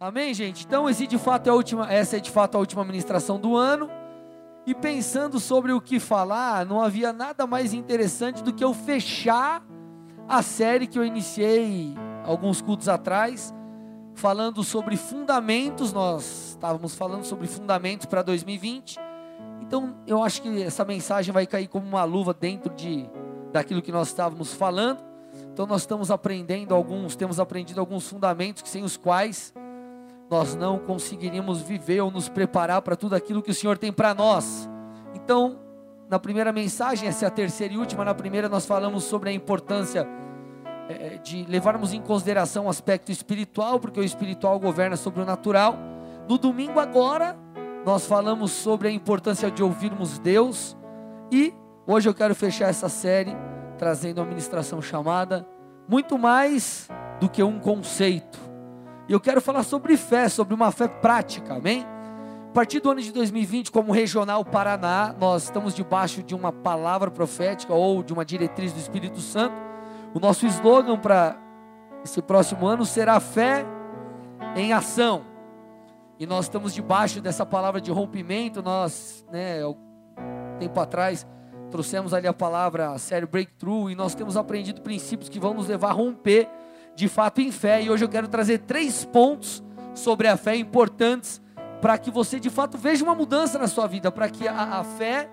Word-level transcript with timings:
Amém, 0.00 0.32
gente? 0.32 0.64
Então, 0.64 0.88
esse 0.88 1.08
de 1.08 1.18
fato 1.18 1.48
é 1.48 1.50
a 1.50 1.54
última, 1.54 1.92
essa 1.92 2.18
é 2.18 2.20
de 2.20 2.30
fato 2.30 2.54
a 2.54 2.60
última 2.60 2.84
ministração 2.84 3.36
do 3.36 3.56
ano. 3.56 3.90
E 4.64 4.72
pensando 4.72 5.40
sobre 5.40 5.72
o 5.72 5.80
que 5.80 5.98
falar, 5.98 6.64
não 6.64 6.80
havia 6.80 7.12
nada 7.12 7.48
mais 7.48 7.74
interessante 7.74 8.40
do 8.44 8.52
que 8.52 8.62
eu 8.62 8.72
fechar 8.72 9.60
a 10.28 10.40
série 10.40 10.86
que 10.86 10.96
eu 10.96 11.04
iniciei 11.04 11.96
alguns 12.24 12.60
cultos 12.62 12.88
atrás, 12.88 13.52
falando 14.14 14.62
sobre 14.62 14.96
fundamentos. 14.96 15.92
Nós 15.92 16.50
estávamos 16.50 16.94
falando 16.94 17.24
sobre 17.24 17.48
fundamentos 17.48 18.06
para 18.06 18.22
2020. 18.22 19.00
Então, 19.60 19.96
eu 20.06 20.22
acho 20.22 20.42
que 20.42 20.62
essa 20.62 20.84
mensagem 20.84 21.34
vai 21.34 21.44
cair 21.44 21.66
como 21.66 21.84
uma 21.84 22.04
luva 22.04 22.32
dentro 22.32 22.72
de 22.72 23.10
daquilo 23.50 23.82
que 23.82 23.90
nós 23.90 24.08
estávamos 24.08 24.54
falando. 24.54 25.02
Então, 25.52 25.66
nós 25.66 25.80
estamos 25.80 26.08
aprendendo 26.08 26.72
alguns, 26.72 27.16
temos 27.16 27.40
aprendido 27.40 27.80
alguns 27.80 28.08
fundamentos 28.08 28.62
que 28.62 28.68
sem 28.68 28.84
os 28.84 28.96
quais 28.96 29.52
nós 30.30 30.54
não 30.54 30.78
conseguiríamos 30.78 31.62
viver 31.62 32.00
ou 32.00 32.10
nos 32.10 32.28
preparar 32.28 32.82
para 32.82 32.96
tudo 32.96 33.14
aquilo 33.14 33.42
que 33.42 33.50
o 33.50 33.54
Senhor 33.54 33.78
tem 33.78 33.92
para 33.92 34.14
nós. 34.14 34.68
Então, 35.14 35.58
na 36.08 36.18
primeira 36.18 36.52
mensagem, 36.52 37.08
essa 37.08 37.24
é 37.24 37.28
a 37.28 37.30
terceira 37.30 37.74
e 37.74 37.78
última, 37.78 38.04
na 38.04 38.14
primeira 38.14 38.48
nós 38.48 38.66
falamos 38.66 39.04
sobre 39.04 39.30
a 39.30 39.32
importância 39.32 40.06
é, 40.88 41.18
de 41.18 41.44
levarmos 41.44 41.92
em 41.92 42.00
consideração 42.00 42.66
o 42.66 42.68
aspecto 42.68 43.12
espiritual, 43.12 43.78
porque 43.78 44.00
o 44.00 44.04
espiritual 44.04 44.58
governa 44.58 44.96
sobre 44.96 45.20
o 45.20 45.24
natural. 45.24 45.76
No 46.28 46.38
domingo 46.38 46.80
agora, 46.80 47.36
nós 47.84 48.06
falamos 48.06 48.52
sobre 48.52 48.88
a 48.88 48.90
importância 48.90 49.50
de 49.50 49.62
ouvirmos 49.62 50.18
Deus 50.18 50.76
e 51.30 51.54
hoje 51.86 52.08
eu 52.08 52.14
quero 52.14 52.34
fechar 52.34 52.68
essa 52.68 52.88
série 52.88 53.36
trazendo 53.78 54.18
uma 54.20 54.26
ministração 54.26 54.82
chamada 54.82 55.46
Muito 55.86 56.18
mais 56.18 56.88
do 57.20 57.28
que 57.28 57.42
um 57.42 57.58
conceito. 57.58 58.47
E 59.08 59.12
eu 59.12 59.18
quero 59.18 59.40
falar 59.40 59.62
sobre 59.62 59.96
fé, 59.96 60.28
sobre 60.28 60.52
uma 60.52 60.70
fé 60.70 60.86
prática, 60.86 61.54
amém? 61.54 61.86
A 62.50 62.52
partir 62.52 62.78
do 62.78 62.90
ano 62.90 63.00
de 63.00 63.10
2020, 63.10 63.72
como 63.72 63.90
Regional 63.90 64.44
Paraná, 64.44 65.14
nós 65.18 65.44
estamos 65.44 65.74
debaixo 65.74 66.22
de 66.22 66.34
uma 66.34 66.52
palavra 66.52 67.10
profética 67.10 67.72
ou 67.72 68.02
de 68.02 68.12
uma 68.12 68.22
diretriz 68.22 68.70
do 68.70 68.78
Espírito 68.78 69.20
Santo. 69.20 69.54
O 70.12 70.20
nosso 70.20 70.44
slogan 70.46 70.98
para 70.98 71.38
esse 72.04 72.20
próximo 72.20 72.66
ano 72.66 72.84
será 72.84 73.18
fé 73.18 73.64
em 74.54 74.74
ação. 74.74 75.24
E 76.18 76.26
nós 76.26 76.44
estamos 76.44 76.74
debaixo 76.74 77.22
dessa 77.22 77.46
palavra 77.46 77.80
de 77.80 77.90
rompimento. 77.90 78.62
Nós, 78.62 79.24
né, 79.32 79.60
tempo 80.58 80.78
atrás, 80.80 81.26
trouxemos 81.70 82.12
ali 82.12 82.26
a 82.26 82.34
palavra 82.34 82.98
série 82.98 83.24
Breakthrough 83.24 83.88
e 83.88 83.94
nós 83.94 84.14
temos 84.14 84.36
aprendido 84.36 84.82
princípios 84.82 85.30
que 85.30 85.40
vão 85.40 85.54
nos 85.54 85.66
levar 85.66 85.90
a 85.90 85.92
romper 85.92 86.46
de 86.98 87.06
fato 87.06 87.40
em 87.40 87.52
fé. 87.52 87.80
E 87.80 87.88
hoje 87.88 88.04
eu 88.04 88.08
quero 88.08 88.26
trazer 88.26 88.58
três 88.58 89.04
pontos 89.04 89.62
sobre 89.94 90.26
a 90.26 90.36
fé 90.36 90.56
importantes 90.56 91.40
para 91.80 91.96
que 91.96 92.10
você 92.10 92.40
de 92.40 92.50
fato 92.50 92.76
veja 92.76 93.04
uma 93.04 93.14
mudança 93.14 93.56
na 93.56 93.68
sua 93.68 93.86
vida, 93.86 94.10
para 94.10 94.28
que 94.28 94.48
a, 94.48 94.80
a 94.80 94.84
fé 94.84 95.30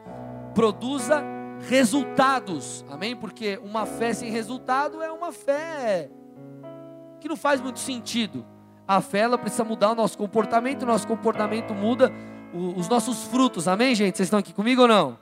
produza 0.53 1.23
resultados. 1.67 2.85
Amém? 2.87 3.15
Porque 3.15 3.59
uma 3.63 3.87
fé 3.87 4.13
sem 4.13 4.29
resultado 4.29 5.01
é 5.01 5.11
uma 5.11 5.31
fé 5.31 6.11
que 7.19 7.27
não 7.27 7.35
faz 7.35 7.59
muito 7.59 7.79
sentido. 7.79 8.45
A 8.87 9.01
fé 9.01 9.21
ela 9.21 9.37
precisa 9.37 9.63
mudar 9.63 9.89
o 9.89 9.95
nosso 9.95 10.15
comportamento, 10.19 10.83
o 10.83 10.85
nosso 10.85 11.07
comportamento 11.07 11.73
muda 11.73 12.13
os 12.53 12.87
nossos 12.87 13.23
frutos. 13.23 13.67
Amém, 13.67 13.95
gente? 13.95 14.17
Vocês 14.17 14.27
estão 14.27 14.37
aqui 14.37 14.53
comigo 14.53 14.83
ou 14.83 14.87
não? 14.87 15.17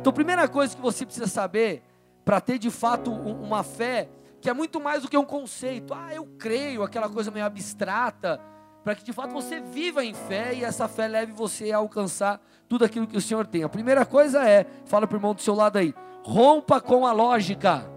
Então, 0.00 0.12
primeira 0.12 0.46
coisa 0.46 0.76
que 0.76 0.80
você 0.80 1.04
precisa 1.04 1.26
saber 1.26 1.82
para 2.24 2.40
ter 2.40 2.58
de 2.60 2.70
fato 2.70 3.10
uma 3.10 3.64
fé 3.64 4.08
que 4.44 4.50
é 4.50 4.52
muito 4.52 4.78
mais 4.78 5.00
do 5.00 5.08
que 5.08 5.16
um 5.16 5.24
conceito. 5.24 5.94
Ah, 5.94 6.14
eu 6.14 6.26
creio, 6.38 6.82
aquela 6.82 7.08
coisa 7.08 7.30
meio 7.30 7.46
abstrata, 7.46 8.38
para 8.84 8.94
que 8.94 9.02
de 9.02 9.10
fato 9.10 9.32
você 9.32 9.58
viva 9.58 10.04
em 10.04 10.12
fé 10.12 10.52
e 10.52 10.62
essa 10.62 10.86
fé 10.86 11.08
leve 11.08 11.32
você 11.32 11.72
a 11.72 11.78
alcançar 11.78 12.38
tudo 12.68 12.84
aquilo 12.84 13.06
que 13.06 13.16
o 13.16 13.22
Senhor 13.22 13.46
tem. 13.46 13.62
A 13.62 13.70
primeira 13.70 14.04
coisa 14.04 14.46
é, 14.46 14.66
fala 14.84 15.06
para 15.06 15.14
o 15.14 15.18
irmão 15.18 15.34
do 15.34 15.40
seu 15.40 15.54
lado 15.54 15.78
aí, 15.78 15.94
rompa 16.22 16.78
com 16.78 17.06
a 17.06 17.12
lógica. 17.12 17.90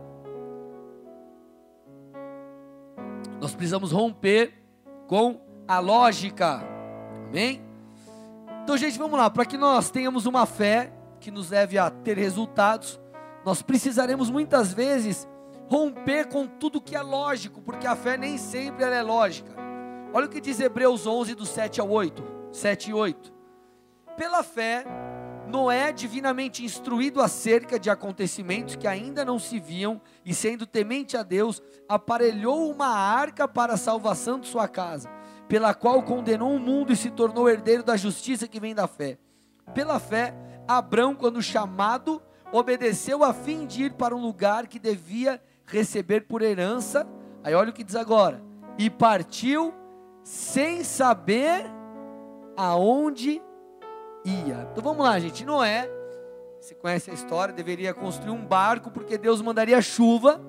Nós 3.42 3.54
precisamos 3.54 3.92
romper 3.92 4.54
com 5.06 5.42
a 5.68 5.80
lógica. 5.80 6.64
Amém? 7.28 7.62
Então, 8.64 8.78
gente, 8.78 8.98
vamos 8.98 9.20
lá. 9.20 9.30
Para 9.30 9.46
que 9.46 9.58
nós 9.58 9.90
tenhamos 9.90 10.26
uma 10.26 10.46
fé 10.46 10.94
que 11.20 11.30
nos 11.30 11.50
leve 11.50 11.78
a 11.78 11.90
ter 11.90 12.18
resultados, 12.18 12.98
nós 13.44 13.62
precisaremos 13.62 14.30
muitas 14.30 14.72
vezes 14.72 15.28
romper 15.70 16.28
com 16.28 16.48
tudo 16.48 16.82
que 16.82 16.96
é 16.96 17.02
lógico, 17.02 17.62
porque 17.62 17.86
a 17.86 17.96
fé 17.96 18.18
nem 18.18 18.38
sempre 18.38 18.84
é 18.84 19.02
lógica. 19.02 19.56
Olha 20.14 20.26
o 20.26 20.30
que 20.30 20.42
diz 20.42 20.60
Hebreus 20.60 21.06
11, 21.06 21.36
do 21.36 21.46
7 21.46 21.82
ao 21.82 21.90
8, 21.90 22.24
7 22.52 22.90
e 22.90 22.94
8. 22.94 23.34
Pela 24.16 24.42
fé, 24.42 24.86
Noé, 25.48 25.92
divinamente 25.92 26.64
instruído 26.64 27.22
acerca 27.22 27.80
de 27.80 27.90
acontecimentos 27.90 28.76
que 28.76 28.88
ainda 28.88 29.24
não 29.24 29.38
se 29.38 29.60
viam, 29.60 30.02
e 30.26 30.34
sendo 30.34 30.66
temente 30.66 31.16
a 31.16 31.24
Deus, 31.24 31.62
aparelhou 31.88 32.72
uma 32.72 32.88
arca 32.88 33.48
para 33.48 33.74
a 33.74 33.78
salvação 33.78 34.40
de 34.40 34.48
sua 34.48 34.68
casa, 34.68 35.10
pela 35.48 35.74
qual 35.74 36.02
condenou 36.04 36.54
o 36.56 36.60
mundo 36.60 36.92
e 36.92 36.96
se 36.96 37.10
tornou 37.10 37.50
herdeiro 37.50 37.84
da 37.84 37.96
justiça 37.96 38.48
que 38.48 38.60
vem 38.60 38.74
da 38.74 38.88
fé. 38.88 39.18
Pela 39.74 40.00
fé, 40.00 40.34
Abrão, 40.68 41.14
quando 41.14 41.42
chamado, 41.42 42.22
obedeceu 42.52 43.24
a 43.24 43.34
fim 43.34 43.66
de 43.66 43.84
ir 43.84 43.94
para 43.94 44.16
um 44.16 44.22
lugar 44.22 44.68
que 44.68 44.80
devia 44.80 45.42
receber 45.68 46.22
por 46.22 46.42
herança. 46.42 47.08
Aí 47.44 47.54
olha 47.54 47.70
o 47.70 47.74
que 47.74 47.84
diz 47.84 47.96
agora: 47.96 48.42
e 48.78 48.90
partiu 48.90 49.74
sem 50.24 50.84
saber 50.84 51.66
aonde 52.56 53.42
ia. 54.26 54.68
Então 54.72 54.84
vamos 54.84 55.06
lá, 55.06 55.20
gente. 55.20 55.46
Noé, 55.46 55.90
você 56.60 56.74
conhece 56.74 57.12
a 57.12 57.14
história, 57.14 57.54
deveria 57.54 57.94
construir 57.94 58.32
um 58.32 58.46
barco 58.46 58.90
porque 58.90 59.18
Deus 59.18 59.42
mandaria 59.42 59.82
chuva. 59.82 60.42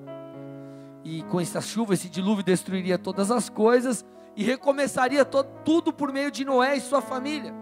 E 1.03 1.23
com 1.23 1.39
essa 1.39 1.61
chuva, 1.61 1.93
esse 1.93 2.09
dilúvio 2.09 2.43
destruiria 2.43 2.97
todas 2.97 3.31
as 3.31 3.49
coisas 3.49 4.05
e 4.35 4.43
recomeçaria 4.43 5.23
todo, 5.23 5.47
tudo 5.63 5.93
por 5.93 6.11
meio 6.11 6.29
de 6.29 6.43
Noé 6.43 6.75
e 6.75 6.81
sua 6.81 7.01
família. 7.01 7.53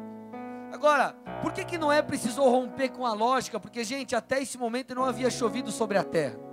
Agora, 0.72 1.16
por 1.42 1.54
que, 1.54 1.64
que 1.64 1.78
Noé 1.78 2.02
precisou 2.02 2.50
romper 2.50 2.90
com 2.90 3.06
a 3.06 3.14
lógica? 3.14 3.60
Porque, 3.60 3.84
gente, 3.84 4.16
até 4.16 4.42
esse 4.42 4.58
momento 4.58 4.96
não 4.96 5.06
havia 5.06 5.30
chovido 5.30 5.72
sobre 5.72 5.98
a 5.98 6.04
terra. 6.04 6.47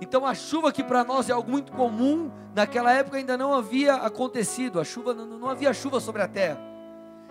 Então 0.00 0.24
a 0.24 0.34
chuva 0.34 0.72
que 0.72 0.82
para 0.82 1.02
nós 1.04 1.28
é 1.28 1.32
algo 1.32 1.50
muito 1.50 1.72
comum, 1.72 2.30
naquela 2.54 2.92
época 2.92 3.16
ainda 3.16 3.36
não 3.36 3.52
havia 3.52 3.94
acontecido, 3.94 4.80
a 4.80 4.84
chuva 4.84 5.12
não, 5.12 5.48
havia 5.48 5.72
chuva 5.72 6.00
sobre 6.00 6.22
a 6.22 6.28
terra. 6.28 6.60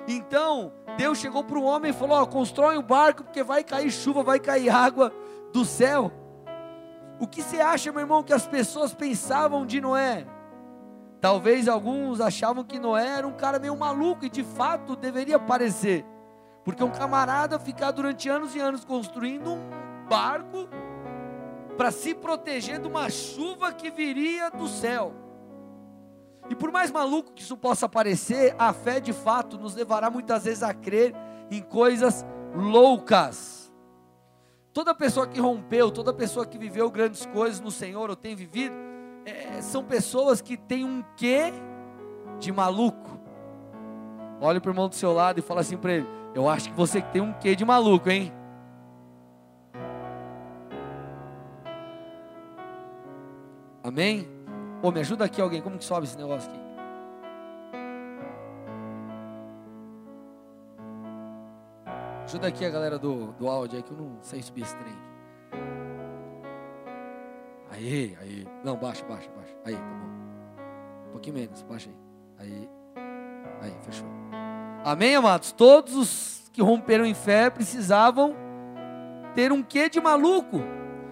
Então 0.08 0.74
Deus 0.98 1.18
chegou 1.18 1.44
para 1.44 1.58
o 1.58 1.64
homem 1.64 1.92
e 1.92 1.94
falou: 1.94 2.18
ó, 2.18 2.26
constrói 2.26 2.78
um 2.78 2.84
barco 2.84 3.24
porque 3.24 3.44
vai 3.44 3.64
cair 3.64 3.92
chuva, 3.92 4.24
vai 4.24 4.40
cair 4.40 4.70
água 4.70 5.14
do 5.54 5.64
céu. 5.64 6.12
O 7.20 7.28
que 7.28 7.42
você 7.42 7.60
acha, 7.60 7.92
meu 7.92 8.02
irmão, 8.02 8.22
que 8.22 8.34
as 8.34 8.46
pessoas 8.46 8.94
pensavam 8.94 9.66
de 9.66 9.82
Noé? 9.82 10.26
Talvez 11.20 11.68
alguns 11.68 12.22
achavam 12.22 12.64
que 12.64 12.78
Noé 12.78 13.08
era 13.18 13.28
um 13.28 13.34
cara 13.34 13.58
meio 13.58 13.76
maluco 13.76 14.26
e 14.26 14.30
de 14.30 14.44
fato 14.44 14.96
deveria 14.96 15.40
parecer, 15.40 16.06
porque 16.64 16.84
um 16.84 16.92
camarada 16.92 17.58
ficar 17.58 17.92
durante 17.92 18.30
anos 18.30 18.56
e 18.56 18.60
anos 18.60 18.86
construindo 18.86 19.52
um 19.52 20.08
barco 20.08 20.70
para 21.78 21.92
se 21.92 22.16
proteger 22.16 22.80
de 22.80 22.88
uma 22.88 23.10
chuva 23.10 23.72
que 23.72 23.92
viria 23.92 24.50
do 24.50 24.68
céu. 24.68 25.14
E 26.50 26.56
por 26.56 26.72
mais 26.72 26.92
maluco 26.92 27.34
que 27.34 27.42
isso 27.42 27.56
possa 27.56 27.88
parecer, 27.88 28.56
a 28.58 28.74
fé 28.74 29.00
de 29.00 29.14
fato 29.14 29.58
nos 29.58 29.76
levará 29.76 30.10
muitas 30.10 30.46
vezes 30.46 30.64
a 30.64 30.74
crer 30.74 31.14
em 31.52 31.62
coisas 31.62 32.26
loucas. 32.56 33.72
Toda 34.74 34.94
pessoa 34.96 35.28
que 35.28 35.40
rompeu, 35.40 35.92
toda 35.92 36.14
pessoa 36.14 36.46
que 36.46 36.58
viveu 36.58 36.90
grandes 36.90 37.26
coisas 37.26 37.60
no 37.60 37.72
Senhor 37.72 38.10
ou 38.10 38.16
tem 38.16 38.36
vivido, 38.36 38.76
é, 39.26 39.62
são 39.62 39.84
pessoas 39.84 40.42
que 40.42 40.56
têm 40.56 40.84
um 40.86 41.04
quê 41.16 41.52
de 42.40 42.52
maluco. 42.52 43.20
Olha 44.40 44.62
para 44.62 44.70
o 44.70 44.72
irmão 44.72 44.88
do 44.88 44.96
seu 44.96 45.12
lado 45.14 45.40
e 45.40 45.42
fala 45.42 45.62
assim 45.62 45.78
para 45.78 45.94
ele: 45.94 46.08
Eu 46.34 46.48
acho 46.48 46.70
que 46.70 46.76
você 46.76 47.02
tem 47.02 47.22
um 47.22 47.34
quê 47.34 47.56
de 47.56 47.66
maluco, 47.66 48.10
hein? 48.10 48.32
Amém? 53.88 54.28
Pô, 54.82 54.92
me 54.92 55.00
ajuda 55.00 55.24
aqui 55.24 55.42
alguém, 55.42 55.62
como 55.62 55.78
que 55.78 55.86
sobe 55.86 56.06
esse 56.06 56.18
negócio 56.18 56.52
aqui? 56.52 56.60
Ajuda 62.26 62.48
aqui 62.50 62.66
a 62.66 62.70
galera 62.70 63.00
do, 63.00 63.32
do 63.32 63.48
áudio 63.48 63.78
aí 63.78 63.84
que 63.84 63.92
eu 63.92 63.98
não 63.98 64.18
sei 64.22 64.42
subir 64.42 64.64
esse 64.64 64.76
trem. 64.76 64.94
Aí, 67.72 68.18
aí. 68.20 68.48
Não, 68.62 68.76
baixa, 68.76 69.06
baixa, 69.06 69.30
baixa. 69.34 69.56
Aí, 69.64 69.76
tá 69.76 69.82
bom. 69.82 71.08
Um 71.08 71.12
pouquinho 71.14 71.38
menos, 71.38 71.62
baixa 71.64 71.90
aí. 72.38 72.50
Aí. 72.50 72.70
Aí, 73.62 73.74
fechou. 73.84 74.08
Amém, 74.84 75.16
amados? 75.16 75.54
Todos 75.54 75.96
os 75.96 76.50
que 76.52 76.62
romperam 76.62 77.06
em 77.06 77.14
fé 77.14 77.50
precisavam 77.50 78.36
ter 79.34 79.54
um 79.54 79.64
quê 79.64 79.88
de 79.88 80.02
maluco. 80.02 80.60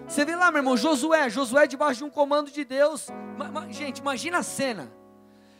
Você 0.06 0.24
vê 0.24 0.36
lá, 0.36 0.50
meu 0.50 0.60
irmão, 0.60 0.76
Josué, 0.76 1.28
Josué 1.28 1.66
debaixo 1.66 1.98
de 1.98 2.04
um 2.04 2.10
comando 2.10 2.50
de 2.50 2.64
Deus. 2.64 3.08
Gente, 3.70 3.98
imagina 3.98 4.38
a 4.38 4.42
cena. 4.42 4.92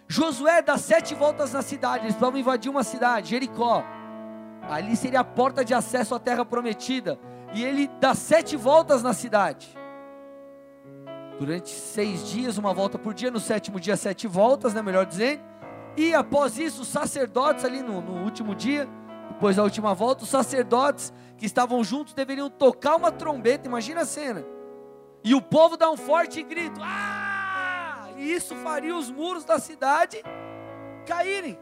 Josué 0.09 0.63
dá 0.63 0.79
sete 0.79 1.15
voltas 1.15 1.53
na 1.53 1.63
cidade, 1.63 2.05
eles 2.05 2.15
precisavam 2.15 2.39
invadir 2.39 2.71
uma 2.71 2.85
cidade, 2.85 3.31
Jericó. 3.31 3.85
Ali 4.71 4.97
seria 4.97 5.21
a 5.21 5.25
porta 5.25 5.65
de 5.65 5.75
acesso 5.75 6.15
à 6.15 6.19
terra 6.19 6.45
prometida. 6.45 7.19
E 7.55 7.65
ele 7.65 7.89
dá 8.01 8.15
sete 8.15 8.57
voltas 8.57 9.03
na 9.03 9.13
cidade. 9.13 9.77
Durante 11.39 11.69
seis 11.71 12.29
dias, 12.29 12.57
uma 12.57 12.73
volta 12.73 12.99
por 12.99 13.15
dia, 13.15 13.31
no 13.31 13.41
sétimo 13.41 13.81
dia, 13.81 13.97
sete 13.97 14.27
voltas, 14.27 14.75
né, 14.75 14.81
melhor 14.81 15.07
dizendo. 15.07 15.43
E 15.97 16.15
após 16.15 16.59
isso, 16.59 16.83
os 16.83 16.89
sacerdotes 16.89 17.65
ali 17.65 17.83
no, 17.83 18.01
no 18.01 18.23
último 18.23 18.55
dia, 18.55 18.89
depois 19.29 19.57
da 19.57 19.63
última 19.63 19.95
volta, 19.95 20.25
os 20.25 20.31
sacerdotes 20.31 21.13
que 21.37 21.47
estavam 21.47 21.83
juntos 21.85 22.15
deveriam 22.15 22.49
tocar 22.49 22.97
uma 22.97 23.13
trombeta, 23.13 23.67
imagina 23.67 24.03
a 24.03 24.07
cena. 24.07 24.45
E 25.23 25.35
o 25.35 25.43
povo 25.43 25.77
dá 25.77 25.91
um 25.91 25.97
forte 25.97 26.43
grito: 26.43 26.81
Ah! 26.83 28.09
E 28.17 28.33
isso 28.33 28.55
faria 28.57 28.97
os 28.97 29.11
muros 29.11 29.45
da 29.45 29.59
cidade 29.59 30.23
caírem. 31.05 31.59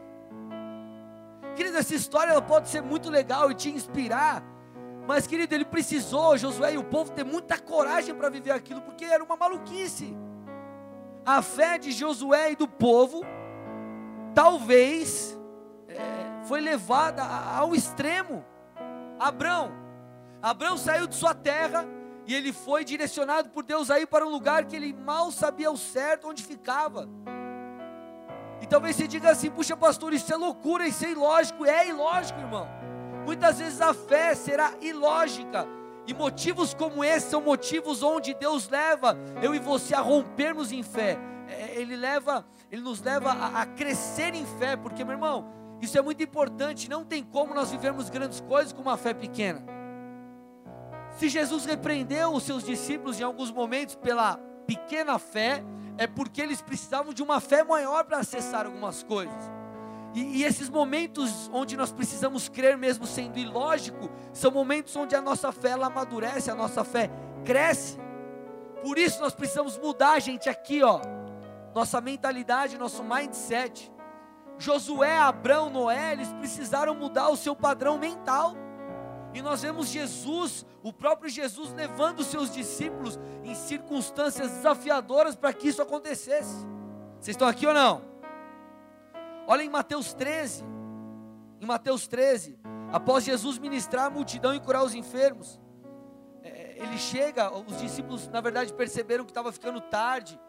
Querido, 1.55 1.77
essa 1.77 1.95
história 1.95 2.31
ela 2.31 2.41
pode 2.41 2.69
ser 2.69 2.81
muito 2.81 3.09
legal 3.09 3.51
e 3.51 3.55
te 3.55 3.69
inspirar. 3.69 4.43
Mas, 5.07 5.27
querido, 5.27 5.53
ele 5.53 5.65
precisou, 5.65 6.37
Josué 6.37 6.73
e 6.73 6.77
o 6.77 6.83
povo, 6.83 7.11
ter 7.11 7.23
muita 7.23 7.57
coragem 7.59 8.15
para 8.15 8.29
viver 8.29 8.51
aquilo, 8.51 8.81
porque 8.81 9.05
era 9.05 9.23
uma 9.23 9.35
maluquice. 9.35 10.15
A 11.25 11.41
fé 11.41 11.77
de 11.77 11.91
Josué 11.91 12.51
e 12.51 12.55
do 12.55 12.67
povo, 12.67 13.21
talvez, 14.33 15.37
é, 15.95 16.45
foi 16.45 16.61
levada 16.61 17.23
ao 17.23 17.73
extremo. 17.73 18.43
Abrão, 19.19 19.71
Abrão 20.41 20.77
saiu 20.77 21.07
de 21.07 21.15
sua 21.15 21.33
terra 21.33 21.85
e 22.27 22.33
ele 22.33 22.51
foi 22.51 22.83
direcionado 22.83 23.49
por 23.49 23.63
Deus 23.63 23.89
aí 23.89 24.05
para 24.05 24.25
um 24.25 24.29
lugar 24.29 24.65
que 24.65 24.75
ele 24.75 24.93
mal 24.93 25.31
sabia 25.31 25.71
o 25.71 25.77
certo 25.77 26.27
onde 26.27 26.43
ficava. 26.43 27.07
E 28.61 28.67
talvez 28.67 28.95
você 28.95 29.07
diga 29.07 29.29
assim: 29.29 29.49
puxa, 29.49 29.75
pastor, 29.77 30.13
isso 30.13 30.33
é 30.33 30.37
loucura, 30.37 30.87
isso 30.87 31.05
é 31.05 31.11
ilógico. 31.11 31.65
É 31.65 31.87
ilógico, 31.87 32.39
irmão. 32.39 32.67
Muitas 33.25 33.59
vezes 33.59 33.81
a 33.81 33.93
fé 33.93 34.33
será 34.35 34.73
ilógica. 34.81 35.67
E 36.07 36.13
motivos 36.13 36.73
como 36.73 37.03
esse 37.03 37.31
são 37.31 37.41
motivos 37.41 38.03
onde 38.03 38.33
Deus 38.35 38.69
leva 38.69 39.17
eu 39.41 39.55
e 39.55 39.59
você 39.59 39.95
a 39.95 40.01
rompermos 40.01 40.71
em 40.71 40.83
fé. 40.83 41.17
É, 41.47 41.79
ele 41.79 41.95
leva, 41.95 42.45
ele 42.71 42.81
nos 42.81 43.01
leva 43.01 43.31
a, 43.31 43.61
a 43.61 43.65
crescer 43.65 44.33
em 44.35 44.45
fé, 44.45 44.75
porque 44.75 45.03
meu 45.03 45.13
irmão, 45.13 45.47
isso 45.81 45.97
é 45.97 46.01
muito 46.01 46.21
importante. 46.23 46.89
Não 46.89 47.03
tem 47.03 47.23
como 47.23 47.53
nós 47.53 47.71
vivermos 47.71 48.09
grandes 48.09 48.41
coisas 48.41 48.73
com 48.73 48.81
uma 48.81 48.97
fé 48.97 49.13
pequena. 49.13 49.63
Se 51.17 51.29
Jesus 51.29 51.65
repreendeu 51.65 52.33
os 52.33 52.43
seus 52.43 52.63
discípulos 52.63 53.19
em 53.19 53.23
alguns 53.23 53.51
momentos 53.51 53.95
pela 53.95 54.37
pequena 54.67 55.17
fé, 55.17 55.63
é 55.97 56.07
porque 56.07 56.41
eles 56.41 56.61
precisavam 56.61 57.13
de 57.13 57.23
uma 57.23 57.39
fé 57.39 57.63
maior 57.63 58.03
para 58.03 58.17
acessar 58.17 58.65
algumas 58.65 59.01
coisas. 59.03 59.51
E, 60.13 60.39
e, 60.39 60.43
esses 60.43 60.69
momentos 60.69 61.49
onde 61.53 61.75
nós 61.75 61.91
precisamos 61.91 62.47
crer, 62.47 62.77
mesmo 62.77 63.05
sendo 63.05 63.37
ilógico, 63.37 64.09
são 64.31 64.49
momentos 64.49 64.95
onde 64.95 65.13
a 65.13 65.21
nossa 65.21 65.51
fé 65.51 65.69
ela 65.71 65.87
amadurece, 65.87 66.49
a 66.49 66.55
nossa 66.55 66.85
fé 66.85 67.09
cresce. 67.43 67.97
Por 68.81 68.97
isso 68.97 69.19
nós 69.19 69.33
precisamos 69.33 69.77
mudar, 69.77 70.19
gente, 70.21 70.47
aqui, 70.47 70.81
ó, 70.83 71.01
nossa 71.73 71.99
mentalidade, 71.99 72.77
nosso 72.77 73.03
mindset. 73.03 73.91
Josué, 74.57 75.17
Abraão, 75.17 75.69
Noé, 75.69 76.13
eles 76.13 76.31
precisaram 76.33 76.95
mudar 76.95 77.29
o 77.29 77.37
seu 77.37 77.55
padrão 77.55 77.97
mental. 77.97 78.55
E 79.33 79.41
nós 79.41 79.61
vemos 79.61 79.89
Jesus, 79.89 80.65
o 80.81 80.93
próprio 80.93 81.29
Jesus, 81.29 81.73
levando 81.73 82.21
os 82.21 82.27
seus 82.27 82.53
discípulos 82.53 83.19
em 83.43 83.53
circunstâncias 83.53 84.49
desafiadoras 84.49 85.35
para 85.35 85.51
que 85.51 85.67
isso 85.67 85.81
acontecesse. 85.81 86.65
Vocês 87.19 87.35
estão 87.35 87.47
aqui 87.47 87.67
ou 87.67 87.73
não? 87.73 88.01
Olha 89.47 89.61
em 89.61 89.69
Mateus 89.69 90.13
13. 90.13 90.63
Em 91.59 91.65
Mateus 91.65 92.07
13, 92.07 92.59
após 92.91 93.23
Jesus 93.23 93.57
ministrar 93.57 94.05
a 94.05 94.09
multidão 94.09 94.53
e 94.53 94.59
curar 94.59 94.83
os 94.83 94.93
enfermos, 94.93 95.59
é, 96.43 96.75
ele 96.77 96.97
chega, 96.97 97.51
os 97.51 97.79
discípulos, 97.79 98.27
na 98.27 98.39
verdade, 98.39 98.73
perceberam 98.73 99.23
que 99.23 99.31
estava 99.31 99.51
ficando 99.51 99.81
tarde, 99.81 100.39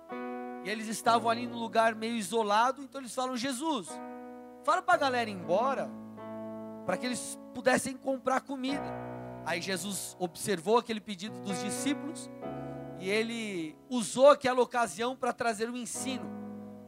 e 0.66 0.68
eles 0.68 0.88
estavam 0.88 1.30
ali 1.30 1.46
num 1.46 1.60
lugar 1.60 1.94
meio 1.94 2.16
isolado, 2.16 2.82
então 2.82 3.00
eles 3.00 3.14
falam: 3.14 3.36
Jesus, 3.36 3.86
fala 4.64 4.82
para 4.82 4.94
a 4.94 4.96
galera 4.96 5.30
ir 5.30 5.32
embora 5.32 5.88
para 6.84 6.96
que 6.96 7.06
eles 7.06 7.38
pudessem 7.54 7.96
comprar 7.96 8.40
comida. 8.40 8.82
Aí 9.44 9.60
Jesus 9.60 10.16
observou 10.18 10.78
aquele 10.78 11.00
pedido 11.00 11.38
dos 11.38 11.62
discípulos 11.62 12.28
e 12.98 13.08
ele 13.08 13.76
usou 13.88 14.28
aquela 14.28 14.60
ocasião 14.60 15.14
para 15.14 15.32
trazer 15.32 15.70
um 15.70 15.76
ensino. 15.76 16.28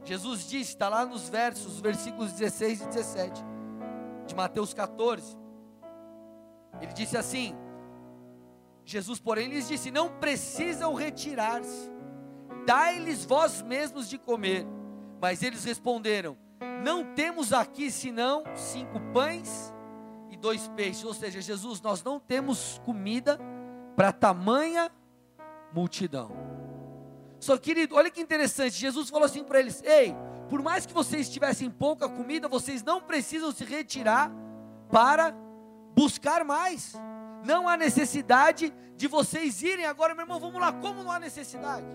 Jesus 0.04 0.48
disse, 0.48 0.72
está 0.72 0.88
lá 0.88 1.06
nos 1.06 1.28
versos, 1.28 1.80
versículos 1.80 2.32
16 2.32 2.80
e 2.80 2.86
17 2.88 3.44
de 4.26 4.34
Mateus 4.34 4.74
14. 4.74 5.36
Ele 6.80 6.92
disse 6.92 7.16
assim: 7.16 7.54
Jesus, 8.84 9.20
porém, 9.20 9.46
lhes 9.46 9.68
disse: 9.68 9.92
Não 9.92 10.08
precisam 10.18 10.94
retirar-se, 10.94 11.92
dai-lhes 12.68 13.24
vós 13.24 13.62
mesmos 13.62 14.08
de 14.08 14.18
comer. 14.18 14.66
Mas 15.20 15.42
eles 15.42 15.64
responderam: 15.64 16.36
Não 16.84 17.14
temos 17.14 17.52
aqui 17.52 17.90
senão 17.90 18.44
cinco 18.54 19.00
pães 19.12 19.72
dois 20.38 20.68
peixes. 20.68 21.04
Ou 21.04 21.14
seja, 21.14 21.40
Jesus, 21.40 21.80
nós 21.80 22.02
não 22.02 22.18
temos 22.18 22.80
comida 22.84 23.38
para 23.94 24.12
tamanha 24.12 24.90
multidão. 25.72 26.30
Só 27.38 27.56
querido, 27.56 27.94
olha 27.94 28.10
que 28.10 28.20
interessante. 28.20 28.72
Jesus 28.72 29.10
falou 29.10 29.26
assim 29.26 29.44
para 29.44 29.60
eles: 29.60 29.82
Ei, 29.82 30.14
por 30.48 30.62
mais 30.62 30.86
que 30.86 30.92
vocês 30.92 31.28
tivessem 31.28 31.70
pouca 31.70 32.08
comida, 32.08 32.48
vocês 32.48 32.82
não 32.82 33.00
precisam 33.00 33.52
se 33.52 33.64
retirar 33.64 34.30
para 34.90 35.34
buscar 35.94 36.44
mais. 36.44 36.94
Não 37.44 37.68
há 37.68 37.76
necessidade 37.76 38.74
de 38.96 39.06
vocês 39.06 39.62
irem 39.62 39.84
agora, 39.84 40.14
meu 40.14 40.24
irmão. 40.24 40.40
Vamos 40.40 40.60
lá, 40.60 40.72
como 40.72 41.04
não 41.04 41.12
há 41.12 41.20
necessidade? 41.20 41.86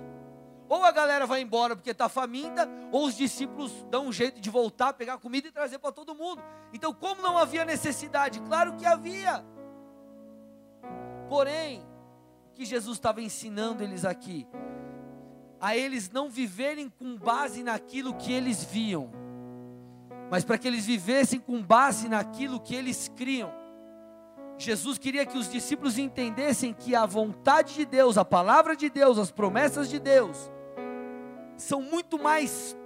Ou 0.69 0.83
a 0.83 0.92
galera 0.92 1.25
vai 1.25 1.42
embora 1.42 1.75
porque 1.75 1.92
está 1.92 2.07
faminta, 2.10 2.69
ou 2.92 3.06
os 3.06 3.15
discípulos 3.15 3.71
dão 3.89 4.07
um 4.07 4.12
jeito 4.12 4.39
de 4.39 4.50
voltar, 4.50 4.94
pegar 4.94 5.18
comida 5.18 5.48
e 5.48 5.51
trazer 5.51 5.80
para 5.80 5.92
todo 5.92 6.15
mundo. 6.15 6.42
Então, 6.71 6.94
como 6.94 7.21
não 7.21 7.38
havia 7.38 7.65
necessidade? 7.65 8.39
Claro 8.42 8.75
que 8.75 8.86
havia. 8.86 9.45
Porém, 11.30 11.86
o 12.50 12.54
que 12.54 12.65
Jesus 12.65 12.98
estava 12.98 13.21
ensinando 13.21 13.83
eles 13.83 14.06
aqui? 14.06 14.48
A 15.60 15.75
eles 15.75 16.10
não 16.10 16.30
viverem 16.30 16.89
com 16.89 17.18
base 17.18 17.63
naquilo 17.63 18.13
que 18.15 18.33
eles 18.33 18.63
viam, 18.63 19.12
mas 20.30 20.44
para 20.44 20.57
que 20.57 20.68
eles 20.68 20.86
vivessem 20.86 21.39
com 21.39 21.62
base 21.62 22.10
naquilo 22.10 22.60
que 22.60 22.75
eles 22.75 23.08
criam. 23.15 23.51
Jesus 24.58 24.98
queria 24.98 25.25
que 25.25 25.38
os 25.38 25.50
discípulos 25.50 25.98
entendessem 25.98 26.74
que 26.74 26.96
a 26.96 27.05
vontade 27.05 27.74
de 27.74 27.86
Deus, 27.86 28.17
a 28.17 28.25
palavra 28.25 28.75
de 28.75 28.89
Deus, 28.89 29.17
as 29.17 29.32
promessas 29.32 29.89
de 29.89 30.00
Deus, 30.00 30.51
são 31.63 31.82
muito 31.82 32.22
mais 32.22 32.77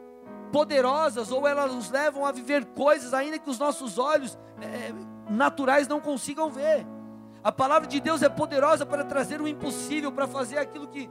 poderosas 0.52 1.32
ou 1.32 1.48
elas 1.48 1.74
nos 1.74 1.90
levam 1.90 2.26
a 2.26 2.32
viver 2.32 2.66
coisas 2.66 3.14
ainda 3.14 3.40
que 3.40 3.50
os 3.50 3.60
nossos 3.60 3.98
olhos 3.98 4.38
é, 4.62 4.94
naturais 5.30 5.88
não 5.88 6.00
consigam 6.00 6.50
ver. 6.50 6.86
A 7.44 7.52
palavra 7.52 7.88
de 7.88 8.00
Deus 8.00 8.22
é 8.22 8.30
poderosa 8.30 8.86
para 8.86 9.04
trazer 9.04 9.42
o 9.42 9.48
impossível, 9.48 10.12
para 10.12 10.28
fazer 10.28 10.58
aquilo 10.58 10.88
que 10.88 11.10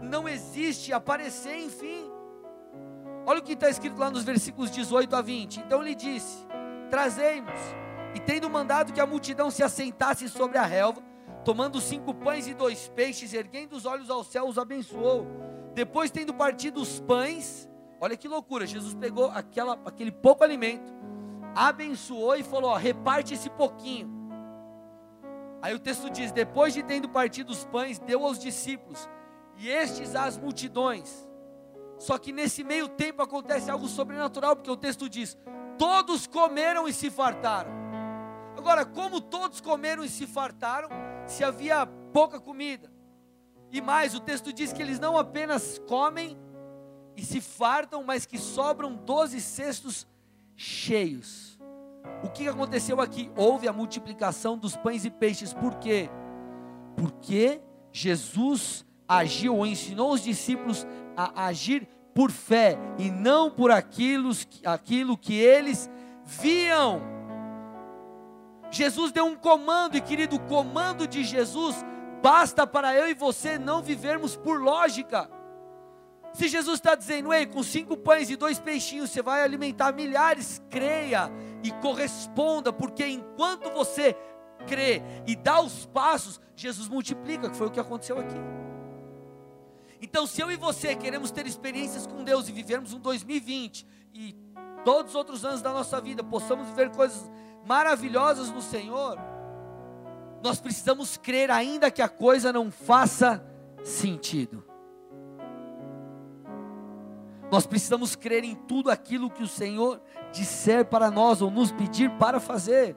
não 0.00 0.28
existe, 0.28 0.92
aparecer, 0.92 1.56
enfim. 1.56 2.10
Olha 3.26 3.38
o 3.38 3.42
que 3.42 3.52
está 3.52 3.68
escrito 3.68 3.98
lá 3.98 4.10
nos 4.10 4.24
versículos 4.24 4.70
18 4.70 5.14
a 5.16 5.22
20. 5.22 5.60
Então 5.60 5.82
ele 5.82 5.94
disse: 5.94 6.46
Trazei-nos, 6.90 7.58
e 8.14 8.20
tendo 8.20 8.50
mandado 8.50 8.92
que 8.92 9.00
a 9.00 9.06
multidão 9.06 9.50
se 9.50 9.62
assentasse 9.62 10.28
sobre 10.28 10.58
a 10.58 10.62
relva, 10.62 11.02
tomando 11.44 11.80
cinco 11.80 12.14
pães 12.14 12.46
e 12.46 12.54
dois 12.54 12.88
peixes, 12.88 13.32
erguendo 13.32 13.74
os 13.74 13.86
olhos 13.86 14.10
ao 14.10 14.22
céu, 14.22 14.46
os 14.46 14.58
abençoou 14.58 15.53
depois, 15.74 16.10
tendo 16.10 16.32
partido 16.32 16.80
os 16.80 17.00
pães, 17.00 17.68
olha 18.00 18.16
que 18.16 18.28
loucura, 18.28 18.64
Jesus 18.66 18.94
pegou 18.94 19.26
aquela, 19.26 19.78
aquele 19.84 20.12
pouco 20.12 20.44
alimento, 20.44 20.92
abençoou 21.54 22.36
e 22.36 22.42
falou: 22.42 22.70
ó, 22.70 22.76
reparte 22.76 23.34
esse 23.34 23.50
pouquinho. 23.50 24.08
Aí 25.60 25.74
o 25.74 25.78
texto 25.78 26.08
diz: 26.08 26.30
depois 26.30 26.72
de 26.72 26.82
tendo 26.82 27.08
partido 27.08 27.50
os 27.50 27.64
pães, 27.64 27.98
deu 27.98 28.24
aos 28.24 28.38
discípulos, 28.38 29.08
e 29.56 29.68
estes 29.68 30.14
às 30.14 30.38
multidões. 30.38 31.28
Só 31.98 32.18
que 32.18 32.32
nesse 32.32 32.62
meio 32.62 32.88
tempo 32.88 33.22
acontece 33.22 33.70
algo 33.70 33.88
sobrenatural, 33.88 34.54
porque 34.54 34.70
o 34.70 34.76
texto 34.76 35.08
diz: 35.08 35.36
todos 35.76 36.26
comeram 36.26 36.86
e 36.86 36.92
se 36.92 37.10
fartaram. 37.10 37.72
Agora, 38.56 38.84
como 38.84 39.20
todos 39.20 39.60
comeram 39.60 40.04
e 40.04 40.08
se 40.08 40.26
fartaram, 40.26 40.88
se 41.26 41.42
havia 41.42 41.84
pouca 42.12 42.38
comida? 42.38 42.93
E 43.74 43.80
mais, 43.80 44.14
o 44.14 44.20
texto 44.20 44.52
diz 44.52 44.72
que 44.72 44.80
eles 44.80 45.00
não 45.00 45.18
apenas 45.18 45.80
comem 45.88 46.38
e 47.16 47.24
se 47.24 47.40
fartam, 47.40 48.04
mas 48.04 48.24
que 48.24 48.38
sobram 48.38 48.94
doze 48.94 49.40
cestos 49.40 50.06
cheios. 50.54 51.58
O 52.22 52.28
que 52.28 52.46
aconteceu 52.46 53.00
aqui? 53.00 53.32
Houve 53.36 53.66
a 53.66 53.72
multiplicação 53.72 54.56
dos 54.56 54.76
pães 54.76 55.04
e 55.04 55.10
peixes. 55.10 55.52
Por 55.52 55.74
quê? 55.74 56.08
Porque 56.96 57.60
Jesus 57.90 58.86
agiu 59.08 59.56
ou 59.56 59.66
ensinou 59.66 60.12
os 60.12 60.22
discípulos 60.22 60.86
a 61.16 61.46
agir 61.46 61.88
por 62.14 62.30
fé 62.30 62.78
e 62.96 63.10
não 63.10 63.50
por 63.50 63.72
aquilo, 63.72 64.30
aquilo 64.64 65.18
que 65.18 65.34
eles 65.34 65.90
viam. 66.24 67.02
Jesus 68.70 69.10
deu 69.10 69.24
um 69.24 69.34
comando, 69.34 69.96
e 69.96 70.00
querido, 70.00 70.36
o 70.36 70.40
comando 70.40 71.08
de 71.08 71.24
Jesus 71.24 71.84
basta 72.24 72.66
para 72.66 72.98
eu 72.98 73.06
e 73.06 73.12
você 73.12 73.58
não 73.58 73.82
vivermos 73.82 74.34
por 74.34 74.58
lógica. 74.58 75.28
Se 76.32 76.48
Jesus 76.48 76.78
está 76.78 76.94
dizendo, 76.94 77.30
ei, 77.34 77.44
com 77.44 77.62
cinco 77.62 77.98
pães 77.98 78.30
e 78.30 78.34
dois 78.34 78.58
peixinhos 78.58 79.10
você 79.10 79.20
vai 79.20 79.42
alimentar 79.42 79.92
milhares, 79.92 80.62
creia 80.70 81.30
e 81.62 81.70
corresponda, 81.70 82.72
porque 82.72 83.06
enquanto 83.06 83.70
você 83.72 84.16
crê 84.66 85.02
e 85.26 85.36
dá 85.36 85.60
os 85.60 85.84
passos, 85.84 86.40
Jesus 86.56 86.88
multiplica, 86.88 87.50
que 87.50 87.56
foi 87.58 87.66
o 87.66 87.70
que 87.70 87.78
aconteceu 87.78 88.18
aqui. 88.18 88.40
Então, 90.00 90.26
se 90.26 90.40
eu 90.40 90.50
e 90.50 90.56
você 90.56 90.96
queremos 90.96 91.30
ter 91.30 91.46
experiências 91.46 92.06
com 92.06 92.24
Deus 92.24 92.48
e 92.48 92.52
vivermos 92.52 92.94
um 92.94 93.00
2020 93.00 93.86
e 94.14 94.34
todos 94.82 95.10
os 95.10 95.14
outros 95.14 95.44
anos 95.44 95.60
da 95.60 95.74
nossa 95.74 96.00
vida 96.00 96.24
possamos 96.24 96.68
viver 96.68 96.88
coisas 96.90 97.30
maravilhosas 97.66 98.50
no 98.50 98.62
Senhor, 98.62 99.18
nós 100.44 100.60
precisamos 100.60 101.16
crer, 101.16 101.50
ainda 101.50 101.90
que 101.90 102.02
a 102.02 102.08
coisa 102.08 102.52
não 102.52 102.70
faça 102.70 103.42
sentido. 103.82 104.62
Nós 107.50 107.66
precisamos 107.66 108.14
crer 108.14 108.44
em 108.44 108.54
tudo 108.54 108.90
aquilo 108.90 109.30
que 109.30 109.42
o 109.42 109.48
Senhor 109.48 110.02
disser 110.34 110.84
para 110.84 111.10
nós 111.10 111.40
ou 111.40 111.50
nos 111.50 111.72
pedir 111.72 112.10
para 112.18 112.38
fazer. 112.38 112.94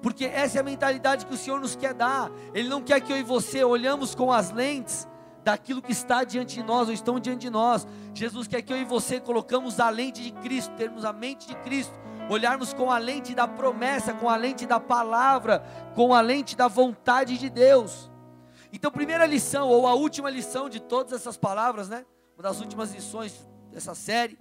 Porque 0.00 0.24
essa 0.26 0.58
é 0.58 0.60
a 0.60 0.64
mentalidade 0.64 1.26
que 1.26 1.34
o 1.34 1.36
Senhor 1.36 1.58
nos 1.58 1.74
quer 1.74 1.94
dar. 1.94 2.30
Ele 2.54 2.68
não 2.68 2.80
quer 2.80 3.00
que 3.00 3.12
eu 3.12 3.18
e 3.18 3.24
você 3.24 3.64
olhamos 3.64 4.14
com 4.14 4.32
as 4.32 4.52
lentes 4.52 5.08
daquilo 5.42 5.82
que 5.82 5.90
está 5.90 6.22
diante 6.22 6.54
de 6.54 6.62
nós 6.62 6.86
ou 6.86 6.94
estão 6.94 7.18
diante 7.18 7.40
de 7.40 7.50
nós. 7.50 7.88
Jesus 8.14 8.46
quer 8.46 8.62
que 8.62 8.72
eu 8.72 8.76
e 8.76 8.84
você 8.84 9.18
colocamos 9.18 9.80
a 9.80 9.90
lente 9.90 10.22
de 10.22 10.30
Cristo, 10.30 10.72
termos 10.76 11.04
a 11.04 11.12
mente 11.12 11.48
de 11.48 11.56
Cristo, 11.56 11.98
olharmos 12.28 12.72
com 12.72 12.90
a 12.90 12.98
lente 12.98 13.34
da 13.34 13.48
promessa, 13.48 14.12
com 14.12 14.28
a 14.28 14.36
lente 14.36 14.66
da 14.66 14.78
palavra, 14.78 15.62
com 15.94 16.14
a 16.14 16.20
lente 16.20 16.56
da 16.56 16.68
vontade 16.68 17.38
de 17.38 17.48
Deus. 17.48 18.10
Então, 18.72 18.90
primeira 18.90 19.26
lição, 19.26 19.68
ou 19.68 19.86
a 19.86 19.94
última 19.94 20.28
lição 20.28 20.68
de 20.68 20.80
todas 20.80 21.12
essas 21.12 21.36
palavras, 21.36 21.88
né? 21.88 22.04
Uma 22.36 22.42
das 22.42 22.60
últimas 22.60 22.92
lições 22.92 23.48
dessa 23.72 23.94
série. 23.94 24.38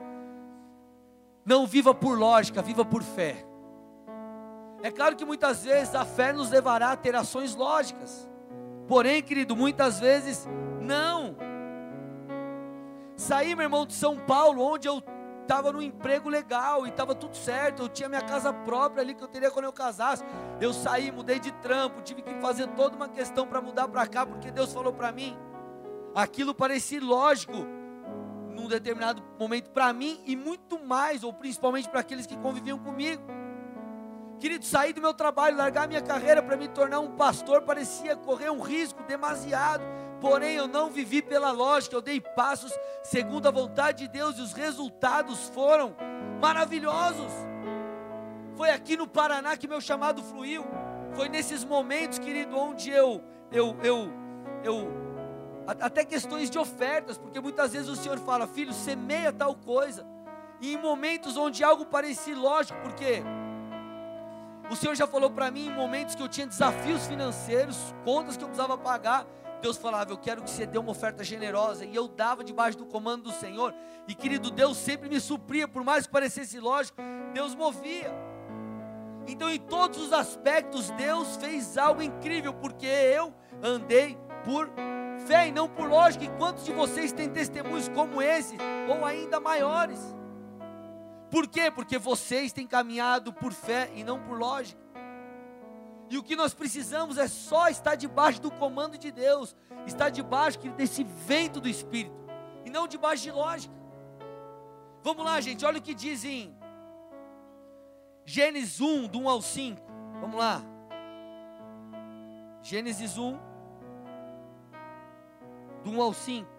Não 1.46 1.66
viva 1.66 1.94
por 1.94 2.18
lógica, 2.18 2.62
viva 2.62 2.84
por 2.84 3.02
fé. 3.02 3.46
É 4.84 4.92
claro 4.92 5.16
que 5.16 5.26
muitas 5.26 5.64
vezes 5.64 5.96
a 5.96 6.06
fé 6.06 6.34
nos 6.34 6.50
levará 6.50 6.92
a 6.92 6.98
ter 6.98 7.16
ações 7.16 7.56
lógicas. 7.56 8.30
Porém, 8.88 9.24
querido, 9.24 9.56
muitas 9.56 10.00
vezes 10.00 10.48
não. 10.82 11.36
Saí, 13.16 13.56
meu 13.56 13.64
irmão, 13.64 13.86
de 13.86 13.94
São 13.94 14.18
Paulo, 14.18 14.62
onde 14.62 14.88
eu 14.88 15.02
estava 15.48 15.72
no 15.72 15.82
emprego 15.82 16.28
legal 16.28 16.86
e 16.86 16.90
estava 16.90 17.16
tudo 17.16 17.36
certo. 17.36 17.84
Eu 17.84 17.90
tinha 17.90 18.10
minha 18.10 18.22
casa 18.22 18.52
própria 18.52 19.02
ali 19.02 19.16
que 19.16 19.24
eu 19.24 19.28
teria 19.30 19.50
quando 19.50 19.66
eu 19.66 19.72
casasse. 19.72 20.24
Eu 20.60 20.74
saí, 20.74 21.10
mudei 21.10 21.40
de 21.40 21.54
trampo, 21.54 22.02
tive 22.02 22.22
que 22.22 22.34
fazer 22.42 22.68
toda 22.76 22.98
uma 22.98 23.08
questão 23.08 23.48
para 23.48 23.62
mudar 23.62 23.88
para 23.88 24.06
cá, 24.06 24.26
porque 24.26 24.52
Deus 24.52 24.74
falou 24.74 24.92
para 24.92 25.10
mim. 25.12 25.38
Aquilo 26.14 26.54
parecia 26.54 27.02
lógico 27.02 27.54
num 28.50 28.68
determinado 28.68 29.24
momento 29.40 29.70
para 29.70 29.94
mim 29.94 30.22
e 30.26 30.36
muito 30.36 30.78
mais, 30.78 31.24
ou 31.24 31.32
principalmente 31.32 31.88
para 31.88 32.02
aqueles 32.02 32.26
que 32.26 32.36
conviviam 32.38 32.78
comigo. 32.78 33.24
Querido, 34.40 34.66
sair 34.66 34.94
do 34.94 35.02
meu 35.02 35.14
trabalho, 35.14 35.56
largar 35.56 35.88
minha 35.88 36.02
carreira 36.02 36.44
para 36.44 36.58
me 36.58 36.68
tornar 36.68 37.00
um 37.00 37.16
pastor 37.16 37.62
parecia 37.62 38.16
correr 38.16 38.52
um 38.52 38.60
risco 38.60 39.02
demasiado. 39.04 39.84
Porém, 40.20 40.56
eu 40.56 40.68
não 40.68 40.90
vivi 40.90 41.22
pela 41.22 41.52
lógica, 41.52 41.96
eu 41.96 42.02
dei 42.02 42.20
passos 42.20 42.72
segundo 43.04 43.48
a 43.48 43.52
vontade 43.52 44.00
de 44.00 44.08
Deus 44.08 44.38
e 44.38 44.42
os 44.42 44.54
resultados 44.54 45.50
foram 45.50 45.96
maravilhosos. 46.42 47.32
Foi 48.56 48.72
aqui 48.72 48.98
no 48.98 49.08
Paraná 49.08 49.56
que 49.56 49.68
meu 49.68 49.80
chamado 49.80 50.24
fluiu. 50.24 50.66
Foi 51.14 51.30
nesses 51.30 51.64
momentos, 51.64 52.18
querido, 52.18 52.58
onde 52.58 52.90
eu 52.90 53.24
eu 53.52 53.78
eu 53.84 54.12
eu 54.64 55.08
até 55.68 56.04
questões 56.04 56.50
de 56.50 56.58
ofertas, 56.58 57.18
porque 57.18 57.40
muitas 57.40 57.74
vezes 57.74 57.88
o 57.88 57.96
Senhor 57.96 58.18
fala: 58.18 58.48
"Filho, 58.48 58.74
semeia 58.74 59.32
tal 59.32 59.56
coisa". 59.56 60.06
E 60.60 60.74
em 60.74 60.78
momentos 60.78 61.38
onde 61.38 61.64
algo 61.64 61.86
parecia 61.86 62.36
lógico, 62.36 62.80
porque 62.82 63.22
o 64.70 64.76
Senhor 64.76 64.96
já 64.96 65.06
falou 65.06 65.30
para 65.30 65.52
mim 65.52 65.68
em 65.68 65.74
momentos 65.74 66.16
que 66.16 66.22
eu 66.22 66.28
tinha 66.28 66.48
desafios 66.48 67.06
financeiros, 67.06 67.94
contas 68.04 68.36
que 68.36 68.44
eu 68.44 68.48
precisava 68.48 68.78
pagar. 68.78 69.26
Deus 69.62 69.78
falava, 69.78 70.12
eu 70.12 70.18
quero 70.18 70.42
que 70.44 70.50
você 70.50 70.66
dê 70.66 70.78
uma 70.78 70.92
oferta 70.92 71.24
generosa. 71.24 71.86
E 71.86 71.96
eu 71.96 72.08
dava 72.08 72.44
debaixo 72.44 72.78
do 72.78 72.86
comando 72.86 73.24
do 73.24 73.32
Senhor. 73.32 73.74
E 74.08 74.16
querido, 74.16 74.52
Deus 74.52 74.78
sempre 74.78 75.10
me 75.10 75.20
supria, 75.20 75.68
por 75.68 75.84
mais 75.84 76.06
que 76.06 76.12
parecesse 76.12 76.60
lógico, 76.60 77.02
Deus 77.34 77.56
movia. 77.56 78.12
Então, 79.28 79.50
em 79.50 79.60
todos 79.60 80.00
os 80.00 80.14
aspectos, 80.14 80.90
Deus 80.92 81.36
fez 81.36 81.78
algo 81.78 82.02
incrível, 82.02 82.54
porque 82.54 82.86
eu 82.86 83.34
andei 83.62 84.18
por 84.46 84.70
fé 85.26 85.50
e 85.50 85.52
não 85.52 85.68
por 85.68 85.90
lógica. 85.90 86.24
E 86.24 86.30
quantos 86.38 86.64
de 86.64 86.72
vocês 86.72 87.12
têm 87.12 87.30
testemunhos 87.30 87.90
como 87.90 88.22
esse, 88.22 88.58
ou 88.88 89.04
ainda 89.04 89.40
maiores? 89.40 90.00
Por 91.30 91.46
quê? 91.48 91.70
Porque 91.70 91.98
vocês 91.98 92.54
têm 92.54 92.66
caminhado 92.66 93.34
por 93.34 93.52
fé 93.52 93.92
e 93.94 94.04
não 94.04 94.18
por 94.18 94.40
lógica. 94.40 94.87
E 96.10 96.18
o 96.18 96.24
que 96.24 96.36
nós 96.36 96.54
precisamos 96.54 97.18
é 97.18 97.28
só 97.28 97.68
estar 97.68 97.96
debaixo 97.96 98.42
do 98.42 98.50
comando 98.50 98.98
de 98.98 99.12
Deus, 99.12 99.56
estar 99.86 100.10
debaixo 100.10 100.60
desse 100.72 101.04
vento 101.04 101.60
do 101.60 101.68
Espírito, 101.68 102.16
e 102.66 102.70
não 102.70 102.88
debaixo 102.88 103.24
de 103.24 103.32
lógica. 103.32 103.74
Vamos 105.04 105.26
lá, 105.26 105.40
gente, 105.42 105.66
olha 105.66 105.80
o 105.80 105.82
que 105.82 105.94
diz 105.94 106.24
em 106.24 106.56
Gênesis 108.26 108.82
1, 108.82 109.08
do 109.08 109.20
1 109.20 109.30
ao 109.30 109.42
5. 109.42 109.82
Vamos 110.20 110.38
lá. 110.38 110.62
Gênesis 112.62 113.18
1, 113.18 113.40
do 115.84 115.92
1 115.92 116.02
ao 116.02 116.14
5. 116.14 116.58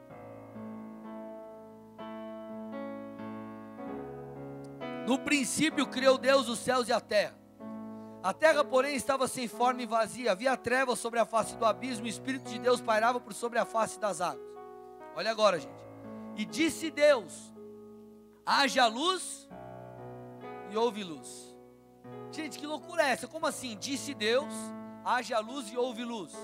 No 5.07 5.19
princípio 5.19 5.87
criou 5.87 6.17
Deus 6.17 6.49
os 6.49 6.59
céus 6.59 6.89
e 6.89 6.93
a 6.93 7.01
terra. 7.01 7.35
A 8.29 8.33
terra, 8.35 8.63
porém, 8.63 8.95
estava 8.95 9.27
sem 9.27 9.49
forma 9.49 9.81
e 9.81 9.87
vazia. 9.87 10.33
Havia 10.33 10.55
trevas 10.55 10.99
sobre 10.99 11.19
a 11.19 11.25
face 11.25 11.57
do 11.57 11.65
abismo, 11.65 12.05
o 12.05 12.09
Espírito 12.09 12.51
de 12.51 12.59
Deus 12.59 12.79
pairava 12.79 13.19
por 13.19 13.33
sobre 13.33 13.59
a 13.59 13.65
face 13.65 13.99
das 13.99 14.21
águas. 14.21 14.47
Olha 15.17 15.31
agora, 15.31 15.59
gente. 15.59 15.83
E 16.37 16.45
disse 16.45 16.91
Deus: 16.91 17.55
haja 18.45 18.87
luz 18.87 19.49
e 20.71 20.77
houve 20.77 21.03
luz. 21.03 21.57
Gente, 22.31 22.59
que 22.59 22.67
loucura 22.67 23.03
é 23.03 23.13
essa? 23.13 23.27
Como 23.27 23.47
assim? 23.47 23.79
Disse 23.79 24.13
Deus: 24.13 24.53
haja 25.07 25.39
luz 25.39 25.73
e 25.73 25.79
houve 25.79 26.05
luz. 26.05 26.35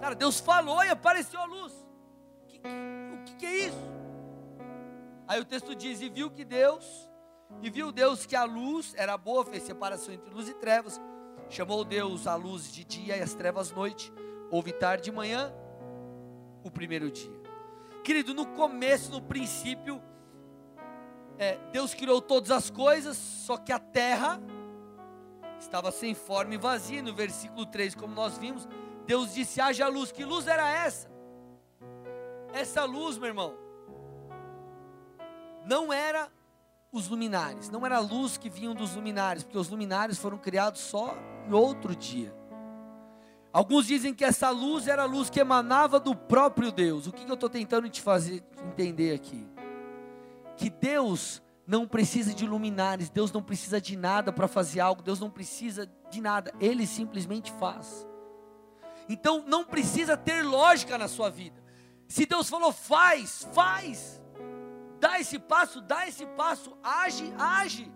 Cara, 0.00 0.14
Deus 0.14 0.38
falou 0.38 0.84
e 0.84 0.90
apareceu 0.90 1.40
a 1.40 1.44
luz. 1.44 1.72
Que, 2.46 2.60
que, 2.60 2.68
o 2.68 3.24
que, 3.24 3.34
que 3.34 3.46
é 3.46 3.56
isso? 3.66 3.90
Aí 5.26 5.40
o 5.40 5.44
texto 5.44 5.74
diz: 5.74 6.00
E 6.00 6.08
viu 6.08 6.30
que 6.30 6.44
Deus 6.44 7.10
e 7.62 7.70
viu 7.70 7.90
Deus 7.90 8.26
que 8.26 8.36
a 8.36 8.44
luz 8.44 8.94
era 8.96 9.16
boa, 9.16 9.44
fez 9.44 9.62
separação 9.62 10.14
entre 10.14 10.32
luz 10.32 10.48
e 10.48 10.54
trevas. 10.54 11.00
Chamou 11.48 11.84
Deus 11.84 12.26
a 12.26 12.34
luz 12.34 12.72
de 12.72 12.84
dia 12.84 13.16
e 13.16 13.22
as 13.22 13.34
trevas 13.34 13.70
noite. 13.70 14.12
Houve 14.50 14.72
tarde 14.72 15.10
e 15.10 15.12
manhã, 15.12 15.52
o 16.62 16.70
primeiro 16.70 17.10
dia. 17.10 17.38
Querido, 18.04 18.32
no 18.32 18.46
começo, 18.46 19.10
no 19.10 19.20
princípio, 19.20 20.00
é, 21.38 21.58
Deus 21.72 21.94
criou 21.94 22.20
todas 22.20 22.50
as 22.50 22.70
coisas, 22.70 23.16
só 23.16 23.56
que 23.56 23.72
a 23.72 23.78
terra 23.78 24.40
estava 25.58 25.90
sem 25.90 26.14
forma 26.14 26.54
e 26.54 26.58
vazia. 26.58 27.02
No 27.02 27.14
versículo 27.14 27.66
3, 27.66 27.94
como 27.94 28.14
nós 28.14 28.38
vimos, 28.38 28.68
Deus 29.06 29.34
disse: 29.34 29.60
haja 29.60 29.88
luz. 29.88 30.12
Que 30.12 30.24
luz 30.24 30.46
era 30.46 30.68
essa? 30.70 31.10
Essa 32.52 32.84
luz, 32.84 33.18
meu 33.18 33.28
irmão, 33.28 33.54
não 35.64 35.92
era 35.92 36.30
os 36.92 37.08
luminares. 37.08 37.70
Não 37.70 37.84
era 37.84 37.96
a 37.96 38.00
luz 38.00 38.36
que 38.36 38.48
vinham 38.48 38.74
dos 38.74 38.94
luminares, 38.94 39.42
porque 39.42 39.58
os 39.58 39.68
luminares 39.68 40.18
foram 40.18 40.38
criados 40.38 40.80
só 40.80 41.16
em 41.46 41.52
outro 41.52 41.94
dia. 41.94 42.34
Alguns 43.52 43.86
dizem 43.86 44.14
que 44.14 44.24
essa 44.24 44.50
luz 44.50 44.86
era 44.86 45.02
a 45.02 45.06
luz 45.06 45.30
que 45.30 45.40
emanava 45.40 45.98
do 45.98 46.14
próprio 46.14 46.70
Deus. 46.70 47.06
O 47.06 47.12
que, 47.12 47.24
que 47.24 47.30
eu 47.30 47.34
estou 47.34 47.48
tentando 47.48 47.88
te 47.88 48.00
fazer 48.00 48.44
entender 48.66 49.14
aqui? 49.14 49.48
Que 50.56 50.68
Deus 50.68 51.42
não 51.66 51.86
precisa 51.86 52.34
de 52.34 52.46
luminares, 52.46 53.10
Deus 53.10 53.32
não 53.32 53.42
precisa 53.42 53.80
de 53.80 53.96
nada 53.96 54.32
para 54.32 54.48
fazer 54.48 54.80
algo, 54.80 55.02
Deus 55.02 55.20
não 55.20 55.30
precisa 55.30 55.90
de 56.10 56.20
nada, 56.20 56.52
Ele 56.60 56.86
simplesmente 56.86 57.52
faz. 57.52 58.06
Então 59.08 59.44
não 59.46 59.64
precisa 59.64 60.16
ter 60.16 60.42
lógica 60.42 60.98
na 60.98 61.08
sua 61.08 61.30
vida. 61.30 61.62
Se 62.06 62.26
Deus 62.26 62.48
falou 62.48 62.72
faz, 62.72 63.46
faz 63.52 64.22
dá 64.98 65.20
esse 65.20 65.38
passo, 65.38 65.80
dá 65.80 66.06
esse 66.06 66.26
passo, 66.26 66.76
age, 66.82 67.32
age. 67.38 67.92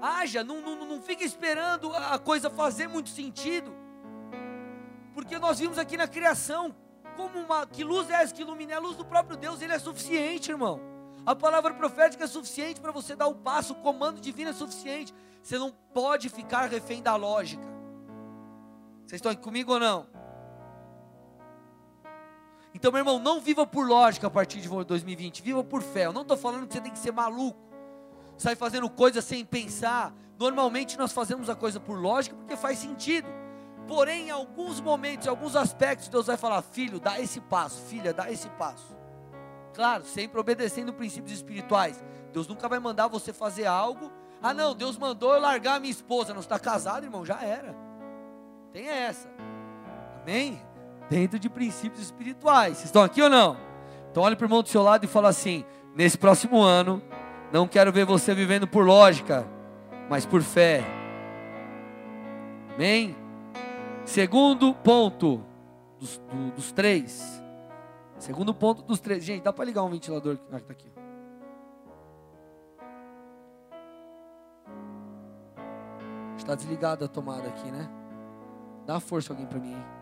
Haja, 0.00 0.44
não, 0.44 0.60
não, 0.60 0.86
não 0.86 1.00
fica 1.00 1.24
esperando 1.24 1.94
a 1.94 2.18
coisa 2.18 2.50
fazer 2.50 2.86
muito 2.86 3.08
sentido. 3.08 3.74
Porque 5.14 5.38
nós 5.38 5.58
vimos 5.58 5.78
aqui 5.78 5.96
na 5.96 6.06
criação, 6.06 6.74
como 7.16 7.38
uma 7.38 7.66
que 7.66 7.82
luz 7.82 8.10
é 8.10 8.22
essa 8.22 8.34
que 8.34 8.42
ilumina? 8.42 8.72
É 8.72 8.76
a 8.76 8.80
luz 8.80 8.96
do 8.96 9.04
próprio 9.04 9.36
Deus, 9.36 9.62
ele 9.62 9.72
é 9.72 9.78
suficiente, 9.78 10.50
irmão. 10.50 10.80
A 11.24 11.34
palavra 11.34 11.72
profética 11.74 12.24
é 12.24 12.26
suficiente 12.26 12.80
para 12.80 12.92
você 12.92 13.16
dar 13.16 13.26
o 13.26 13.34
passo, 13.34 13.72
o 13.72 13.76
comando 13.76 14.20
divino 14.20 14.50
é 14.50 14.52
suficiente. 14.52 15.14
Você 15.42 15.58
não 15.58 15.70
pode 15.70 16.28
ficar 16.28 16.66
refém 16.66 17.02
da 17.02 17.16
lógica. 17.16 17.64
Vocês 19.06 19.18
estão 19.18 19.32
aqui 19.32 19.42
comigo 19.42 19.72
ou 19.72 19.80
não? 19.80 20.06
Então, 22.76 22.92
meu 22.92 22.98
irmão, 22.98 23.18
não 23.18 23.40
viva 23.40 23.66
por 23.66 23.88
lógica 23.88 24.26
a 24.26 24.30
partir 24.30 24.60
de 24.60 24.68
2020, 24.68 25.40
viva 25.40 25.64
por 25.64 25.82
fé. 25.82 26.04
Eu 26.04 26.12
não 26.12 26.20
estou 26.20 26.36
falando 26.36 26.66
que 26.66 26.74
você 26.74 26.80
tem 26.82 26.92
que 26.92 26.98
ser 26.98 27.10
maluco, 27.10 27.58
sair 28.36 28.54
fazendo 28.54 28.90
coisas 28.90 29.24
sem 29.24 29.46
pensar. 29.46 30.14
Normalmente 30.38 30.98
nós 30.98 31.10
fazemos 31.10 31.48
a 31.48 31.54
coisa 31.54 31.80
por 31.80 31.98
lógica 31.98 32.36
porque 32.36 32.54
faz 32.54 32.78
sentido. 32.78 33.26
Porém, 33.88 34.26
em 34.26 34.30
alguns 34.30 34.78
momentos, 34.78 35.26
em 35.26 35.30
alguns 35.30 35.56
aspectos, 35.56 36.10
Deus 36.10 36.26
vai 36.26 36.36
falar: 36.36 36.60
filho, 36.60 37.00
dá 37.00 37.18
esse 37.18 37.40
passo, 37.40 37.80
filha, 37.84 38.12
dá 38.12 38.30
esse 38.30 38.50
passo. 38.50 38.94
Claro, 39.72 40.04
sempre 40.04 40.38
obedecendo 40.38 40.92
princípios 40.92 41.32
espirituais. 41.32 42.04
Deus 42.30 42.46
nunca 42.46 42.68
vai 42.68 42.78
mandar 42.78 43.08
você 43.08 43.32
fazer 43.32 43.64
algo. 43.64 44.12
Ah, 44.42 44.52
não, 44.52 44.74
Deus 44.74 44.98
mandou 44.98 45.32
eu 45.32 45.40
largar 45.40 45.76
a 45.76 45.80
minha 45.80 45.90
esposa. 45.90 46.34
Não 46.34 46.40
está 46.40 46.58
casado, 46.58 47.04
irmão? 47.04 47.24
Já 47.24 47.42
era. 47.42 47.74
Tem 48.70 48.86
essa. 48.86 49.30
Amém? 50.20 50.60
Dentro 51.08 51.38
de 51.38 51.48
princípios 51.48 52.02
espirituais. 52.02 52.78
Vocês 52.78 52.86
estão 52.86 53.02
aqui 53.02 53.22
ou 53.22 53.30
não? 53.30 53.56
Então 54.10 54.22
olhe 54.22 54.34
para 54.34 54.44
o 54.44 54.46
irmão 54.46 54.62
do 54.62 54.68
seu 54.68 54.82
lado 54.82 55.04
e 55.04 55.08
fala 55.08 55.28
assim: 55.28 55.64
nesse 55.94 56.16
próximo 56.16 56.60
ano, 56.60 57.02
não 57.52 57.68
quero 57.68 57.92
ver 57.92 58.04
você 58.04 58.34
vivendo 58.34 58.66
por 58.66 58.84
lógica, 58.84 59.46
mas 60.08 60.26
por 60.26 60.42
fé. 60.42 60.84
Amém? 62.74 63.16
Segundo 64.04 64.74
ponto 64.74 65.42
dos, 65.98 66.18
do, 66.18 66.50
dos 66.52 66.72
três. 66.72 67.42
Segundo 68.18 68.54
ponto 68.54 68.82
dos 68.82 69.00
três. 69.00 69.24
Gente, 69.24 69.42
dá 69.42 69.52
para 69.52 69.64
ligar 69.64 69.82
um 69.82 69.90
ventilador 69.90 70.36
que 70.36 70.44
está 70.44 70.56
aqui. 70.56 70.90
Está 76.36 76.54
desligada 76.54 77.06
a 77.06 77.08
tomada 77.08 77.48
aqui, 77.48 77.70
né? 77.70 77.88
Dá 78.86 79.00
força 79.00 79.32
alguém 79.32 79.46
para 79.46 79.58
mim, 79.58 79.72
hein? 79.72 79.95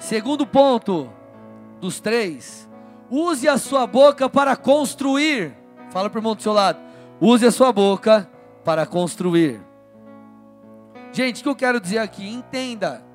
Segundo 0.00 0.44
ponto 0.44 1.08
dos 1.80 2.00
três. 2.00 2.68
Use 3.08 3.48
a 3.48 3.56
sua 3.56 3.86
boca 3.86 4.28
para 4.28 4.56
construir. 4.56 5.56
Fala 5.90 6.10
para 6.10 6.18
o 6.18 6.20
irmão 6.20 6.34
do 6.34 6.42
seu 6.42 6.52
lado. 6.52 6.80
Use 7.20 7.46
a 7.46 7.52
sua 7.52 7.72
boca 7.72 8.28
para 8.64 8.84
construir. 8.84 9.60
Gente, 11.12 11.40
o 11.40 11.42
que 11.44 11.48
eu 11.48 11.56
quero 11.56 11.80
dizer 11.80 11.98
aqui? 11.98 12.28
Entenda 12.28 13.08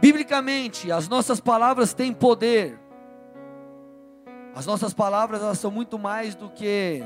Biblicamente, 0.00 0.92
as 0.92 1.08
nossas 1.08 1.40
palavras 1.40 1.94
têm 1.94 2.12
poder. 2.12 2.78
As 4.54 4.66
nossas 4.66 4.92
palavras 4.92 5.42
elas 5.42 5.58
são 5.58 5.70
muito 5.70 5.98
mais 5.98 6.34
do 6.34 6.50
que 6.50 7.02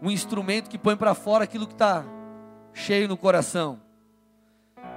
um 0.00 0.10
instrumento 0.10 0.70
que 0.70 0.78
põe 0.78 0.96
para 0.96 1.14
fora 1.14 1.44
aquilo 1.44 1.66
que 1.66 1.74
está 1.74 2.04
cheio 2.72 3.08
no 3.08 3.16
coração. 3.16 3.80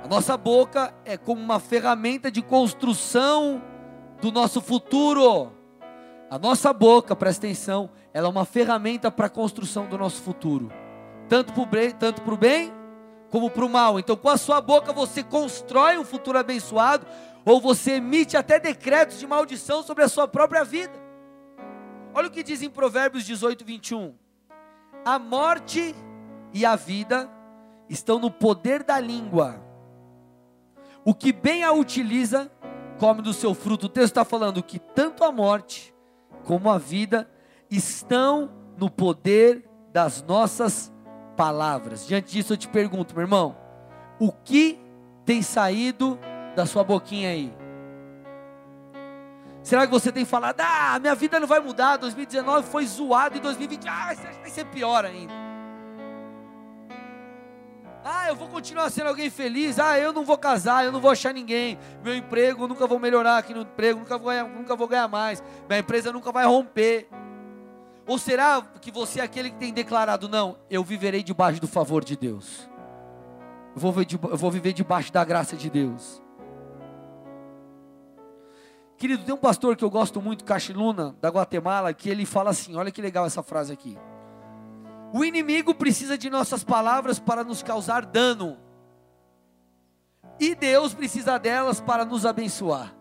A 0.05 0.07
nossa 0.07 0.37
boca 0.37 0.93
é 1.03 1.17
como 1.17 1.41
uma 1.41 1.59
ferramenta 1.59 2.29
de 2.29 2.39
construção 2.43 3.59
do 4.21 4.31
nosso 4.31 4.61
futuro. 4.61 5.51
A 6.29 6.37
nossa 6.37 6.71
boca, 6.71 7.15
presta 7.15 7.47
atenção, 7.47 7.89
ela 8.13 8.27
é 8.27 8.29
uma 8.29 8.45
ferramenta 8.45 9.09
para 9.09 9.25
a 9.25 9.29
construção 9.31 9.87
do 9.87 9.97
nosso 9.97 10.21
futuro, 10.21 10.71
tanto 11.27 11.53
para 11.53 11.63
o 11.63 11.65
bem, 11.65 11.89
tanto 11.89 12.21
para 12.21 12.33
o 12.35 12.37
bem 12.37 12.71
como 13.31 13.49
para 13.49 13.65
o 13.65 13.69
mal. 13.69 13.97
Então, 13.97 14.15
com 14.15 14.29
a 14.29 14.37
sua 14.37 14.61
boca 14.61 14.93
você 14.93 15.23
constrói 15.23 15.97
um 15.97 16.05
futuro 16.05 16.37
abençoado, 16.37 17.07
ou 17.43 17.59
você 17.59 17.93
emite 17.93 18.37
até 18.37 18.59
decretos 18.59 19.17
de 19.17 19.25
maldição 19.25 19.81
sobre 19.81 20.03
a 20.03 20.07
sua 20.07 20.27
própria 20.27 20.63
vida. 20.63 20.93
Olha 22.13 22.27
o 22.27 22.31
que 22.31 22.43
diz 22.43 22.61
em 22.61 22.69
Provérbios 22.69 23.25
18, 23.25 23.65
21. 23.65 24.13
A 25.03 25.17
morte 25.17 25.95
e 26.53 26.63
a 26.63 26.75
vida 26.75 27.27
estão 27.89 28.19
no 28.19 28.29
poder 28.29 28.83
da 28.83 28.99
língua. 28.99 29.64
O 31.05 31.13
que 31.13 31.31
bem 31.31 31.63
a 31.63 31.71
utiliza, 31.71 32.51
come 32.99 33.21
do 33.21 33.31
seu 33.31 33.53
fruto. 33.53 33.85
O 33.85 33.89
texto 33.89 34.07
está 34.07 34.25
falando 34.25 34.63
que 34.63 34.79
tanto 34.79 35.23
a 35.23 35.31
morte 35.31 35.93
como 36.43 36.67
a 36.71 36.79
vida 36.79 37.29
estão 37.69 38.51
no 38.75 38.89
poder 38.89 39.69
das 39.93 40.23
nossas 40.23 40.91
palavras. 41.37 42.07
Diante 42.07 42.31
disso 42.31 42.53
eu 42.53 42.57
te 42.57 42.67
pergunto, 42.67 43.13
meu 43.13 43.21
irmão, 43.21 43.55
o 44.19 44.31
que 44.31 44.79
tem 45.23 45.43
saído 45.43 46.17
da 46.55 46.65
sua 46.65 46.83
boquinha 46.83 47.29
aí? 47.29 47.53
Será 49.61 49.85
que 49.85 49.91
você 49.91 50.11
tem 50.11 50.25
falado, 50.25 50.59
ah, 50.61 50.97
minha 50.99 51.15
vida 51.15 51.39
não 51.39 51.47
vai 51.47 51.59
mudar, 51.59 51.97
2019 51.97 52.67
foi 52.67 52.85
zoado 52.85 53.37
e 53.37 53.39
2020, 53.39 53.87
ah, 53.87 54.13
vai 54.41 54.49
ser 54.49 54.65
pior 54.65 55.05
ainda. 55.05 55.44
Ah, 58.07 58.27
eu 58.27 58.35
vou 58.35 58.47
continuar 58.47 58.91
sendo 58.91 59.07
alguém 59.07 59.31
feliz. 59.31 59.79
Ah, 59.79 59.97
eu 59.97 60.13
não 60.13 60.23
vou 60.23 60.37
casar, 60.37 60.85
eu 60.85 60.91
não 60.91 61.01
vou 61.01 61.09
achar 61.09 61.33
ninguém. 61.33 61.75
Meu 62.03 62.15
emprego, 62.15 62.67
nunca 62.67 62.85
vou 62.85 62.99
melhorar 62.99 63.39
aqui 63.39 63.51
no 63.51 63.61
emprego, 63.61 63.99
nunca 63.99 64.15
vou 64.15 64.31
nunca 64.47 64.75
vou 64.75 64.87
ganhar 64.87 65.07
mais. 65.07 65.43
Minha 65.67 65.79
empresa 65.79 66.13
nunca 66.13 66.31
vai 66.31 66.45
romper. 66.45 67.09
Ou 68.05 68.19
será 68.19 68.61
que 68.79 68.91
você 68.91 69.19
é 69.19 69.23
aquele 69.23 69.49
que 69.49 69.57
tem 69.57 69.73
declarado, 69.73 70.29
não, 70.29 70.55
eu 70.69 70.83
viverei 70.83 71.23
debaixo 71.23 71.59
do 71.59 71.67
favor 71.67 72.05
de 72.05 72.15
Deus? 72.15 72.69
Eu 73.75 73.81
vou, 73.81 73.95
eu 74.29 74.37
vou 74.37 74.51
viver 74.51 74.71
debaixo 74.71 75.11
da 75.11 75.25
graça 75.25 75.55
de 75.57 75.67
Deus. 75.67 76.21
Querido, 78.97 79.23
tem 79.23 79.33
um 79.33 79.37
pastor 79.37 79.75
que 79.75 79.83
eu 79.83 79.89
gosto 79.89 80.21
muito, 80.21 80.45
Cachiluna, 80.45 81.15
da 81.19 81.29
Guatemala, 81.29 81.91
que 81.91 82.07
ele 82.07 82.23
fala 82.23 82.51
assim: 82.51 82.75
olha 82.75 82.91
que 82.91 83.01
legal 83.01 83.25
essa 83.25 83.41
frase 83.41 83.73
aqui. 83.73 83.97
O 85.15 85.23
inimigo 85.23 85.73
precisa 85.73 86.17
de 86.17 86.29
nossas 86.29 86.61
palavras 86.61 87.19
para 87.19 87.41
nos 87.41 87.63
causar 87.63 88.05
dano, 88.05 88.57
e 90.37 90.53
Deus 90.53 90.93
precisa 90.93 91.37
delas 91.37 91.79
para 91.79 92.03
nos 92.03 92.25
abençoar. 92.25 92.93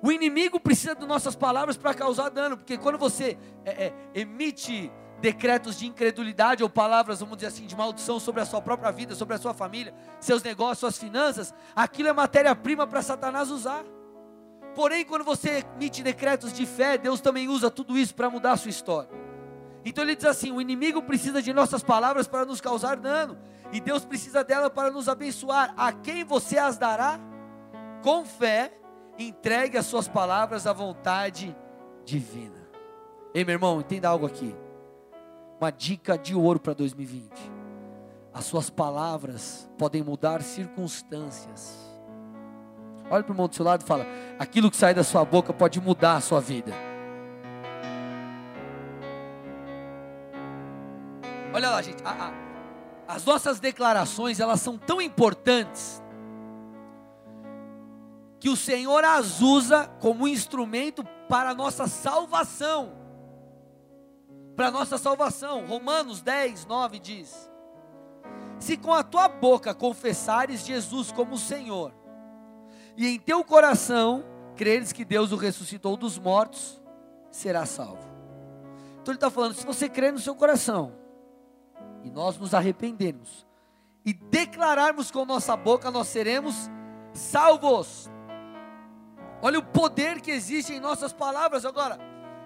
O 0.00 0.12
inimigo 0.12 0.60
precisa 0.60 0.94
de 0.94 1.04
nossas 1.04 1.34
palavras 1.34 1.76
para 1.76 1.94
causar 1.94 2.28
dano, 2.28 2.56
porque 2.56 2.78
quando 2.78 2.96
você 2.96 3.36
é, 3.64 3.86
é, 3.86 3.94
emite 4.14 4.88
decretos 5.20 5.76
de 5.80 5.88
incredulidade 5.88 6.62
ou 6.62 6.70
palavras, 6.70 7.18
vamos 7.18 7.38
dizer 7.38 7.48
assim, 7.48 7.66
de 7.66 7.74
maldição 7.74 8.20
sobre 8.20 8.42
a 8.42 8.46
sua 8.46 8.62
própria 8.62 8.92
vida, 8.92 9.16
sobre 9.16 9.34
a 9.34 9.38
sua 9.38 9.52
família, 9.52 9.92
seus 10.20 10.44
negócios, 10.44 10.78
suas 10.78 10.96
finanças, 10.96 11.52
aquilo 11.74 12.08
é 12.08 12.12
matéria-prima 12.12 12.86
para 12.86 13.02
Satanás 13.02 13.50
usar. 13.50 13.84
Porém, 14.76 15.04
quando 15.04 15.24
você 15.24 15.64
emite 15.74 16.04
decretos 16.04 16.52
de 16.52 16.64
fé, 16.66 16.96
Deus 16.96 17.20
também 17.20 17.48
usa 17.48 17.68
tudo 17.68 17.98
isso 17.98 18.14
para 18.14 18.30
mudar 18.30 18.52
a 18.52 18.56
sua 18.56 18.70
história. 18.70 19.29
Então 19.84 20.04
ele 20.04 20.16
diz 20.16 20.26
assim: 20.26 20.52
o 20.52 20.60
inimigo 20.60 21.02
precisa 21.02 21.42
de 21.42 21.52
nossas 21.52 21.82
palavras 21.82 22.26
para 22.26 22.44
nos 22.44 22.60
causar 22.60 22.96
dano, 22.96 23.38
e 23.72 23.80
Deus 23.80 24.04
precisa 24.04 24.44
dela 24.44 24.68
para 24.68 24.90
nos 24.90 25.08
abençoar. 25.08 25.74
A 25.76 25.92
quem 25.92 26.24
você 26.24 26.58
as 26.58 26.76
dará? 26.76 27.18
Com 28.02 28.24
fé 28.24 28.72
entregue 29.18 29.76
as 29.76 29.86
suas 29.86 30.08
palavras 30.08 30.66
à 30.66 30.72
vontade 30.72 31.54
divina. 32.04 32.60
Ei, 33.34 33.44
meu 33.44 33.54
irmão, 33.54 33.80
entenda 33.80 34.08
algo 34.08 34.26
aqui. 34.26 34.54
Uma 35.60 35.70
dica 35.70 36.16
de 36.16 36.34
ouro 36.34 36.58
para 36.58 36.72
2020. 36.72 37.30
As 38.32 38.44
suas 38.44 38.70
palavras 38.70 39.68
podem 39.76 40.02
mudar 40.02 40.42
circunstâncias. 40.42 41.78
Olha 43.10 43.22
para 43.22 43.32
o 43.32 43.34
irmão 43.34 43.48
do 43.48 43.54
seu 43.54 43.64
lado 43.64 43.82
e 43.82 43.86
fala: 43.86 44.06
aquilo 44.38 44.70
que 44.70 44.76
sai 44.76 44.94
da 44.94 45.04
sua 45.04 45.24
boca 45.24 45.52
pode 45.52 45.80
mudar 45.80 46.16
a 46.16 46.20
sua 46.20 46.40
vida. 46.40 46.72
Olha 51.52 51.70
lá, 51.70 51.82
gente. 51.82 52.02
A, 52.04 52.28
a, 52.28 53.14
as 53.14 53.24
nossas 53.24 53.58
declarações 53.58 54.38
elas 54.38 54.60
são 54.60 54.78
tão 54.78 55.00
importantes 55.00 56.00
que 58.38 58.48
o 58.48 58.56
Senhor 58.56 59.04
as 59.04 59.40
usa 59.40 59.88
como 60.00 60.28
instrumento 60.28 61.04
para 61.28 61.50
a 61.50 61.54
nossa 61.54 61.86
salvação. 61.86 62.92
Para 64.56 64.68
a 64.68 64.70
nossa 64.70 64.96
salvação. 64.96 65.66
Romanos 65.66 66.22
10, 66.22 66.66
9 66.66 66.98
diz: 66.98 67.50
Se 68.58 68.76
com 68.76 68.94
a 68.94 69.02
tua 69.02 69.28
boca 69.28 69.74
confessares 69.74 70.64
Jesus 70.64 71.10
como 71.10 71.36
Senhor, 71.36 71.92
e 72.96 73.06
em 73.08 73.18
teu 73.18 73.44
coração 73.44 74.24
creres 74.56 74.92
que 74.92 75.04
Deus 75.04 75.32
o 75.32 75.36
ressuscitou 75.36 75.96
dos 75.96 76.18
mortos, 76.18 76.80
será 77.30 77.66
salvo. 77.66 78.08
Então 79.00 79.12
ele 79.12 79.16
está 79.16 79.30
falando: 79.30 79.54
se 79.54 79.66
você 79.66 79.88
crer 79.88 80.12
no 80.12 80.18
seu 80.18 80.34
coração, 80.34 80.99
e 82.02 82.10
nós 82.10 82.36
nos 82.38 82.54
arrependermos, 82.54 83.46
e 84.04 84.12
declararmos 84.12 85.10
com 85.10 85.24
nossa 85.24 85.56
boca, 85.56 85.90
nós 85.90 86.08
seremos 86.08 86.70
salvos. 87.12 88.10
Olha 89.42 89.58
o 89.58 89.62
poder 89.62 90.20
que 90.20 90.30
existe 90.30 90.72
em 90.72 90.80
nossas 90.80 91.12
palavras 91.12 91.64
agora. 91.64 91.98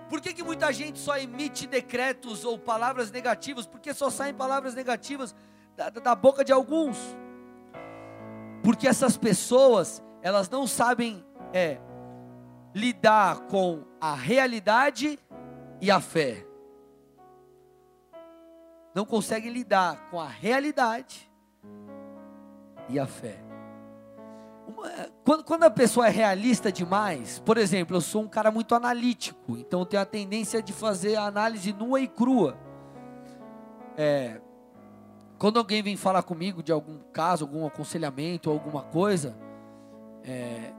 Por 0.08 0.20
que, 0.20 0.32
que 0.32 0.42
muita 0.42 0.72
gente 0.72 0.98
só 0.98 1.16
emite 1.16 1.66
decretos 1.66 2.44
ou 2.44 2.58
palavras 2.58 3.10
negativas? 3.10 3.66
Porque 3.66 3.94
só 3.94 4.10
saem 4.10 4.34
palavras 4.34 4.74
negativas 4.74 5.34
da, 5.76 5.90
da 5.90 6.14
boca 6.14 6.44
de 6.44 6.52
alguns. 6.52 6.98
Porque 8.62 8.86
essas 8.86 9.16
pessoas, 9.16 10.02
elas 10.22 10.48
não 10.48 10.66
sabem 10.66 11.24
é, 11.52 11.78
lidar 12.74 13.40
com 13.46 13.84
a 14.00 14.14
realidade 14.14 15.18
e 15.80 15.90
a 15.90 16.00
fé. 16.00 16.46
Não 18.94 19.04
conseguem 19.04 19.52
lidar 19.52 20.08
com 20.10 20.20
a 20.20 20.28
realidade 20.28 21.28
e 22.88 22.98
a 22.98 23.06
fé. 23.06 23.42
Quando, 25.24 25.44
quando 25.44 25.64
a 25.64 25.70
pessoa 25.70 26.06
é 26.06 26.10
realista 26.10 26.70
demais, 26.70 27.38
por 27.40 27.58
exemplo, 27.58 27.96
eu 27.96 28.00
sou 28.00 28.22
um 28.22 28.28
cara 28.28 28.50
muito 28.50 28.74
analítico, 28.74 29.56
então 29.58 29.80
eu 29.80 29.86
tenho 29.86 30.02
a 30.02 30.06
tendência 30.06 30.62
de 30.62 30.72
fazer 30.72 31.16
a 31.16 31.24
análise 31.24 31.72
nua 31.72 32.00
e 32.00 32.08
crua. 32.08 32.56
É, 33.96 34.40
quando 35.38 35.58
alguém 35.58 35.82
vem 35.82 35.96
falar 35.96 36.22
comigo 36.22 36.62
de 36.62 36.72
algum 36.72 36.98
caso, 37.12 37.44
algum 37.44 37.66
aconselhamento, 37.66 38.48
alguma 38.48 38.82
coisa, 38.82 39.36
é, 40.22 40.72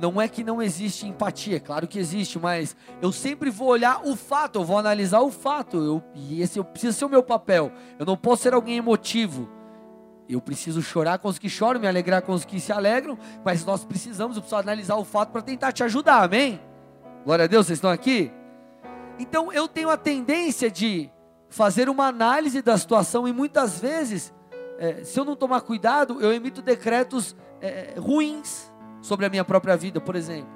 não 0.00 0.20
é 0.20 0.28
que 0.28 0.44
não 0.44 0.60
existe 0.60 1.06
empatia, 1.06 1.58
claro 1.58 1.86
que 1.86 1.98
existe, 1.98 2.38
mas 2.38 2.76
eu 3.00 3.10
sempre 3.10 3.50
vou 3.50 3.68
olhar 3.68 4.06
o 4.06 4.14
fato, 4.14 4.58
eu 4.58 4.64
vou 4.64 4.78
analisar 4.78 5.20
o 5.20 5.30
fato, 5.30 5.78
eu, 5.78 6.02
e 6.14 6.42
esse 6.42 6.58
eu 6.58 6.64
preciso 6.64 6.98
ser 6.98 7.04
o 7.06 7.08
meu 7.08 7.22
papel. 7.22 7.72
Eu 7.98 8.04
não 8.04 8.16
posso 8.16 8.42
ser 8.42 8.52
alguém 8.52 8.76
emotivo. 8.76 9.48
Eu 10.28 10.40
preciso 10.40 10.82
chorar 10.82 11.18
com 11.18 11.28
os 11.28 11.38
que 11.38 11.48
choram, 11.48 11.80
me 11.80 11.86
alegrar 11.86 12.20
com 12.20 12.32
os 12.32 12.44
que 12.44 12.60
se 12.60 12.72
alegram, 12.72 13.16
mas 13.44 13.64
nós 13.64 13.84
precisamos, 13.84 14.36
eu 14.36 14.42
preciso 14.42 14.60
analisar 14.60 14.96
o 14.96 15.04
fato 15.04 15.30
para 15.30 15.40
tentar 15.40 15.72
te 15.72 15.82
ajudar, 15.84 16.24
amém? 16.24 16.60
Glória 17.24 17.44
a 17.44 17.48
Deus, 17.48 17.66
vocês 17.66 17.78
estão 17.78 17.90
aqui? 17.90 18.30
Então 19.18 19.52
eu 19.52 19.66
tenho 19.66 19.88
a 19.88 19.96
tendência 19.96 20.70
de 20.70 21.10
fazer 21.48 21.88
uma 21.88 22.06
análise 22.06 22.60
da 22.60 22.76
situação 22.76 23.26
e 23.26 23.32
muitas 23.32 23.80
vezes, 23.80 24.34
é, 24.78 25.04
se 25.04 25.18
eu 25.18 25.24
não 25.24 25.36
tomar 25.36 25.60
cuidado, 25.62 26.20
eu 26.20 26.32
emito 26.32 26.60
decretos 26.60 27.36
é, 27.60 27.94
ruins 27.96 28.70
sobre 29.00 29.26
a 29.26 29.28
minha 29.28 29.44
própria 29.44 29.76
vida, 29.76 30.00
por 30.00 30.16
exemplo. 30.16 30.50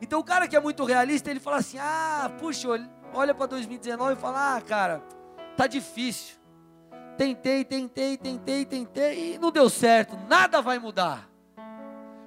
Então 0.00 0.20
o 0.20 0.24
cara 0.24 0.48
que 0.48 0.56
é 0.56 0.60
muito 0.60 0.84
realista, 0.84 1.30
ele 1.30 1.40
fala 1.40 1.58
assim: 1.58 1.78
ah, 1.78 2.30
puxa, 2.38 2.68
olha 3.12 3.34
para 3.34 3.46
2019 3.46 4.12
e 4.12 4.16
fala: 4.16 4.56
ah, 4.56 4.60
cara, 4.60 5.02
tá 5.56 5.66
difícil. 5.66 6.36
Tentei, 7.16 7.64
tentei, 7.64 8.16
tentei, 8.16 8.64
tentei 8.64 9.34
e 9.34 9.38
não 9.38 9.52
deu 9.52 9.70
certo, 9.70 10.18
nada 10.28 10.60
vai 10.60 10.78
mudar. 10.78 11.28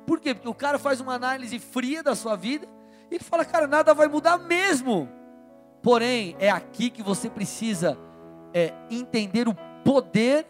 Por 0.05 0.21
quê? 0.21 0.33
Porque 0.33 0.47
o 0.47 0.53
cara 0.53 0.79
faz 0.79 1.01
uma 1.01 1.13
análise 1.13 1.59
fria 1.59 2.01
da 2.01 2.15
sua 2.15 2.37
vida 2.37 2.65
e 3.11 3.15
ele 3.15 3.23
fala, 3.23 3.43
cara, 3.43 3.67
nada 3.67 3.93
vai 3.93 4.07
mudar 4.07 4.37
mesmo. 4.37 5.09
Porém, 5.83 6.35
é 6.39 6.49
aqui 6.49 6.89
que 6.89 7.03
você 7.03 7.29
precisa 7.29 7.97
é, 8.53 8.73
entender 8.89 9.47
o 9.49 9.55
poder 9.83 10.47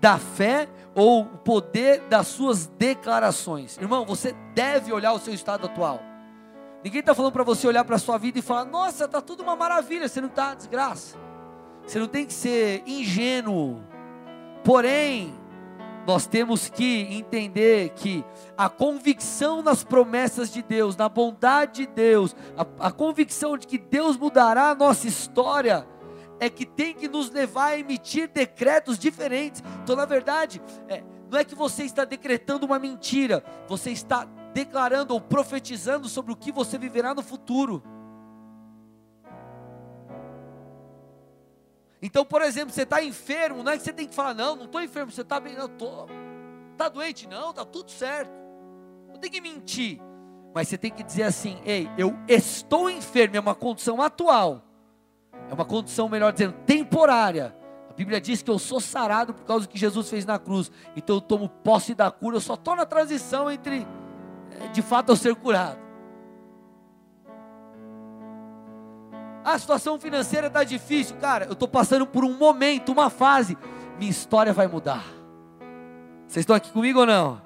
da 0.00 0.18
fé 0.18 0.68
ou 0.94 1.22
o 1.22 1.38
poder 1.38 2.00
das 2.08 2.26
suas 2.28 2.66
declarações. 2.66 3.76
Irmão, 3.78 4.04
você 4.04 4.34
deve 4.54 4.92
olhar 4.92 5.12
o 5.12 5.18
seu 5.18 5.34
estado 5.34 5.66
atual. 5.66 6.00
Ninguém 6.82 7.00
está 7.00 7.14
falando 7.14 7.32
para 7.32 7.44
você 7.44 7.66
olhar 7.66 7.84
para 7.84 7.96
a 7.96 7.98
sua 7.98 8.18
vida 8.18 8.38
e 8.38 8.42
falar, 8.42 8.64
nossa, 8.64 9.06
está 9.06 9.20
tudo 9.20 9.42
uma 9.42 9.56
maravilha, 9.56 10.08
você 10.08 10.20
não 10.20 10.28
está 10.28 10.54
desgraça. 10.54 11.16
Você 11.84 11.98
não 11.98 12.06
tem 12.08 12.26
que 12.26 12.32
ser 12.32 12.82
ingênuo. 12.86 13.82
Porém, 14.62 15.34
nós 16.06 16.26
temos 16.26 16.68
que 16.68 17.00
entender 17.10 17.90
que 17.90 18.24
a 18.56 18.68
convicção 18.68 19.60
nas 19.62 19.82
promessas 19.82 20.52
de 20.52 20.62
Deus, 20.62 20.96
na 20.96 21.08
bondade 21.08 21.84
de 21.84 21.86
Deus, 21.86 22.36
a, 22.56 22.86
a, 22.86 22.92
convicção 22.92 23.58
de 23.58 23.66
que 23.66 23.76
Deus 23.76 24.16
mudará 24.16 24.70
a 24.70 24.74
nossa 24.74 25.08
história, 25.08 25.86
é 26.38 26.50
que 26.50 26.66
tem 26.66 26.94
que 26.94 27.08
nos 27.08 27.30
levar 27.30 27.66
a 27.66 27.78
emitir 27.78 28.28
decretos 28.28 28.98
diferentes. 28.98 29.62
Então, 29.82 29.96
na 29.96 30.04
verdade, 30.04 30.60
é, 30.88 31.02
não 31.30 31.38
é 31.38 31.44
que 31.44 31.54
você 31.54 31.84
está 31.84 32.04
decretando 32.04 32.66
uma 32.66 32.78
mentira, 32.78 33.44
você 33.66 33.90
está 33.90 34.24
declarando 34.52 35.12
ou 35.12 35.20
profetizando 35.20 36.08
sobre 36.08 36.32
o 36.32 36.36
que 36.36 36.52
você 36.52 36.78
viverá 36.78 37.14
no 37.14 37.22
futuro. 37.22 37.82
Então, 42.00 42.24
por 42.24 42.42
exemplo, 42.42 42.72
você 42.72 42.82
está 42.82 43.02
enfermo, 43.02 43.62
não 43.62 43.72
é 43.72 43.76
que 43.76 43.82
você 43.82 43.92
tem 43.92 44.06
que 44.06 44.14
falar, 44.14 44.34
não, 44.34 44.54
não 44.54 44.66
estou 44.66 44.82
enfermo, 44.82 45.10
você 45.10 45.22
está 45.22 45.40
bem, 45.40 45.56
não, 45.56 45.66
estou. 45.66 46.06
Está 46.72 46.88
doente? 46.88 47.26
Não, 47.26 47.50
está 47.50 47.64
tudo 47.64 47.90
certo. 47.90 48.30
Não 49.08 49.18
tem 49.18 49.30
que 49.30 49.40
mentir. 49.40 49.98
Mas 50.54 50.68
você 50.68 50.78
tem 50.78 50.90
que 50.90 51.02
dizer 51.02 51.22
assim: 51.24 51.58
ei, 51.64 51.88
eu 51.96 52.14
estou 52.28 52.88
enfermo, 52.90 53.36
é 53.36 53.40
uma 53.40 53.54
condição 53.54 54.00
atual. 54.00 54.65
É 55.50 55.54
uma 55.54 55.64
condição, 55.64 56.08
melhor 56.08 56.32
dizendo, 56.32 56.54
temporária. 56.66 57.56
A 57.88 57.92
Bíblia 57.92 58.20
diz 58.20 58.42
que 58.42 58.50
eu 58.50 58.58
sou 58.58 58.80
sarado 58.80 59.32
por 59.32 59.44
causa 59.44 59.66
do 59.66 59.70
que 59.70 59.78
Jesus 59.78 60.08
fez 60.10 60.26
na 60.26 60.38
cruz. 60.38 60.70
Então 60.96 61.16
eu 61.16 61.20
tomo 61.20 61.48
posse 61.48 61.94
da 61.94 62.10
cura, 62.10 62.36
eu 62.36 62.40
só 62.40 62.54
estou 62.54 62.76
na 62.76 62.84
transição 62.84 63.50
entre, 63.50 63.86
eh, 64.60 64.68
de 64.68 64.82
fato, 64.82 65.12
eu 65.12 65.16
ser 65.16 65.34
curado. 65.34 65.86
a 69.46 69.56
situação 69.60 69.96
financeira 69.96 70.48
está 70.48 70.64
difícil, 70.64 71.16
cara, 71.16 71.44
eu 71.44 71.52
estou 71.52 71.68
passando 71.68 72.04
por 72.04 72.24
um 72.24 72.36
momento, 72.36 72.90
uma 72.90 73.08
fase, 73.08 73.56
minha 73.96 74.10
história 74.10 74.52
vai 74.52 74.66
mudar. 74.66 75.04
Vocês 76.26 76.42
estão 76.42 76.56
aqui 76.56 76.72
comigo 76.72 76.98
ou 77.00 77.06
não? 77.06 77.40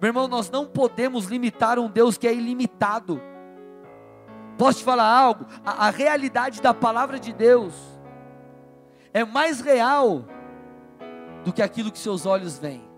Meu 0.00 0.08
irmão, 0.08 0.26
nós 0.26 0.50
não 0.50 0.66
podemos 0.66 1.26
limitar 1.26 1.78
um 1.78 1.88
Deus 1.88 2.18
que 2.18 2.26
é 2.26 2.34
ilimitado. 2.34 3.22
Posso 4.58 4.78
te 4.78 4.84
falar 4.84 5.04
algo? 5.04 5.46
A, 5.64 5.86
a 5.88 5.90
realidade 5.90 6.60
da 6.60 6.72
palavra 6.74 7.18
de 7.18 7.32
Deus 7.32 7.74
é 9.12 9.24
mais 9.24 9.60
real 9.60 10.24
do 11.44 11.52
que 11.52 11.62
aquilo 11.62 11.90
que 11.90 11.98
seus 11.98 12.26
olhos 12.26 12.58
veem. 12.58 12.90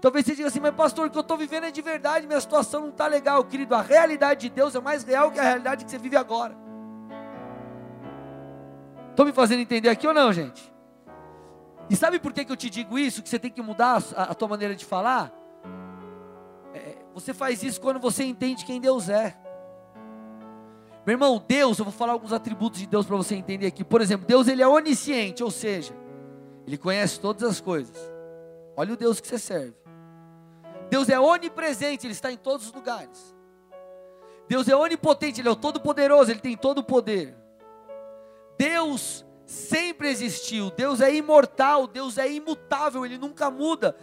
Talvez 0.00 0.26
você 0.26 0.34
diga 0.34 0.48
assim, 0.48 0.60
mas 0.60 0.74
pastor, 0.74 1.06
o 1.06 1.10
que 1.10 1.16
eu 1.16 1.22
estou 1.22 1.36
vivendo 1.36 1.64
é 1.64 1.70
de 1.70 1.80
verdade, 1.80 2.26
minha 2.26 2.40
situação 2.40 2.82
não 2.82 2.88
está 2.90 3.06
legal, 3.06 3.42
querido. 3.44 3.74
A 3.74 3.82
realidade 3.82 4.42
de 4.42 4.50
Deus 4.50 4.74
é 4.74 4.80
mais 4.80 5.02
real 5.02 5.30
que 5.30 5.40
a 5.40 5.42
realidade 5.42 5.84
que 5.84 5.90
você 5.90 5.98
vive 5.98 6.16
agora. 6.16 6.56
Estão 9.10 9.24
me 9.24 9.32
fazendo 9.32 9.60
entender 9.60 9.88
aqui 9.88 10.06
ou 10.06 10.12
não, 10.12 10.32
gente? 10.32 10.72
E 11.88 11.96
sabe 11.96 12.18
por 12.18 12.32
que, 12.32 12.44
que 12.44 12.52
eu 12.52 12.56
te 12.56 12.68
digo 12.68 12.98
isso? 12.98 13.22
Que 13.22 13.28
você 13.28 13.38
tem 13.38 13.50
que 13.50 13.62
mudar 13.62 14.02
a, 14.14 14.24
a 14.24 14.34
tua 14.34 14.48
maneira 14.48 14.74
de 14.74 14.84
falar? 14.84 15.32
É, 16.74 16.96
você 17.14 17.32
faz 17.32 17.62
isso 17.62 17.80
quando 17.80 17.98
você 17.98 18.24
entende 18.24 18.64
quem 18.64 18.80
Deus 18.80 19.08
é. 19.08 19.38
Meu 21.06 21.14
irmão, 21.14 21.40
Deus, 21.46 21.78
eu 21.78 21.84
vou 21.84 21.94
falar 21.94 22.14
alguns 22.14 22.32
atributos 22.32 22.80
de 22.80 22.86
Deus 22.88 23.06
para 23.06 23.16
você 23.16 23.36
entender 23.36 23.68
aqui. 23.68 23.84
Por 23.84 24.00
exemplo, 24.00 24.26
Deus 24.26 24.48
ele 24.48 24.60
é 24.60 24.66
onisciente, 24.66 25.40
ou 25.40 25.52
seja, 25.52 25.94
ele 26.66 26.76
conhece 26.76 27.20
todas 27.20 27.44
as 27.44 27.60
coisas. 27.60 27.96
Olha 28.76 28.92
o 28.92 28.96
Deus 28.96 29.20
que 29.20 29.28
você 29.28 29.38
serve. 29.38 29.76
Deus 30.90 31.08
é 31.08 31.18
onipresente, 31.18 32.08
ele 32.08 32.12
está 32.12 32.32
em 32.32 32.36
todos 32.36 32.66
os 32.66 32.72
lugares. 32.72 33.36
Deus 34.48 34.68
é 34.68 34.74
onipotente, 34.74 35.40
ele 35.40 35.48
é 35.48 35.50
o 35.52 35.56
todo-poderoso, 35.56 36.32
ele 36.32 36.40
tem 36.40 36.56
todo 36.56 36.78
o 36.78 36.84
poder. 36.84 37.36
Deus 38.58 39.24
sempre 39.44 40.08
existiu, 40.08 40.72
Deus 40.72 41.00
é 41.00 41.14
imortal, 41.14 41.86
Deus 41.86 42.18
é 42.18 42.28
imutável, 42.28 43.06
Ele 43.06 43.16
nunca 43.16 43.48
muda. 43.48 43.96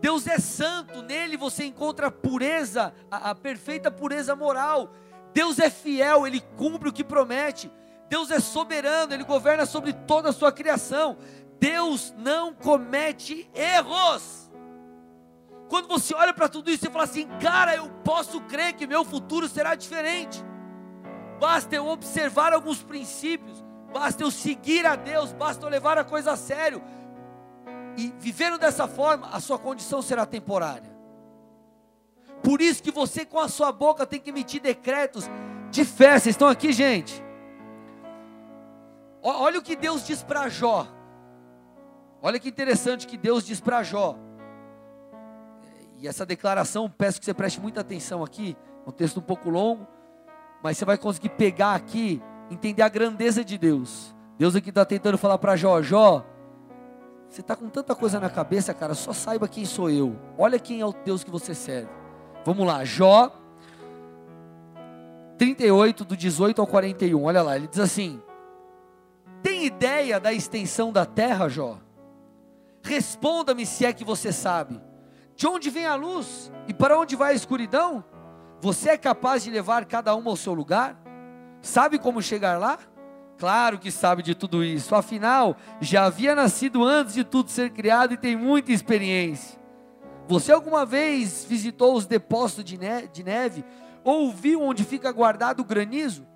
Deus 0.00 0.26
é 0.26 0.38
santo, 0.38 1.02
nele 1.02 1.36
você 1.36 1.64
encontra 1.64 2.08
a 2.08 2.10
pureza, 2.10 2.92
a, 3.08 3.30
a 3.30 3.34
perfeita 3.34 3.90
pureza 3.90 4.34
moral. 4.34 4.92
Deus 5.32 5.58
é 5.58 5.70
fiel, 5.70 6.26
Ele 6.26 6.40
cumpre 6.56 6.88
o 6.88 6.92
que 6.92 7.04
promete. 7.04 7.70
Deus 8.08 8.30
é 8.30 8.40
soberano, 8.40 9.12
Ele 9.12 9.24
governa 9.24 9.66
sobre 9.66 9.92
toda 9.92 10.30
a 10.30 10.32
sua 10.32 10.50
criação. 10.50 11.18
Deus 11.60 12.14
não 12.16 12.54
comete 12.54 13.50
erros. 13.54 14.50
Quando 15.68 15.86
você 15.86 16.14
olha 16.14 16.32
para 16.32 16.48
tudo 16.48 16.70
isso 16.70 16.86
e 16.86 16.90
fala 16.90 17.04
assim, 17.04 17.28
cara, 17.40 17.74
eu 17.74 17.90
posso 18.02 18.40
crer 18.42 18.72
que 18.72 18.86
meu 18.86 19.04
futuro 19.04 19.48
será 19.48 19.74
diferente. 19.74 20.42
Basta 21.38 21.76
eu 21.76 21.86
observar 21.86 22.52
alguns 22.52 22.82
princípios, 22.82 23.62
basta 23.92 24.22
eu 24.22 24.30
seguir 24.30 24.86
a 24.86 24.96
Deus, 24.96 25.32
basta 25.32 25.64
eu 25.64 25.70
levar 25.70 25.98
a 25.98 26.04
coisa 26.04 26.32
a 26.32 26.36
sério. 26.36 26.82
E 27.96 28.12
vivendo 28.18 28.58
dessa 28.58 28.88
forma, 28.88 29.28
a 29.28 29.40
sua 29.40 29.58
condição 29.58 30.00
será 30.00 30.24
temporária. 30.24 30.97
Por 32.42 32.60
isso 32.60 32.82
que 32.82 32.90
você 32.90 33.24
com 33.24 33.38
a 33.38 33.48
sua 33.48 33.72
boca 33.72 34.06
tem 34.06 34.20
que 34.20 34.30
emitir 34.30 34.60
decretos 34.60 35.28
de 35.70 35.84
fé. 35.84 36.18
Vocês 36.18 36.34
estão 36.34 36.48
aqui, 36.48 36.72
gente? 36.72 37.22
Olha 39.22 39.58
o 39.58 39.62
que 39.62 39.76
Deus 39.76 40.06
diz 40.06 40.22
para 40.22 40.48
Jó. 40.48 40.86
Olha 42.22 42.38
que 42.38 42.48
interessante 42.48 43.06
que 43.06 43.16
Deus 43.16 43.44
diz 43.44 43.60
para 43.60 43.82
Jó. 43.82 44.16
E 45.98 46.06
essa 46.06 46.24
declaração, 46.24 46.88
peço 46.88 47.18
que 47.18 47.24
você 47.24 47.34
preste 47.34 47.60
muita 47.60 47.80
atenção 47.80 48.22
aqui. 48.22 48.56
É 48.86 48.88
um 48.88 48.92
texto 48.92 49.18
um 49.18 49.22
pouco 49.22 49.50
longo, 49.50 49.86
mas 50.62 50.78
você 50.78 50.84
vai 50.84 50.96
conseguir 50.96 51.30
pegar 51.30 51.74
aqui 51.74 52.22
entender 52.50 52.82
a 52.82 52.88
grandeza 52.88 53.44
de 53.44 53.58
Deus. 53.58 54.14
Deus 54.38 54.54
aqui 54.54 54.70
está 54.70 54.84
tentando 54.84 55.18
falar 55.18 55.38
para 55.38 55.56
Jó: 55.56 55.82
Jó, 55.82 56.24
você 57.28 57.40
está 57.40 57.54
com 57.54 57.68
tanta 57.68 57.94
coisa 57.94 58.18
na 58.18 58.30
cabeça, 58.30 58.72
cara, 58.72 58.94
só 58.94 59.12
saiba 59.12 59.48
quem 59.48 59.64
sou 59.64 59.90
eu. 59.90 60.16
Olha 60.38 60.58
quem 60.58 60.80
é 60.80 60.86
o 60.86 60.92
Deus 60.92 61.22
que 61.22 61.30
você 61.30 61.54
serve. 61.54 61.97
Vamos 62.48 62.66
lá, 62.66 62.82
Jó 62.82 63.30
38, 65.36 66.02
do 66.02 66.16
18 66.16 66.62
ao 66.62 66.66
41. 66.66 67.22
Olha 67.22 67.42
lá, 67.42 67.56
ele 67.56 67.68
diz 67.68 67.78
assim: 67.78 68.22
Tem 69.42 69.66
ideia 69.66 70.18
da 70.18 70.32
extensão 70.32 70.90
da 70.90 71.04
terra, 71.04 71.50
Jó? 71.50 71.76
Responda-me 72.82 73.66
se 73.66 73.84
é 73.84 73.92
que 73.92 74.02
você 74.02 74.32
sabe. 74.32 74.80
De 75.36 75.46
onde 75.46 75.68
vem 75.68 75.84
a 75.84 75.94
luz 75.94 76.50
e 76.66 76.72
para 76.72 76.98
onde 76.98 77.14
vai 77.16 77.32
a 77.32 77.36
escuridão? 77.36 78.02
Você 78.62 78.88
é 78.88 78.96
capaz 78.96 79.44
de 79.44 79.50
levar 79.50 79.84
cada 79.84 80.14
uma 80.14 80.30
ao 80.30 80.36
seu 80.36 80.54
lugar? 80.54 80.98
Sabe 81.60 81.98
como 81.98 82.22
chegar 82.22 82.58
lá? 82.58 82.78
Claro 83.36 83.78
que 83.78 83.90
sabe 83.90 84.22
de 84.22 84.34
tudo 84.34 84.64
isso, 84.64 84.94
afinal, 84.94 85.54
já 85.82 86.06
havia 86.06 86.34
nascido 86.34 86.82
antes 86.82 87.12
de 87.12 87.24
tudo 87.24 87.50
ser 87.50 87.68
criado 87.72 88.14
e 88.14 88.16
tem 88.16 88.34
muita 88.34 88.72
experiência. 88.72 89.58
Você 90.28 90.52
alguma 90.52 90.84
vez 90.84 91.46
visitou 91.48 91.96
os 91.96 92.04
depósitos 92.04 92.62
de, 92.62 92.76
de 93.10 93.24
neve 93.24 93.64
ou 94.04 94.30
viu 94.30 94.60
onde 94.60 94.84
fica 94.84 95.10
guardado 95.10 95.60
o 95.60 95.64
granizo? 95.64 96.26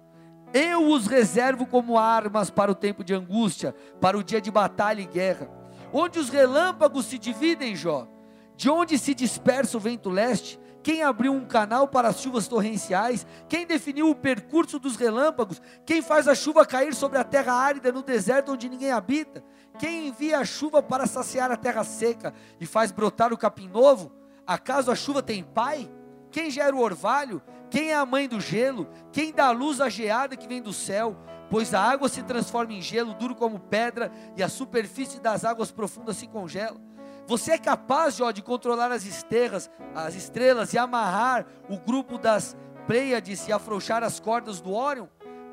Eu 0.55 0.89
os 0.89 1.07
reservo 1.07 1.67
como 1.67 1.99
armas 1.99 2.49
para 2.49 2.73
o 2.73 2.75
tempo 2.75 3.05
de 3.05 3.13
angústia, 3.13 3.75
para 4.01 4.17
o 4.17 4.25
dia 4.25 4.41
de 4.41 4.51
batalha 4.51 5.03
e 5.03 5.07
guerra. 5.07 5.47
Onde 5.93 6.19
os 6.19 6.31
relâmpagos 6.31 7.05
se 7.05 7.19
dividem, 7.19 7.77
Jó? 7.77 8.09
De 8.57 8.71
onde 8.71 8.99
se 8.99 9.15
dispersa 9.15 9.77
o 9.77 9.81
vento 9.81 10.09
leste? 10.09 10.59
Quem 10.83 11.03
abriu 11.03 11.33
um 11.33 11.45
canal 11.45 11.87
para 11.87 12.09
as 12.09 12.21
chuvas 12.21 12.49
torrenciais? 12.49 13.27
Quem 13.47 13.67
definiu 13.67 14.09
o 14.09 14.15
percurso 14.15 14.79
dos 14.79 14.97
relâmpagos? 14.97 15.61
Quem 15.85 16.01
faz 16.01 16.27
a 16.27 16.35
chuva 16.35 16.65
cair 16.65 16.95
sobre 16.95 17.19
a 17.19 17.25
terra 17.25 17.53
árida 17.53 17.93
no 17.93 18.03
deserto 18.03 18.53
onde 18.53 18.71
ninguém 18.71 18.91
habita? 18.91 19.45
Quem 19.79 20.09
envia 20.09 20.39
a 20.39 20.45
chuva 20.45 20.83
para 20.83 21.07
saciar 21.07 21.51
a 21.51 21.57
terra 21.57 21.85
seca 21.85 22.33
e 22.61 22.67
faz 22.67 22.93
brotar 22.93 23.33
o 23.33 23.39
capim 23.39 23.69
novo? 23.69 24.13
Acaso 24.47 24.91
a 24.91 24.95
chuva 24.95 25.23
tem 25.23 25.43
pai? 25.43 25.91
Quem 26.31 26.51
gera 26.51 26.75
o 26.75 26.81
orvalho? 26.81 27.43
Quem 27.71 27.91
é 27.91 27.95
a 27.95 28.07
mãe 28.07 28.29
do 28.29 28.41
gelo? 28.41 28.89
Quem 29.13 29.33
dá 29.33 29.51
luz 29.51 29.81
à 29.81 29.89
geada 29.89 30.37
que 30.37 30.47
vem 30.47 30.61
do 30.61 30.73
céu? 30.73 31.17
Pois 31.51 31.75
a 31.75 31.81
água 31.81 32.09
se 32.09 32.23
transforma 32.23 32.73
em 32.73 32.81
gelo, 32.81 33.15
duro 33.15 33.35
como 33.35 33.59
pedra, 33.59 34.11
e 34.37 34.43
a 34.43 34.49
superfície 34.49 35.21
das 35.21 35.45
águas 35.45 35.71
profundas 35.71 36.17
se 36.17 36.27
congela. 36.27 36.81
Você 37.27 37.53
é 37.53 37.59
capaz, 37.59 38.17
Jó, 38.17 38.31
de 38.31 38.43
controlar 38.43 38.91
as 38.91 39.05
estrelas, 39.05 39.71
as 39.95 40.15
estrelas 40.15 40.73
e 40.73 40.79
amarrar 40.79 41.47
o 41.69 41.79
grupo 41.79 42.19
das 42.19 42.57
Pleiades 42.87 43.47
e 43.47 43.53
afrouxar 43.53 44.03
as 44.03 44.19
cordas 44.19 44.61
do 44.61 44.73
Órion? 44.73 45.07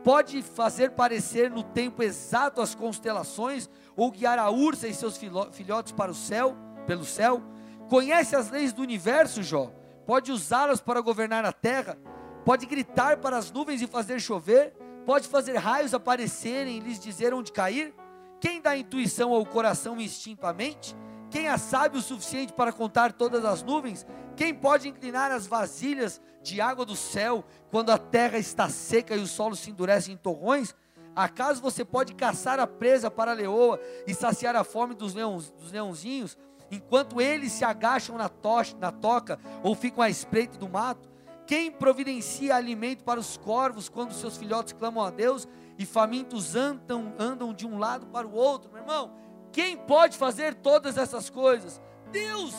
Pode 0.03 0.41
fazer 0.41 0.91
parecer 0.91 1.51
no 1.51 1.61
tempo 1.61 2.01
exato 2.01 2.61
as 2.61 2.73
constelações 2.73 3.69
ou 3.99 4.11
guiar 4.11 4.39
a 4.39 4.49
ursa 4.49 4.87
e 4.87 4.93
seus 4.93 5.17
filhotes 5.17 5.91
para 5.91 6.09
o 6.09 6.15
céu, 6.15 6.55
pelo 6.87 7.03
céu? 7.03 7.41
Conhece 7.89 8.33
as 8.33 8.49
leis 8.49 8.71
do 8.71 8.81
universo, 8.81 9.43
Jó? 9.43 9.73
Pode 10.05 10.31
usá-las 10.31 10.79
para 10.79 11.01
governar 11.01 11.43
a 11.43 11.51
terra? 11.51 11.97
Pode 12.45 12.65
gritar 12.65 13.17
para 13.17 13.37
as 13.37 13.51
nuvens 13.51 13.81
e 13.81 13.87
fazer 13.87 14.21
chover? 14.21 14.73
Pode 15.05 15.27
fazer 15.27 15.57
raios 15.57 15.93
aparecerem 15.93 16.77
e 16.77 16.79
lhes 16.79 16.97
dizer 16.97 17.33
onde 17.33 17.51
cair? 17.51 17.93
Quem 18.39 18.61
dá 18.61 18.77
intuição 18.77 19.33
ao 19.33 19.45
coração 19.45 19.99
e 19.99 20.05
instinto 20.05 20.47
à 20.47 20.53
mente? 20.53 20.95
Quem 21.29 21.47
é 21.49 21.57
sábio 21.57 21.99
o 21.99 22.01
suficiente 22.01 22.53
para 22.53 22.71
contar 22.71 23.11
todas 23.11 23.43
as 23.43 23.61
nuvens? 23.61 24.07
Quem 24.37 24.53
pode 24.53 24.87
inclinar 24.87 25.29
as 25.29 25.45
vasilhas 25.45 26.21
de 26.41 26.61
água 26.61 26.85
do 26.85 26.95
céu 26.95 27.43
quando 27.69 27.89
a 27.89 27.97
terra 27.97 28.37
está 28.37 28.69
seca 28.69 29.13
e 29.13 29.19
o 29.19 29.27
solo 29.27 29.57
se 29.57 29.69
endurece 29.69 30.09
em 30.09 30.15
torrões? 30.15 30.73
Acaso 31.19 31.61
você 31.61 31.83
pode 31.83 32.13
caçar 32.13 32.61
a 32.61 32.65
presa 32.65 33.11
para 33.11 33.31
a 33.31 33.33
leoa 33.33 33.77
e 34.07 34.13
saciar 34.13 34.55
a 34.55 34.63
fome 34.63 34.95
dos, 34.95 35.13
leões, 35.13 35.51
dos 35.51 35.69
leãozinhos, 35.69 36.37
enquanto 36.71 37.19
eles 37.19 37.51
se 37.51 37.65
agacham 37.65 38.17
na, 38.17 38.29
tocha, 38.29 38.73
na 38.79 38.89
toca 38.89 39.37
ou 39.61 39.75
ficam 39.75 40.01
à 40.01 40.09
espreita 40.09 40.57
do 40.57 40.69
mato? 40.69 41.09
Quem 41.45 41.69
providencia 41.69 42.55
alimento 42.55 43.03
para 43.03 43.19
os 43.19 43.35
corvos 43.35 43.89
quando 43.89 44.13
seus 44.13 44.37
filhotes 44.37 44.71
clamam 44.71 45.03
a 45.03 45.09
Deus 45.09 45.45
e 45.77 45.85
famintos 45.85 46.55
andam, 46.55 47.13
andam 47.19 47.53
de 47.53 47.67
um 47.67 47.77
lado 47.77 48.05
para 48.05 48.25
o 48.25 48.33
outro? 48.33 48.71
Meu 48.71 48.81
irmão, 48.81 49.11
quem 49.51 49.75
pode 49.75 50.17
fazer 50.17 50.55
todas 50.55 50.97
essas 50.97 51.29
coisas? 51.29 51.81
Deus. 52.13 52.55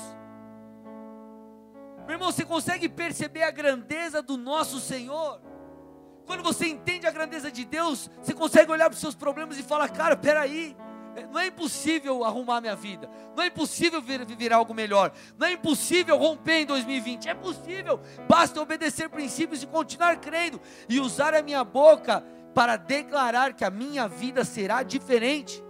Meu 2.07 2.17
irmão, 2.17 2.31
você 2.31 2.45
consegue 2.45 2.91
perceber 2.91 3.43
a 3.43 3.51
grandeza 3.51 4.21
do 4.21 4.37
nosso 4.37 4.79
Senhor? 4.79 5.41
Quando 6.31 6.45
você 6.45 6.69
entende 6.69 7.09
a 7.09 7.11
grandeza 7.11 7.51
de 7.51 7.65
Deus, 7.65 8.09
você 8.23 8.33
consegue 8.33 8.71
olhar 8.71 8.89
para 8.89 8.95
os 8.95 9.01
seus 9.01 9.17
problemas 9.17 9.59
e 9.59 9.65
falar: 9.65 9.89
Cara, 9.89 10.17
peraí, 10.17 10.77
não 11.29 11.41
é 11.41 11.49
impossível 11.49 12.25
arrumar 12.25 12.61
minha 12.61 12.77
vida, 12.77 13.11
não 13.35 13.43
é 13.43 13.49
impossível 13.49 14.01
viver 14.01 14.53
algo 14.53 14.73
melhor, 14.73 15.11
não 15.37 15.49
é 15.49 15.55
impossível 15.55 16.17
romper 16.17 16.61
em 16.61 16.67
2020, 16.67 17.29
é 17.29 17.35
possível, 17.35 17.99
basta 18.29 18.63
obedecer 18.63 19.09
princípios 19.09 19.65
e 19.65 19.67
continuar 19.67 20.21
crendo 20.21 20.61
e 20.89 21.01
usar 21.01 21.35
a 21.35 21.43
minha 21.43 21.65
boca 21.65 22.25
para 22.55 22.77
declarar 22.77 23.53
que 23.53 23.65
a 23.65 23.71
minha 23.71 24.07
vida 24.07 24.45
será 24.45 24.85
diferente 24.85 25.61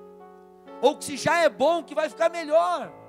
ou 0.82 0.98
que 0.98 1.06
se 1.06 1.16
já 1.16 1.38
é 1.38 1.48
bom, 1.48 1.82
que 1.82 1.94
vai 1.94 2.10
ficar 2.10 2.28
melhor. 2.28 2.99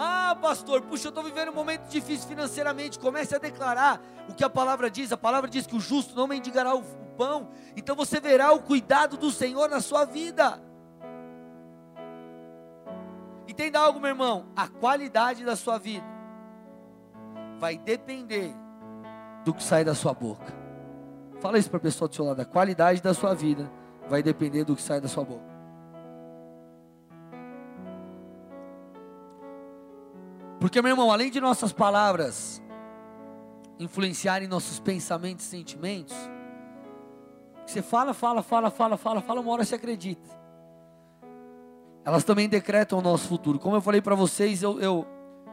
Ah, 0.00 0.36
pastor, 0.40 0.82
puxa, 0.82 1.08
eu 1.08 1.08
estou 1.08 1.24
vivendo 1.24 1.48
um 1.48 1.54
momento 1.54 1.88
difícil 1.88 2.28
financeiramente. 2.28 3.00
Comece 3.00 3.34
a 3.34 3.38
declarar 3.38 4.00
o 4.28 4.34
que 4.34 4.44
a 4.44 4.48
palavra 4.48 4.88
diz. 4.88 5.10
A 5.10 5.16
palavra 5.16 5.50
diz 5.50 5.66
que 5.66 5.74
o 5.74 5.80
justo 5.80 6.14
não 6.14 6.28
mendigará 6.28 6.72
o 6.72 6.84
pão. 7.16 7.48
Então 7.76 7.96
você 7.96 8.20
verá 8.20 8.52
o 8.52 8.60
cuidado 8.60 9.16
do 9.16 9.32
Senhor 9.32 9.68
na 9.68 9.80
sua 9.80 10.04
vida. 10.04 10.62
Entenda 13.48 13.80
algo, 13.80 13.98
meu 13.98 14.10
irmão. 14.10 14.46
A 14.54 14.68
qualidade 14.68 15.44
da 15.44 15.56
sua 15.56 15.78
vida 15.78 16.06
vai 17.58 17.76
depender 17.76 18.54
do 19.44 19.52
que 19.52 19.64
sai 19.64 19.84
da 19.84 19.96
sua 19.96 20.14
boca. 20.14 20.54
Fala 21.40 21.58
isso 21.58 21.68
para 21.68 21.78
a 21.78 21.82
pessoa 21.82 22.08
do 22.08 22.14
seu 22.14 22.24
lado. 22.24 22.40
A 22.40 22.44
qualidade 22.44 23.02
da 23.02 23.12
sua 23.12 23.34
vida 23.34 23.68
vai 24.08 24.22
depender 24.22 24.62
do 24.62 24.76
que 24.76 24.82
sai 24.82 25.00
da 25.00 25.08
sua 25.08 25.24
boca. 25.24 25.57
Porque, 30.60 30.82
meu 30.82 30.90
irmão, 30.90 31.10
além 31.10 31.30
de 31.30 31.40
nossas 31.40 31.72
palavras 31.72 32.62
influenciarem 33.78 34.48
nossos 34.48 34.80
pensamentos 34.80 35.46
e 35.46 35.48
sentimentos, 35.48 36.16
você 37.64 37.80
fala, 37.80 38.12
fala, 38.12 38.42
fala, 38.42 38.70
fala, 38.70 38.96
fala, 38.96 39.20
fala, 39.20 39.40
uma 39.40 39.52
hora 39.52 39.64
você 39.64 39.76
acredita. 39.76 40.28
Elas 42.04 42.24
também 42.24 42.48
decretam 42.48 42.98
o 42.98 43.02
nosso 43.02 43.28
futuro. 43.28 43.58
Como 43.58 43.76
eu 43.76 43.82
falei 43.82 44.00
para 44.00 44.14
vocês, 44.14 44.62
eu, 44.62 44.80
eu, 44.80 45.06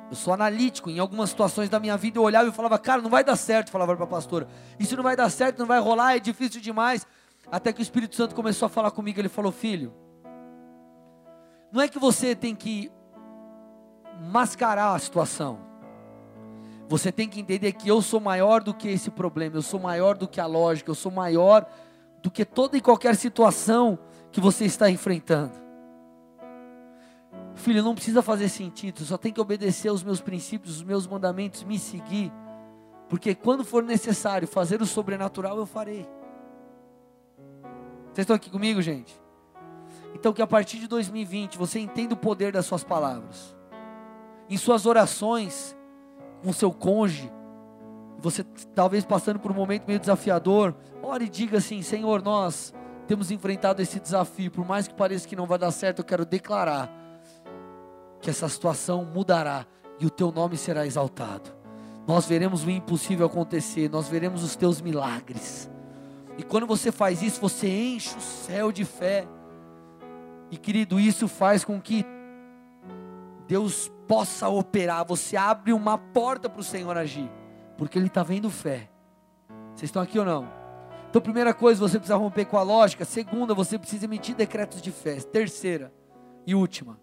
eu 0.10 0.15
sou 0.15 0.34
analítico. 0.34 0.89
Em 0.89 0.98
algumas 0.98 1.30
situações 1.30 1.70
da 1.70 1.80
minha 1.80 1.98
vida 1.98 2.18
eu 2.18 2.24
olhava 2.24 2.48
e 2.48 2.52
falava, 2.54 2.80
cara, 2.80 3.02
não 3.02 3.10
vai 3.10 3.24
dar 3.24 3.36
certo. 3.36 3.70
Falava 3.70 3.94
para 3.96 4.06
a 4.06 4.08
pastora, 4.08 4.48
isso 4.80 4.96
não 4.96 5.04
vai 5.04 5.15
dar 5.15 5.30
certo, 5.30 5.60
não 5.60 5.65
vai 5.65 5.80
rolar, 5.80 6.15
é 6.15 6.20
difícil 6.20 6.62
demais. 6.62 7.06
Até 7.52 7.74
que 7.74 7.82
o 7.82 7.84
Espírito 7.84 8.15
Santo 8.15 8.34
começou 8.34 8.68
a 8.68 8.70
falar 8.70 8.89
comigo. 8.91 9.20
Ele 9.20 9.30
falou, 9.30 9.52
filho, 9.52 9.94
não 11.72 11.82
é 11.82 11.89
que 11.89 12.00
você 12.00 12.34
tem 12.34 12.56
que 12.56 12.89
mascarar 14.19 14.93
a 14.93 14.99
situação. 14.99 15.60
Você 16.88 17.12
tem 17.12 17.28
que 17.28 17.39
entender 17.39 17.71
que 17.73 17.89
eu 17.89 18.01
sou 18.01 18.19
maior 18.19 18.62
do 18.62 18.73
que 18.73 18.88
esse 18.88 19.10
problema, 19.10 19.58
eu 19.58 19.62
sou 19.62 19.80
maior 19.80 20.15
do 20.15 20.28
que 20.28 20.39
a 20.39 20.45
lógica, 20.45 20.91
eu 20.91 20.95
sou 20.95 21.12
maior 21.12 21.65
do 22.21 22.30
que 22.30 22.45
toda 22.45 22.78
e 22.78 22.82
qualquer 22.82 23.15
situação 23.15 23.97
que 24.32 24.39
você 24.39 24.65
está 24.65 24.89
enfrentando. 24.89 25.54
Filho, 27.56 27.82
não 27.82 27.95
precisa 27.95 28.21
fazer 28.21 28.49
sentido, 28.49 29.04
só 29.04 29.17
tem 29.17 29.32
que 29.32 29.41
obedecer 29.41 29.89
aos 29.89 30.04
meus 30.04 30.21
princípios, 30.21 30.78
os 30.78 30.84
meus 30.84 31.08
mandamentos, 31.08 31.63
me 31.63 31.80
seguir, 31.80 32.32
porque 33.10 33.34
quando 33.34 33.63
for 33.63 33.82
necessário 33.82 34.47
fazer 34.47 34.82
o 34.82 34.86
sobrenatural, 34.86 35.58
eu 35.58 35.65
farei. 35.65 36.08
Vocês 38.13 38.23
estão 38.23 38.36
aqui 38.36 38.49
comigo, 38.49 38.82
gente? 38.82 39.19
Então, 40.13 40.32
que 40.32 40.41
a 40.41 40.47
partir 40.47 40.80
de 40.80 40.88
2020 40.88 41.58
você 41.58 41.80
entenda 41.80 42.13
o 42.13 42.17
poder 42.17 42.51
das 42.51 42.65
suas 42.65 42.84
palavras 42.84 43.55
em 44.49 44.58
suas 44.58 44.86
orações 44.86 45.75
com 46.43 46.53
seu 46.53 46.71
cônjuge, 46.71 47.31
você 48.19 48.43
talvez 48.73 49.03
passando 49.03 49.39
por 49.39 49.51
um 49.51 49.55
momento 49.55 49.86
meio 49.88 49.99
desafiador, 49.99 50.75
ore 51.01 51.25
e 51.25 51.29
diga 51.29 51.58
assim: 51.58 51.81
Senhor, 51.81 52.21
nós 52.21 52.73
temos 53.08 53.31
enfrentado 53.31 53.81
esse 53.81 53.99
desafio, 53.99 54.51
por 54.51 54.65
mais 54.65 54.88
que 54.88 54.93
pareça 54.93 55.27
que 55.27 55.36
não 55.36 55.45
vai 55.45 55.58
dar 55.58 55.71
certo, 55.71 55.99
eu 55.99 56.05
quero 56.05 56.25
declarar 56.25 56.91
que 58.21 58.29
essa 58.29 58.49
situação 58.49 59.05
mudará 59.05 59.65
e 59.99 60.05
o 60.05 60.10
teu 60.10 60.31
nome 60.31 60.58
será 60.58 60.86
exaltado. 60.86 61.51
Nós 62.08 62.25
veremos 62.25 62.63
o 62.63 62.69
impossível 62.69 63.25
acontecer, 63.25 63.89
nós 63.89 64.08
veremos 64.08 64.43
os 64.43 64.55
teus 64.55 64.81
milagres. 64.81 65.69
E 66.38 66.43
quando 66.43 66.67
você 66.67 66.91
faz 66.91 67.21
isso, 67.21 67.39
você 67.39 67.67
enche 67.67 68.15
o 68.17 68.21
céu 68.21 68.71
de 68.71 68.86
fé. 68.86 69.27
E 70.51 70.58
querido, 70.58 70.99
isso 70.99 71.27
faz 71.27 71.63
com 71.63 71.79
que 71.81 72.05
Deus 73.47 73.91
possa 74.08 74.48
operar, 74.50 75.06
você 75.06 75.36
abre 75.36 75.74
uma 75.74 75.98
porta 75.98 76.50
para 76.50 76.62
o 76.62 76.63
Senhor 76.63 76.98
agir, 76.98 77.30
porque 77.78 77.98
Ele 77.98 78.08
está 78.08 78.24
vendo 78.24 78.50
fé. 78.50 78.89
Vocês 79.74 79.89
estão 79.89 80.02
aqui 80.02 80.18
ou 80.18 80.26
não? 80.26 80.48
Então, 81.10 81.22
primeira 81.22 81.54
coisa, 81.54 81.80
você 81.80 81.98
precisa 81.98 82.18
romper 82.18 82.46
com 82.46 82.58
a 82.58 82.63
lógica. 82.63 83.06
Segunda, 83.06 83.54
você 83.54 83.80
precisa 83.80 84.06
emitir 84.06 84.36
decretos 84.36 84.82
de 84.82 84.91
fé. 84.91 85.15
Terceira 85.15 85.94
e 86.46 86.54
última, 86.54 87.00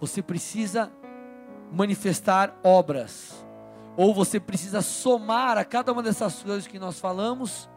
você 0.00 0.22
precisa 0.22 0.90
manifestar 1.70 2.54
obras, 2.62 3.46
ou 3.96 4.14
você 4.14 4.40
precisa 4.40 4.82
somar 4.82 5.56
a 5.56 5.64
cada 5.64 5.92
uma 5.92 6.02
dessas 6.02 6.42
coisas 6.42 6.66
que 6.66 6.78
nós 6.78 6.98
falamos, 6.98 7.68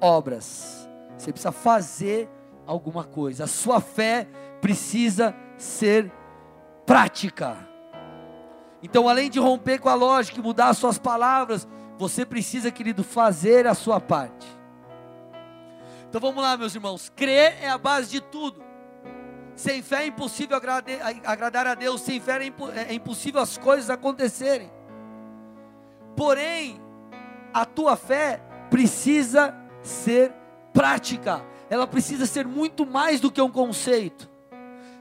obras. 0.00 0.88
Você 1.16 1.32
precisa 1.32 1.52
fazer 1.52 2.28
alguma 2.66 3.04
coisa. 3.04 3.44
A 3.44 3.48
sua 3.48 3.80
fé 3.80 4.28
precisa 4.60 5.34
ser 5.56 6.12
prática. 6.88 7.54
Então, 8.82 9.06
além 9.10 9.28
de 9.28 9.38
romper 9.38 9.78
com 9.78 9.90
a 9.90 9.94
lógica 9.94 10.38
e 10.38 10.42
mudar 10.42 10.68
as 10.68 10.78
suas 10.78 10.96
palavras, 10.96 11.68
você 11.98 12.24
precisa, 12.24 12.70
querido, 12.70 13.04
fazer 13.04 13.66
a 13.66 13.74
sua 13.74 14.00
parte. 14.00 14.46
Então 16.08 16.18
vamos 16.18 16.42
lá, 16.42 16.56
meus 16.56 16.74
irmãos. 16.74 17.12
Crer 17.14 17.58
é 17.60 17.68
a 17.68 17.76
base 17.76 18.08
de 18.08 18.22
tudo. 18.22 18.64
Sem 19.54 19.82
fé 19.82 20.04
é 20.04 20.06
impossível 20.06 20.56
agradar 21.24 21.66
a 21.66 21.74
Deus, 21.74 22.00
sem 22.00 22.18
fé 22.20 22.38
é, 22.42 22.92
é 22.92 22.94
impossível 22.94 23.42
as 23.42 23.58
coisas 23.58 23.90
acontecerem. 23.90 24.70
Porém, 26.16 26.80
a 27.52 27.66
tua 27.66 27.96
fé 27.96 28.40
precisa 28.70 29.54
ser 29.82 30.32
prática, 30.72 31.44
ela 31.68 31.86
precisa 31.86 32.24
ser 32.24 32.46
muito 32.46 32.86
mais 32.86 33.20
do 33.20 33.30
que 33.30 33.42
um 33.42 33.50
conceito. 33.50 34.27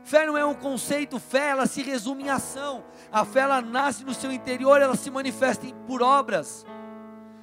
Fé 0.07 0.25
não 0.25 0.37
é 0.37 0.45
um 0.45 0.53
conceito, 0.53 1.19
fé 1.19 1.49
ela 1.49 1.65
se 1.65 1.81
resume 1.81 2.23
em 2.23 2.29
ação. 2.29 2.85
A 3.11 3.25
fé 3.25 3.41
ela 3.41 3.61
nasce 3.61 4.05
no 4.05 4.13
seu 4.13 4.31
interior, 4.31 4.81
ela 4.81 4.95
se 4.95 5.11
manifesta 5.11 5.67
por 5.85 6.01
obras, 6.01 6.65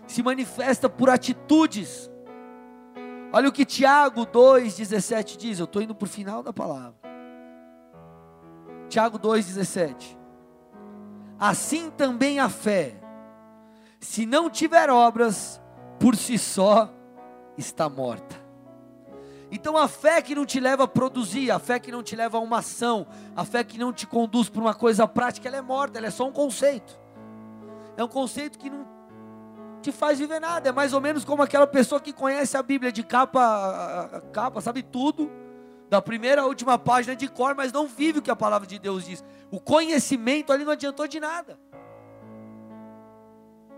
se 0.07 0.23
manifesta 0.23 0.89
por 0.89 1.11
atitudes. 1.11 2.11
Olha 3.31 3.51
o 3.51 3.53
que 3.53 3.67
Tiago 3.67 4.25
2,17 4.25 5.37
diz. 5.37 5.59
Eu 5.59 5.67
estou 5.67 5.83
indo 5.83 5.95
para 5.95 6.07
o 6.07 6.09
final 6.09 6.43
da 6.43 6.55
palavra. 6.55 6.95
Tiago 8.89 9.19
2,17. 9.19 10.17
Assim 11.39 11.91
também 11.91 12.41
a 12.41 12.49
fé, 12.49 12.99
se 14.01 14.25
não 14.25 14.49
tiver 14.49 14.89
obras, 14.89 15.61
por 16.01 16.17
si 16.17 16.39
só 16.39 16.91
está 17.59 17.91
morta. 17.91 18.44
Então 19.55 19.77
a 19.77 19.87
fé 19.87 20.21
que 20.21 20.35
não 20.35 20.45
te 20.45 20.59
leva 20.59 20.83
a 20.83 20.89
produzir, 20.89 21.49
a 21.53 21.61
fé 21.61 21.79
que 21.79 21.93
não 21.93 22.03
te 22.03 22.17
leva 22.17 22.39
a 22.39 22.41
uma 22.41 22.59
ação, 22.59 23.07
a 23.37 23.45
fé 23.45 23.63
que 23.63 23.79
não 23.79 23.93
te 23.93 24.05
conduz 24.05 24.49
para 24.49 24.61
uma 24.61 24.75
coisa 24.75 25.07
prática, 25.07 25.47
ela 25.47 25.59
é 25.59 25.63
morta, 25.63 25.97
ela 25.97 26.09
é 26.09 26.11
só 26.11 26.27
um 26.27 26.33
conceito. 26.33 26.99
É 27.97 28.03
um 28.03 28.09
conceito 28.09 28.59
que 28.59 28.69
não 28.69 28.85
te 29.81 29.93
faz 29.93 30.19
viver 30.19 30.41
nada. 30.41 30.71
É 30.71 30.73
mais 30.73 30.93
ou 30.93 31.01
menos 31.01 31.25
como 31.25 31.41
aquela 31.41 31.69
pessoa 31.69 32.01
que 32.01 32.13
conhece 32.13 32.57
a 32.57 32.65
Bíblia 32.65 32.91
de 32.91 33.05
capa 33.05 34.11
a 34.13 34.21
capa, 34.33 34.61
sabe 34.61 34.83
tudo, 34.83 35.31
da 35.89 36.03
primeira 36.03 36.43
à 36.43 36.47
última 36.47 36.77
página 36.77 37.15
de 37.15 37.29
cor, 37.29 37.55
mas 37.55 37.73
não 37.73 37.87
vive 37.87 38.19
o 38.19 38.23
que 38.23 38.33
a 38.33 38.37
palavra 38.37 38.67
de 38.67 38.81
Deus 38.81 39.05
diz. 39.05 39.23
O 39.53 39.61
conhecimento 39.61 40.53
ali 40.53 40.65
não 40.65 40.73
adiantou 40.73 41.07
de 41.07 41.21
nada. 41.21 41.57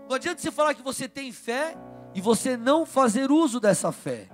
Não 0.09 0.15
adianta 0.15 0.41
você 0.41 0.49
falar 0.49 0.73
que 0.73 0.81
você 0.81 1.07
tem 1.07 1.31
fé 1.31 1.77
e 2.15 2.19
você 2.19 2.57
não 2.57 2.83
fazer 2.83 3.29
uso 3.29 3.59
dessa 3.59 3.91
fé. 3.91 4.27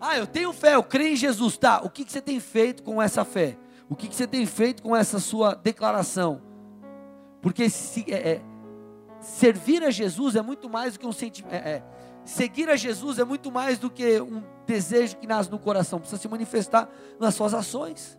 Ah, 0.00 0.16
eu 0.16 0.26
tenho 0.26 0.52
fé, 0.52 0.74
eu 0.74 0.82
creio 0.82 1.12
em 1.12 1.16
Jesus. 1.16 1.58
Tá, 1.58 1.80
o 1.82 1.90
que, 1.90 2.04
que 2.04 2.12
você 2.12 2.20
tem 2.20 2.38
feito 2.38 2.82
com 2.82 3.02
essa 3.02 3.24
fé? 3.24 3.58
O 3.88 3.96
que, 3.96 4.08
que 4.08 4.14
você 4.14 4.26
tem 4.26 4.44
feito 4.46 4.82
com 4.82 4.94
essa 4.94 5.18
sua 5.18 5.54
declaração? 5.54 6.42
Porque 7.40 7.68
se, 7.70 8.04
é, 8.12 8.32
é, 8.32 8.42
servir 9.20 9.82
a 9.82 9.90
Jesus 9.90 10.36
é 10.36 10.42
muito 10.42 10.68
mais 10.68 10.92
do 10.94 11.00
que 11.00 11.06
um 11.06 11.12
sentimento. 11.12 11.52
É, 11.52 11.56
é, 11.56 11.82
seguir 12.24 12.68
a 12.68 12.76
Jesus 12.76 13.18
é 13.18 13.24
muito 13.24 13.50
mais 13.50 13.78
do 13.78 13.90
que 13.90 14.20
um 14.20 14.42
desejo 14.66 15.16
que 15.16 15.26
nasce 15.26 15.50
no 15.50 15.58
coração, 15.58 15.98
precisa 15.98 16.20
se 16.20 16.28
manifestar 16.28 16.88
nas 17.18 17.34
suas 17.34 17.54
ações. 17.54 18.18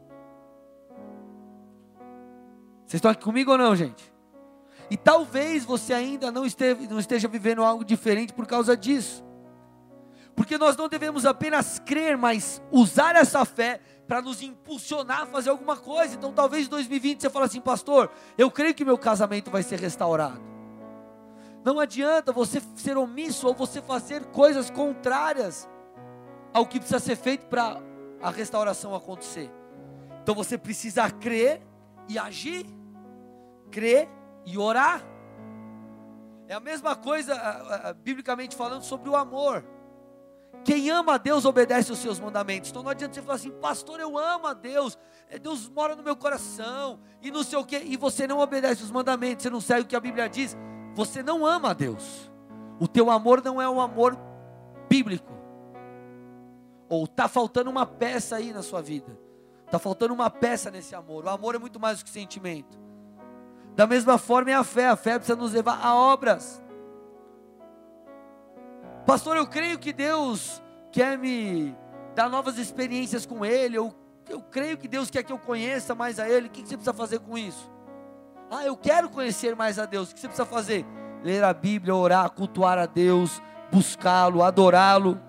Vocês 2.86 2.98
estão 2.98 3.12
aqui 3.12 3.24
comigo 3.24 3.52
ou 3.52 3.58
não, 3.58 3.76
gente? 3.76 4.12
E 4.90 4.98
talvez 4.98 5.64
você 5.64 5.94
ainda 5.94 6.32
não, 6.32 6.44
esteve, 6.44 6.88
não 6.88 7.00
esteja 7.00 7.28
vivendo 7.28 7.64
algo 7.64 7.86
diferente 7.86 8.34
por 8.34 8.48
causa 8.48 8.76
disso. 8.76 9.24
Porque 10.40 10.58
nós 10.58 10.78
não 10.78 10.88
devemos 10.88 11.26
apenas 11.26 11.80
crer, 11.80 12.18
mas 12.18 12.62
usar 12.72 13.14
essa 13.14 13.44
fé 13.44 13.82
para 14.08 14.22
nos 14.22 14.42
impulsionar 14.42 15.24
a 15.24 15.26
fazer 15.26 15.50
alguma 15.50 15.76
coisa. 15.76 16.16
Então, 16.16 16.32
talvez 16.32 16.66
em 16.66 16.70
2020 16.70 17.20
você 17.20 17.30
fale 17.30 17.46
assim, 17.46 17.60
pastor, 17.60 18.10
eu 18.38 18.50
creio 18.50 18.74
que 18.74 18.86
meu 18.86 18.98
casamento 18.98 19.52
vai 19.52 19.64
ser 19.64 19.78
restaurado. 19.82 20.40
Não 21.62 21.78
adianta 21.78 22.32
você 22.32 22.62
ser 22.78 22.98
omisso 22.98 23.48
ou 23.48 23.54
você 23.54 23.82
fazer 23.82 24.28
coisas 24.28 24.70
contrárias 24.70 25.68
ao 26.54 26.66
que 26.66 26.80
precisa 26.80 27.00
ser 27.00 27.18
feito 27.18 27.46
para 27.48 27.76
a 28.22 28.30
restauração 28.30 28.96
acontecer. 28.96 29.52
Então 30.24 30.34
você 30.34 30.58
precisa 30.58 31.12
crer 31.12 31.62
e 32.08 32.18
agir, 32.18 32.66
crer 33.70 34.08
e 34.46 34.58
orar. 34.58 35.04
É 36.48 36.54
a 36.54 36.62
mesma 36.62 36.96
coisa, 36.96 37.36
biblicamente 38.02 38.56
falando, 38.56 38.84
sobre 38.84 39.10
o 39.10 39.18
amor. 39.18 39.66
Quem 40.70 40.92
ama 40.92 41.16
a 41.16 41.18
Deus 41.18 41.46
obedece 41.46 41.92
os 41.92 41.98
seus 41.98 42.20
mandamentos. 42.20 42.70
Então 42.70 42.84
não 42.84 42.92
adianta 42.92 43.16
você 43.16 43.24
falar 43.24 43.34
assim, 43.38 43.50
pastor, 43.50 44.00
eu 44.00 44.16
amo 44.16 44.46
a 44.46 44.54
Deus, 44.54 45.00
é, 45.28 45.40
Deus 45.40 45.68
mora 45.68 45.96
no 45.96 46.04
meu 46.04 46.16
coração, 46.16 47.00
e 47.24 47.32
não 47.32 47.44
sei 47.44 47.58
o 47.58 47.66
que, 47.66 47.76
e 47.76 47.98
você 47.98 48.28
não 48.28 48.38
obedece 48.38 48.84
os 48.84 48.92
mandamentos, 48.92 49.42
você 49.42 49.50
não 49.50 49.60
segue 49.60 49.82
o 49.82 49.86
que 49.88 49.96
a 49.96 50.00
Bíblia 50.00 50.30
diz, 50.30 50.56
você 50.94 51.24
não 51.24 51.44
ama 51.44 51.72
a 51.72 51.74
Deus. 51.74 52.32
O 52.80 52.88
teu 52.88 53.10
amor 53.10 53.44
não 53.44 53.60
é 53.60 53.68
um 53.68 53.82
amor 53.82 54.16
bíblico. 54.88 55.34
Ou 56.88 57.06
está 57.06 57.28
faltando 57.28 57.72
uma 57.72 57.88
peça 57.88 58.36
aí 58.36 58.54
na 58.54 58.62
sua 58.62 58.80
vida. 58.80 59.18
Está 59.66 59.80
faltando 59.80 60.14
uma 60.14 60.30
peça 60.30 60.70
nesse 60.70 60.94
amor. 60.94 61.26
O 61.26 61.30
amor 61.30 61.56
é 61.56 61.58
muito 61.58 61.80
mais 61.80 61.98
do 61.98 62.06
que 62.06 62.12
sentimento. 62.12 62.78
Da 63.76 63.88
mesma 63.88 64.20
forma 64.20 64.52
é 64.52 64.54
a 64.54 64.64
fé. 64.64 64.88
A 64.90 64.96
fé 64.96 65.18
precisa 65.18 65.36
nos 65.36 65.52
levar 65.52 65.84
a 65.84 65.96
obras. 65.96 66.62
Pastor, 69.10 69.38
eu 69.38 69.48
creio 69.48 69.80
que 69.80 69.92
Deus 69.92 70.62
quer 70.92 71.18
me 71.18 71.76
dar 72.14 72.30
novas 72.30 72.60
experiências 72.60 73.26
com 73.26 73.44
Ele. 73.44 73.76
Eu, 73.76 73.92
eu 74.30 74.40
creio 74.40 74.78
que 74.78 74.88
Deus 74.88 75.10
quer 75.10 75.24
que 75.24 75.34
eu 75.34 75.40
conheça 75.40 75.96
mais 75.96 76.20
a 76.20 76.30
Ele. 76.30 76.46
O 76.46 76.52
que 76.52 76.60
você 76.60 76.78
precisa 76.78 76.94
fazer 76.94 77.18
com 77.18 77.36
isso? 77.36 77.72
Ah, 78.52 78.64
eu 78.64 78.78
quero 78.78 79.10
conhecer 79.10 79.56
mais 79.56 79.80
a 79.80 79.88
Deus. 79.88 80.12
O 80.12 80.14
que 80.14 80.20
você 80.20 80.28
precisa 80.28 80.46
fazer? 80.46 80.86
Ler 81.24 81.44
a 81.44 81.52
Bíblia, 81.52 81.96
orar, 81.96 82.30
cultuar 82.30 82.78
a 82.78 82.86
Deus, 82.86 83.42
buscá-lo, 83.72 84.44
adorá-lo. 84.44 85.20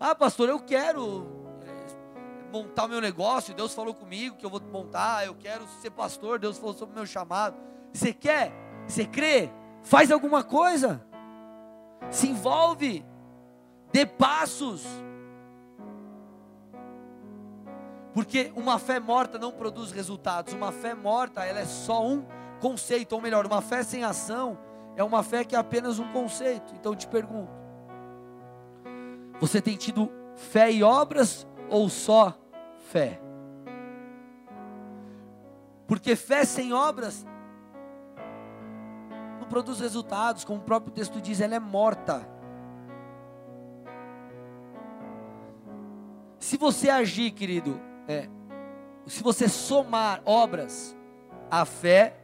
Ah, 0.00 0.14
pastor, 0.14 0.48
eu 0.48 0.58
quero 0.58 1.26
é, 1.66 2.50
montar 2.50 2.86
o 2.86 2.88
meu 2.88 3.02
negócio. 3.02 3.52
Deus 3.52 3.74
falou 3.74 3.92
comigo 3.92 4.36
que 4.36 4.46
eu 4.46 4.50
vou 4.50 4.62
montar. 4.72 5.26
Eu 5.26 5.34
quero 5.34 5.66
ser 5.82 5.90
pastor. 5.90 6.38
Deus 6.38 6.56
falou 6.56 6.72
sobre 6.72 6.94
o 6.94 6.96
meu 6.96 7.04
chamado. 7.04 7.58
Você 7.92 8.10
quer? 8.10 8.54
Você 8.86 9.04
crê? 9.04 9.50
Faz 9.82 10.10
alguma 10.10 10.42
coisa. 10.42 11.11
Se 12.10 12.28
envolve. 12.28 13.04
Dê 13.92 14.06
passos. 14.06 14.86
Porque 18.14 18.52
uma 18.54 18.78
fé 18.78 19.00
morta 19.00 19.38
não 19.38 19.52
produz 19.52 19.90
resultados. 19.90 20.52
Uma 20.52 20.72
fé 20.72 20.94
morta, 20.94 21.44
ela 21.44 21.60
é 21.60 21.66
só 21.66 22.06
um 22.06 22.24
conceito, 22.60 23.14
ou 23.14 23.20
melhor, 23.20 23.46
uma 23.46 23.62
fé 23.62 23.82
sem 23.82 24.04
ação 24.04 24.58
é 24.96 25.02
uma 25.02 25.22
fé 25.22 25.44
que 25.44 25.54
é 25.54 25.58
apenas 25.58 25.98
um 25.98 26.12
conceito. 26.12 26.74
Então 26.74 26.92
eu 26.92 26.96
te 26.96 27.06
pergunto: 27.06 27.50
você 29.40 29.60
tem 29.60 29.76
tido 29.76 30.10
fé 30.36 30.70
e 30.70 30.82
obras 30.82 31.46
ou 31.68 31.88
só 31.88 32.36
fé? 32.90 33.20
Porque 35.86 36.16
fé 36.16 36.44
sem 36.44 36.72
obras 36.72 37.26
não 39.42 39.48
produz 39.48 39.80
resultados, 39.80 40.44
como 40.44 40.60
o 40.60 40.64
próprio 40.64 40.92
texto 40.92 41.20
diz, 41.20 41.40
ela 41.40 41.54
é 41.54 41.58
morta. 41.58 42.26
Se 46.38 46.56
você 46.56 46.88
agir, 46.88 47.32
querido, 47.32 47.80
é, 48.08 48.28
se 49.06 49.22
você 49.22 49.48
somar 49.48 50.22
obras 50.24 50.96
à 51.50 51.64
fé, 51.64 52.16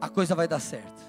a 0.00 0.08
coisa 0.08 0.34
vai 0.34 0.46
dar 0.46 0.60
certo. 0.60 1.04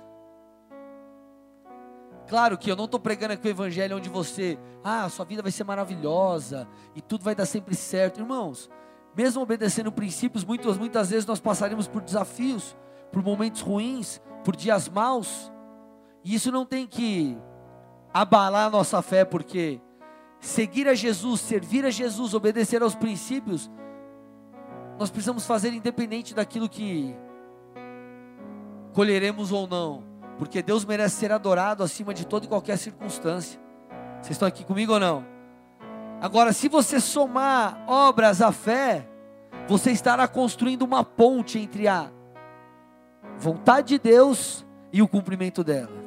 Claro 2.27 2.57
que 2.57 2.69
eu 2.69 2.75
não 2.75 2.85
estou 2.85 2.99
pregando 2.99 3.33
aqui 3.33 3.47
o 3.47 3.49
evangelho 3.49 3.95
onde 3.95 4.09
você, 4.09 4.59
ah, 4.83 5.07
sua 5.07 5.23
vida 5.23 5.41
vai 5.41 5.51
ser 5.51 5.63
maravilhosa 5.63 6.67
e 6.93 7.01
tudo 7.01 7.23
vai 7.23 7.33
dar 7.33 7.45
sempre 7.45 7.73
certo. 7.73 8.19
Irmãos, 8.19 8.69
mesmo 9.15 9.41
obedecendo 9.41 9.91
princípios, 9.91 10.43
muitas, 10.43 10.77
muitas 10.77 11.09
vezes 11.09 11.25
nós 11.25 11.39
passaremos 11.39 11.87
por 11.87 12.01
desafios, 12.01 12.75
por 13.11 13.23
momentos 13.23 13.61
ruins, 13.61 14.21
por 14.43 14.55
dias 14.55 14.87
maus. 14.89 15.51
E 16.23 16.35
isso 16.35 16.51
não 16.51 16.65
tem 16.65 16.85
que 16.85 17.37
abalar 18.13 18.67
a 18.67 18.69
nossa 18.69 19.01
fé, 19.01 19.23
porque 19.23 19.79
seguir 20.39 20.87
a 20.87 20.95
Jesus, 20.95 21.41
servir 21.41 21.85
a 21.85 21.89
Jesus, 21.89 22.33
obedecer 22.33 22.81
aos 22.81 22.95
princípios, 22.95 23.69
nós 24.97 25.09
precisamos 25.09 25.45
fazer 25.45 25.73
independente 25.73 26.33
daquilo 26.33 26.67
que 26.67 27.15
colheremos 28.93 29.51
ou 29.51 29.67
não, 29.67 30.03
porque 30.37 30.63
Deus 30.63 30.83
merece 30.83 31.17
ser 31.17 31.31
adorado 31.31 31.83
acima 31.83 32.13
de 32.13 32.25
toda 32.25 32.45
e 32.45 32.49
qualquer 32.49 32.77
circunstância. 32.77 33.59
Vocês 34.21 34.31
estão 34.31 34.47
aqui 34.47 34.63
comigo 34.63 34.93
ou 34.93 34.99
não? 34.99 35.25
Agora, 36.19 36.51
se 36.51 36.67
você 36.67 36.99
somar 36.99 37.83
obras 37.87 38.41
à 38.41 38.51
fé, 38.51 39.07
você 39.67 39.91
estará 39.91 40.27
construindo 40.27 40.81
uma 40.81 41.03
ponte 41.03 41.59
entre 41.59 41.87
a 41.87 42.11
vontade 43.39 43.89
de 43.89 43.99
Deus 43.99 44.65
e 44.91 45.01
o 45.01 45.07
cumprimento 45.07 45.63
dela. 45.63 46.05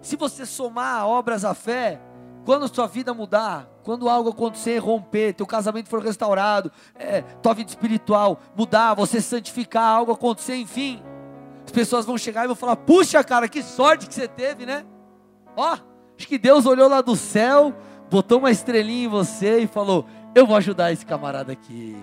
Se 0.00 0.16
você 0.16 0.44
somar 0.44 1.06
obras 1.06 1.44
à 1.44 1.54
fé, 1.54 2.00
Quando 2.44 2.68
sua 2.68 2.86
vida 2.86 3.14
mudar, 3.14 3.66
quando 3.82 4.08
algo 4.08 4.28
acontecer, 4.28 4.76
romper, 4.78 5.32
teu 5.32 5.46
casamento 5.46 5.88
for 5.88 6.02
restaurado, 6.02 6.70
é, 6.94 7.22
tua 7.22 7.54
vida 7.54 7.70
espiritual 7.70 8.38
mudar, 8.54 8.92
você 8.92 9.20
santificar, 9.20 9.96
algo 9.96 10.12
acontecer, 10.12 10.54
enfim, 10.56 11.02
as 11.64 11.72
pessoas 11.72 12.04
vão 12.04 12.18
chegar 12.18 12.44
e 12.44 12.46
vão 12.46 12.56
falar: 12.56 12.76
Puxa, 12.76 13.24
cara, 13.24 13.48
que 13.48 13.62
sorte 13.62 14.06
que 14.06 14.14
você 14.14 14.28
teve, 14.28 14.66
né? 14.66 14.84
Ó, 15.56 15.72
acho 16.18 16.28
que 16.28 16.36
Deus 16.36 16.66
olhou 16.66 16.86
lá 16.86 17.00
do 17.00 17.16
céu, 17.16 17.74
botou 18.10 18.38
uma 18.38 18.50
estrelinha 18.50 19.06
em 19.06 19.08
você 19.08 19.60
e 19.60 19.66
falou: 19.66 20.04
Eu 20.34 20.46
vou 20.46 20.56
ajudar 20.56 20.92
esse 20.92 21.06
camarada 21.06 21.52
aqui. 21.52 21.96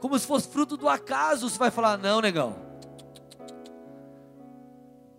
Como 0.00 0.16
se 0.16 0.26
fosse 0.26 0.48
fruto 0.48 0.76
do 0.76 0.88
acaso, 0.88 1.50
você 1.50 1.58
vai 1.58 1.72
falar: 1.72 1.98
Não, 1.98 2.20
negão. 2.20 2.69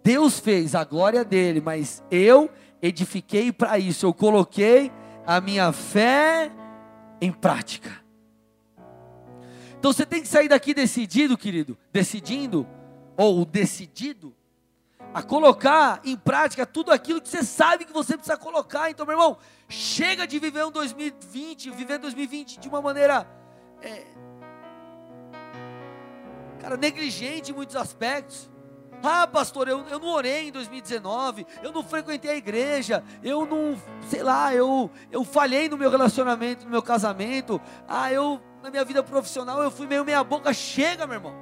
Deus 0.03 0.39
fez 0.39 0.73
a 0.75 0.83
glória 0.83 1.23
dele, 1.23 1.61
mas 1.61 2.03
eu 2.09 2.49
edifiquei 2.81 3.51
para 3.51 3.77
isso, 3.77 4.05
eu 4.05 4.13
coloquei 4.13 4.91
a 5.25 5.39
minha 5.39 5.71
fé 5.71 6.51
em 7.21 7.31
prática. 7.31 8.01
Então 9.77 9.91
você 9.93 10.05
tem 10.05 10.21
que 10.21 10.27
sair 10.27 10.47
daqui 10.47 10.73
decidido, 10.73 11.37
querido, 11.37 11.77
decidindo, 11.91 12.67
ou 13.17 13.45
decidido, 13.45 14.35
a 15.13 15.21
colocar 15.21 16.01
em 16.03 16.15
prática 16.15 16.65
tudo 16.65 16.91
aquilo 16.91 17.21
que 17.21 17.29
você 17.29 17.43
sabe 17.43 17.85
que 17.85 17.93
você 17.93 18.15
precisa 18.15 18.37
colocar. 18.37 18.89
Então, 18.89 19.05
meu 19.05 19.13
irmão, 19.13 19.37
chega 19.67 20.25
de 20.25 20.39
viver 20.39 20.65
um 20.65 20.71
2020, 20.71 21.71
viver 21.71 21.97
2020 21.97 22.59
de 22.59 22.69
uma 22.69 22.81
maneira, 22.81 23.27
é, 23.81 24.05
cara, 26.59 26.77
negligente 26.77 27.51
em 27.51 27.55
muitos 27.55 27.75
aspectos. 27.75 28.49
Ah, 29.03 29.25
pastor, 29.25 29.67
eu, 29.67 29.83
eu 29.89 29.99
não 29.99 30.09
orei 30.09 30.49
em 30.49 30.51
2019, 30.51 31.45
eu 31.63 31.71
não 31.71 31.83
frequentei 31.83 32.31
a 32.31 32.35
igreja, 32.35 33.03
eu 33.23 33.45
não, 33.45 33.75
sei 34.07 34.21
lá, 34.21 34.53
eu, 34.53 34.91
eu 35.11 35.23
falhei 35.23 35.67
no 35.67 35.77
meu 35.77 35.89
relacionamento, 35.89 36.65
no 36.65 36.71
meu 36.71 36.83
casamento, 36.83 37.59
ah, 37.87 38.13
eu, 38.13 38.39
na 38.61 38.69
minha 38.69 38.85
vida 38.85 39.01
profissional, 39.01 39.63
eu 39.63 39.71
fui 39.71 39.87
meio 39.87 40.05
meia 40.05 40.23
boca. 40.23 40.53
Chega, 40.53 41.07
meu 41.07 41.15
irmão. 41.15 41.33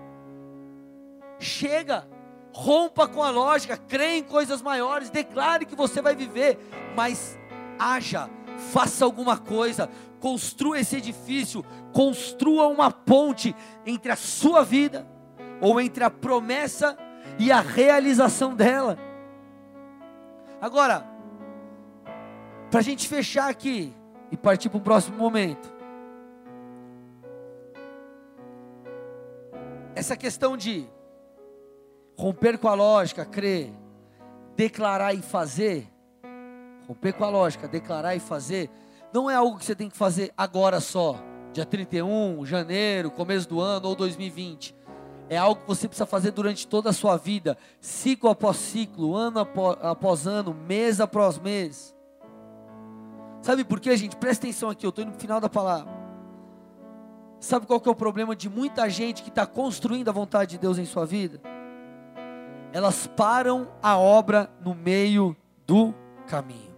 Chega. 1.37 2.07
Rompa 2.51 3.07
com 3.07 3.21
a 3.21 3.29
lógica, 3.29 3.77
crê 3.77 4.17
em 4.17 4.23
coisas 4.23 4.61
maiores, 4.61 5.09
declare 5.09 5.65
que 5.65 5.75
você 5.75 6.01
vai 6.01 6.15
viver, 6.15 6.57
mas 6.95 7.37
haja, 7.77 8.27
faça 8.73 9.05
alguma 9.05 9.37
coisa, 9.37 9.87
construa 10.19 10.79
esse 10.79 10.97
edifício, 10.97 11.63
construa 11.93 12.67
uma 12.67 12.89
ponte 12.89 13.55
entre 13.85 14.11
a 14.11 14.15
sua 14.15 14.63
vida, 14.63 15.07
ou 15.61 15.79
entre 15.79 16.03
a 16.03 16.09
promessa 16.09 16.97
e 16.97 17.08
a 17.53 17.61
realização 17.61 18.53
dela. 18.53 18.97
Agora, 20.59 21.05
para 22.69 22.81
a 22.81 22.83
gente 22.83 23.07
fechar 23.07 23.49
aqui 23.49 23.93
e 24.29 24.35
partir 24.35 24.67
para 24.67 24.77
o 24.77 24.81
próximo 24.81 25.17
momento, 25.17 25.73
essa 29.95 30.17
questão 30.17 30.57
de 30.57 30.85
romper 32.17 32.57
com 32.57 32.67
a 32.67 32.73
lógica, 32.73 33.25
crer, 33.25 33.71
declarar 34.57 35.13
e 35.13 35.21
fazer, 35.21 35.87
romper 36.85 37.13
com 37.13 37.23
a 37.23 37.29
lógica, 37.29 37.69
declarar 37.69 38.15
e 38.15 38.19
fazer, 38.19 38.69
não 39.13 39.31
é 39.31 39.35
algo 39.35 39.57
que 39.57 39.63
você 39.63 39.75
tem 39.75 39.89
que 39.89 39.97
fazer 39.97 40.33
agora 40.37 40.81
só, 40.81 41.15
dia 41.53 41.65
31, 41.65 42.45
janeiro, 42.45 43.09
começo 43.09 43.47
do 43.47 43.61
ano 43.61 43.87
ou 43.87 43.95
2020 43.95 44.78
é 45.29 45.37
algo 45.37 45.61
que 45.61 45.67
você 45.67 45.87
precisa 45.87 46.07
fazer 46.07 46.31
durante 46.31 46.67
toda 46.67 46.89
a 46.89 46.93
sua 46.93 47.15
vida, 47.15 47.57
ciclo 47.79 48.29
após 48.29 48.57
ciclo, 48.57 49.15
ano 49.15 49.47
após 49.81 50.25
ano, 50.25 50.53
mês 50.53 50.99
após 50.99 51.37
mês. 51.37 51.95
Sabe 53.41 53.63
por 53.63 53.79
quê, 53.79 53.95
gente? 53.95 54.15
Presta 54.15 54.47
atenção 54.47 54.69
aqui, 54.69 54.85
eu 54.85 54.89
estou 54.89 55.03
indo 55.03 55.11
para 55.11 55.17
o 55.17 55.21
final 55.21 55.39
da 55.39 55.47
palavra. 55.47 55.99
Sabe 57.39 57.65
qual 57.65 57.79
que 57.79 57.87
é 57.87 57.91
o 57.91 57.95
problema 57.95 58.35
de 58.35 58.49
muita 58.49 58.89
gente 58.89 59.23
que 59.23 59.29
está 59.29 59.45
construindo 59.45 60.09
a 60.09 60.11
vontade 60.11 60.51
de 60.51 60.57
Deus 60.57 60.77
em 60.77 60.85
sua 60.85 61.05
vida? 61.05 61.39
Elas 62.73 63.07
param 63.07 63.67
a 63.81 63.97
obra 63.97 64.49
no 64.61 64.75
meio 64.75 65.35
do 65.65 65.93
caminho. 66.27 66.75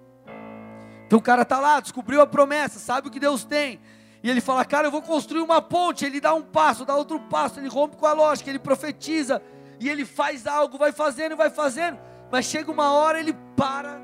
Então 1.07 1.19
o 1.19 1.21
cara 1.21 1.41
está 1.41 1.59
lá, 1.59 1.79
descobriu 1.79 2.21
a 2.21 2.27
promessa, 2.27 2.79
sabe 2.79 3.07
o 3.07 3.11
que 3.11 3.19
Deus 3.19 3.43
tem, 3.43 3.79
e 4.23 4.29
ele 4.29 4.39
fala, 4.39 4.63
cara, 4.63 4.87
eu 4.87 4.91
vou 4.91 5.01
construir 5.01 5.41
uma 5.41 5.61
ponte. 5.61 6.05
Ele 6.05 6.21
dá 6.21 6.33
um 6.33 6.43
passo, 6.43 6.85
dá 6.85 6.95
outro 6.95 7.19
passo, 7.19 7.59
ele 7.59 7.67
rompe 7.67 7.97
com 7.97 8.05
a 8.05 8.13
lógica, 8.13 8.49
ele 8.49 8.59
profetiza, 8.59 9.41
e 9.79 9.89
ele 9.89 10.05
faz 10.05 10.45
algo, 10.45 10.77
vai 10.77 10.91
fazendo, 10.91 11.35
vai 11.35 11.49
fazendo, 11.49 11.99
mas 12.31 12.45
chega 12.45 12.71
uma 12.71 12.91
hora, 12.91 13.19
ele 13.19 13.33
para. 13.55 13.99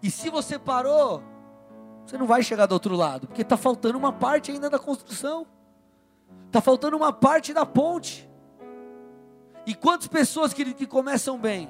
E 0.00 0.10
se 0.10 0.30
você 0.30 0.58
parou, 0.58 1.22
você 2.06 2.16
não 2.16 2.26
vai 2.26 2.42
chegar 2.42 2.66
do 2.66 2.72
outro 2.72 2.94
lado, 2.94 3.26
porque 3.26 3.42
está 3.42 3.56
faltando 3.56 3.98
uma 3.98 4.12
parte 4.12 4.52
ainda 4.52 4.70
da 4.70 4.78
construção, 4.78 5.46
está 6.46 6.60
faltando 6.60 6.96
uma 6.96 7.12
parte 7.12 7.52
da 7.52 7.66
ponte. 7.66 8.30
E 9.66 9.74
quantas 9.74 10.06
pessoas 10.06 10.52
que, 10.52 10.72
que 10.74 10.86
começam 10.86 11.38
bem, 11.38 11.68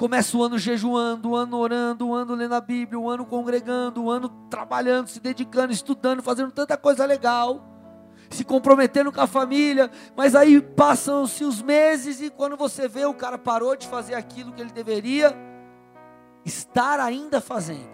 Começa 0.00 0.34
o 0.34 0.42
ano 0.42 0.58
jejuando, 0.58 1.28
o 1.28 1.36
ano 1.36 1.58
orando, 1.58 2.08
o 2.08 2.14
ano 2.14 2.34
lendo 2.34 2.54
a 2.54 2.60
Bíblia, 2.62 2.98
o 2.98 3.10
ano 3.10 3.26
congregando, 3.26 4.02
o 4.02 4.10
ano 4.10 4.30
trabalhando, 4.48 5.08
se 5.08 5.20
dedicando, 5.20 5.74
estudando, 5.74 6.22
fazendo 6.22 6.50
tanta 6.50 6.74
coisa 6.74 7.04
legal, 7.04 7.62
se 8.30 8.42
comprometendo 8.42 9.12
com 9.12 9.20
a 9.20 9.26
família, 9.26 9.90
mas 10.16 10.34
aí 10.34 10.58
passam-se 10.58 11.44
os 11.44 11.60
meses 11.60 12.22
e 12.22 12.30
quando 12.30 12.56
você 12.56 12.88
vê 12.88 13.04
o 13.04 13.12
cara 13.12 13.36
parou 13.36 13.76
de 13.76 13.86
fazer 13.86 14.14
aquilo 14.14 14.52
que 14.52 14.62
ele 14.62 14.70
deveria 14.70 15.36
estar 16.46 16.98
ainda 16.98 17.38
fazendo. 17.38 17.90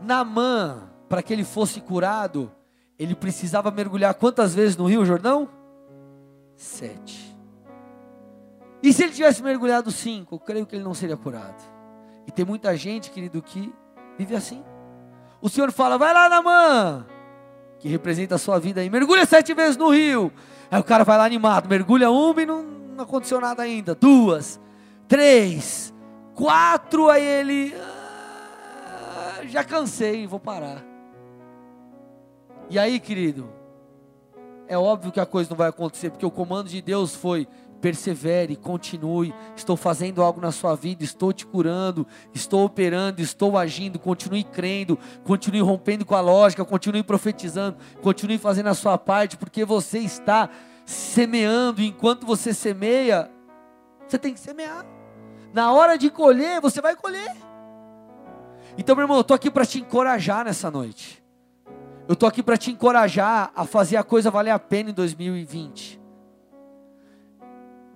Namã, 0.00 0.88
para 1.08 1.24
que 1.24 1.32
ele 1.32 1.42
fosse 1.42 1.80
curado, 1.80 2.52
ele 2.96 3.16
precisava 3.16 3.68
mergulhar 3.72 4.14
quantas 4.14 4.54
vezes 4.54 4.76
no 4.76 4.86
Rio 4.86 5.04
Jordão? 5.04 5.48
Sete. 6.54 7.25
E 8.86 8.92
se 8.92 9.02
ele 9.02 9.12
tivesse 9.12 9.42
mergulhado 9.42 9.90
cinco, 9.90 10.36
eu 10.36 10.38
creio 10.38 10.64
que 10.64 10.76
ele 10.76 10.84
não 10.84 10.94
seria 10.94 11.16
curado. 11.16 11.60
E 12.24 12.30
tem 12.30 12.44
muita 12.44 12.76
gente, 12.76 13.10
querido, 13.10 13.42
que 13.42 13.74
vive 14.16 14.36
assim. 14.36 14.62
O 15.42 15.48
Senhor 15.48 15.72
fala, 15.72 15.98
vai 15.98 16.14
lá, 16.14 16.28
Namã, 16.28 17.04
que 17.80 17.88
representa 17.88 18.36
a 18.36 18.38
sua 18.38 18.60
vida 18.60 18.80
aí, 18.80 18.88
mergulha 18.88 19.26
sete 19.26 19.52
vezes 19.54 19.76
no 19.76 19.88
rio. 19.88 20.32
Aí 20.70 20.78
o 20.78 20.84
cara 20.84 21.02
vai 21.02 21.18
lá 21.18 21.24
animado, 21.24 21.68
mergulha 21.68 22.12
uma 22.12 22.40
e 22.40 22.46
não, 22.46 22.62
não 22.62 23.02
aconteceu 23.02 23.40
nada 23.40 23.64
ainda. 23.64 23.92
Duas, 23.92 24.60
três, 25.08 25.92
quatro, 26.32 27.10
aí 27.10 27.24
ele. 27.24 27.74
Ah, 27.74 29.40
já 29.46 29.64
cansei, 29.64 30.28
vou 30.28 30.38
parar. 30.38 30.80
E 32.70 32.78
aí, 32.78 33.00
querido, 33.00 33.50
é 34.68 34.78
óbvio 34.78 35.10
que 35.10 35.18
a 35.18 35.26
coisa 35.26 35.50
não 35.50 35.56
vai 35.56 35.70
acontecer, 35.70 36.10
porque 36.10 36.24
o 36.24 36.30
comando 36.30 36.68
de 36.68 36.80
Deus 36.80 37.16
foi: 37.16 37.48
persevere, 37.80 38.56
continue. 38.56 39.34
Estou 39.54 39.76
fazendo 39.76 40.22
algo 40.22 40.40
na 40.40 40.50
sua 40.50 40.74
vida, 40.74 41.04
estou 41.04 41.32
te 41.32 41.46
curando, 41.46 42.06
estou 42.34 42.64
operando, 42.64 43.20
estou 43.20 43.56
agindo. 43.56 43.98
Continue 43.98 44.44
crendo, 44.44 44.98
continue 45.24 45.60
rompendo 45.60 46.04
com 46.04 46.14
a 46.14 46.20
lógica, 46.20 46.64
continue 46.64 47.02
profetizando, 47.02 47.76
continue 48.02 48.38
fazendo 48.38 48.68
a 48.68 48.74
sua 48.74 48.98
parte, 48.98 49.36
porque 49.36 49.64
você 49.64 49.98
está 49.98 50.50
semeando. 50.84 51.82
Enquanto 51.82 52.26
você 52.26 52.52
semeia, 52.52 53.30
você 54.06 54.18
tem 54.18 54.34
que 54.34 54.40
semear. 54.40 54.84
Na 55.52 55.72
hora 55.72 55.96
de 55.96 56.10
colher, 56.10 56.60
você 56.60 56.80
vai 56.80 56.96
colher. 56.96 57.34
Então, 58.76 58.94
meu 58.94 59.04
irmão, 59.04 59.16
eu 59.16 59.22
estou 59.22 59.34
aqui 59.34 59.50
para 59.50 59.64
te 59.64 59.80
encorajar 59.80 60.44
nessa 60.44 60.70
noite. 60.70 61.24
Eu 62.06 62.12
estou 62.12 62.28
aqui 62.28 62.42
para 62.42 62.56
te 62.56 62.70
encorajar 62.70 63.50
a 63.56 63.64
fazer 63.64 63.96
a 63.96 64.04
coisa 64.04 64.30
valer 64.30 64.50
a 64.50 64.58
pena 64.58 64.90
em 64.90 64.92
2020 64.92 65.95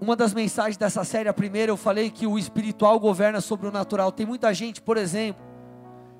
uma 0.00 0.16
das 0.16 0.32
mensagens 0.32 0.76
dessa 0.76 1.04
série, 1.04 1.28
a 1.28 1.34
primeira, 1.34 1.70
eu 1.70 1.76
falei 1.76 2.10
que 2.10 2.26
o 2.26 2.38
espiritual 2.38 2.98
governa 2.98 3.40
sobre 3.40 3.68
o 3.68 3.70
natural. 3.70 4.10
Tem 4.10 4.24
muita 4.24 4.52
gente, 4.54 4.80
por 4.80 4.96
exemplo, 4.96 5.42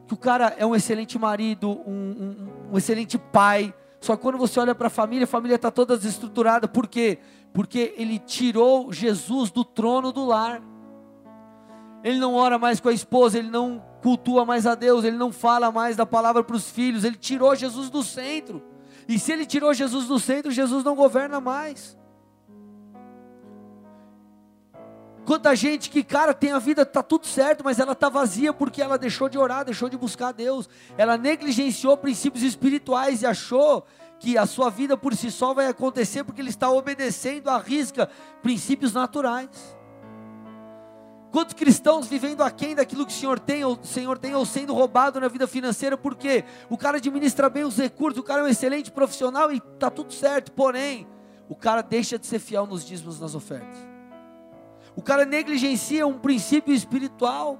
que 0.07 0.13
o 0.13 0.17
cara 0.17 0.55
é 0.59 0.67
um 0.67 0.75
excelente 0.75 1.19
marido, 1.19 1.81
um, 1.87 1.93
um, 1.93 2.49
um 2.73 2.79
excelente 2.79 3.17
pai, 3.17 3.73
só 4.01 4.17
que 4.17 4.23
quando 4.23 4.39
você 4.39 4.59
olha 4.59 4.75
para 4.75 4.87
a 4.87 4.91
família, 4.91 5.25
a 5.25 5.29
família 5.29 5.57
está 5.57 5.71
toda 5.71 5.97
desestruturada. 5.97 6.67
Por 6.67 6.89
quê? 6.89 7.19
Porque 7.53 7.95
ele 7.97 8.19
tirou 8.19 8.93
Jesus 8.93 9.51
do 9.51 9.65
trono 9.65 10.11
do 10.11 10.25
lar. 10.25 10.63
Ele 12.03 12.19
não 12.19 12.35
ora 12.35 12.59
mais 12.59 12.81
com 12.81 12.89
a 12.89 12.93
esposa, 12.93 13.39
ele 13.39 13.51
não 13.51 13.83
cultua 14.03 14.47
mais 14.47 14.67
a 14.67 14.75
Deus, 14.75 15.05
ele 15.05 15.19
não 15.19 15.31
fala 15.31 15.71
mais 15.71 15.97
da 15.97 16.07
palavra 16.07 16.43
para 16.43 16.57
os 16.57 16.71
filhos, 16.71 17.05
ele 17.05 17.17
tirou 17.17 17.55
Jesus 17.55 17.91
do 17.91 18.03
centro. 18.03 18.63
E 19.07 19.19
se 19.19 19.33
ele 19.33 19.45
tirou 19.45 19.75
Jesus 19.75 20.07
do 20.07 20.19
centro, 20.19 20.51
Jesus 20.51 20.83
não 20.83 20.95
governa 20.95 21.41
mais. 21.41 22.00
Quanta 25.31 25.55
gente 25.55 25.91
que, 25.91 26.03
cara, 26.03 26.35
tem 26.35 26.51
a 26.51 26.59
vida, 26.59 26.85
tá 26.85 27.05
tudo 27.05 27.25
certo, 27.25 27.63
mas 27.63 27.79
ela 27.79 27.95
tá 27.95 28.09
vazia 28.09 28.53
porque 28.53 28.83
ela 28.83 28.99
deixou 28.99 29.29
de 29.29 29.39
orar, 29.39 29.65
deixou 29.65 29.89
de 29.89 29.97
buscar 29.97 30.33
Deus. 30.33 30.69
Ela 30.99 31.17
negligenciou 31.17 31.97
princípios 31.97 32.43
espirituais 32.43 33.23
e 33.23 33.27
achou 33.27 33.87
que 34.19 34.37
a 34.37 34.45
sua 34.45 34.71
vida 34.71 34.97
por 34.97 35.15
si 35.15 35.31
só 35.31 35.55
vai 35.55 35.69
acontecer 35.69 36.25
porque 36.25 36.41
ele 36.41 36.49
está 36.49 36.69
obedecendo 36.69 37.49
à 37.49 37.59
risca 37.59 38.11
princípios 38.43 38.93
naturais. 38.93 39.49
Quantos 41.31 41.55
cristãos 41.55 42.09
vivendo 42.09 42.43
aquém 42.43 42.75
daquilo 42.75 43.07
que 43.07 43.13
o 43.13 43.17
Senhor 43.17 43.39
tem, 43.39 43.65
ou, 43.65 43.79
o 43.81 43.87
Senhor 43.87 44.19
tem, 44.19 44.35
ou 44.35 44.45
sendo 44.45 44.75
roubado 44.75 45.21
na 45.21 45.29
vida 45.29 45.47
financeira, 45.47 45.97
porque 45.97 46.45
o 46.69 46.77
cara 46.77 46.97
administra 46.97 47.49
bem 47.49 47.63
os 47.63 47.77
recursos, 47.77 48.19
o 48.19 48.25
cara 48.25 48.41
é 48.41 48.45
um 48.47 48.49
excelente 48.49 48.91
profissional 48.91 49.53
e 49.53 49.59
está 49.59 49.91
tudo 49.91 50.13
certo, 50.13 50.51
porém, 50.51 51.07
o 51.49 51.55
cara 51.55 51.83
deixa 51.83 52.19
de 52.19 52.27
ser 52.27 52.41
fiel 52.41 52.67
nos 52.67 52.85
dízimos, 52.85 53.21
nas 53.21 53.37
ofertas. 53.37 53.90
O 55.01 55.03
cara 55.03 55.25
negligencia 55.25 56.07
um 56.07 56.19
princípio 56.19 56.75
espiritual, 56.75 57.59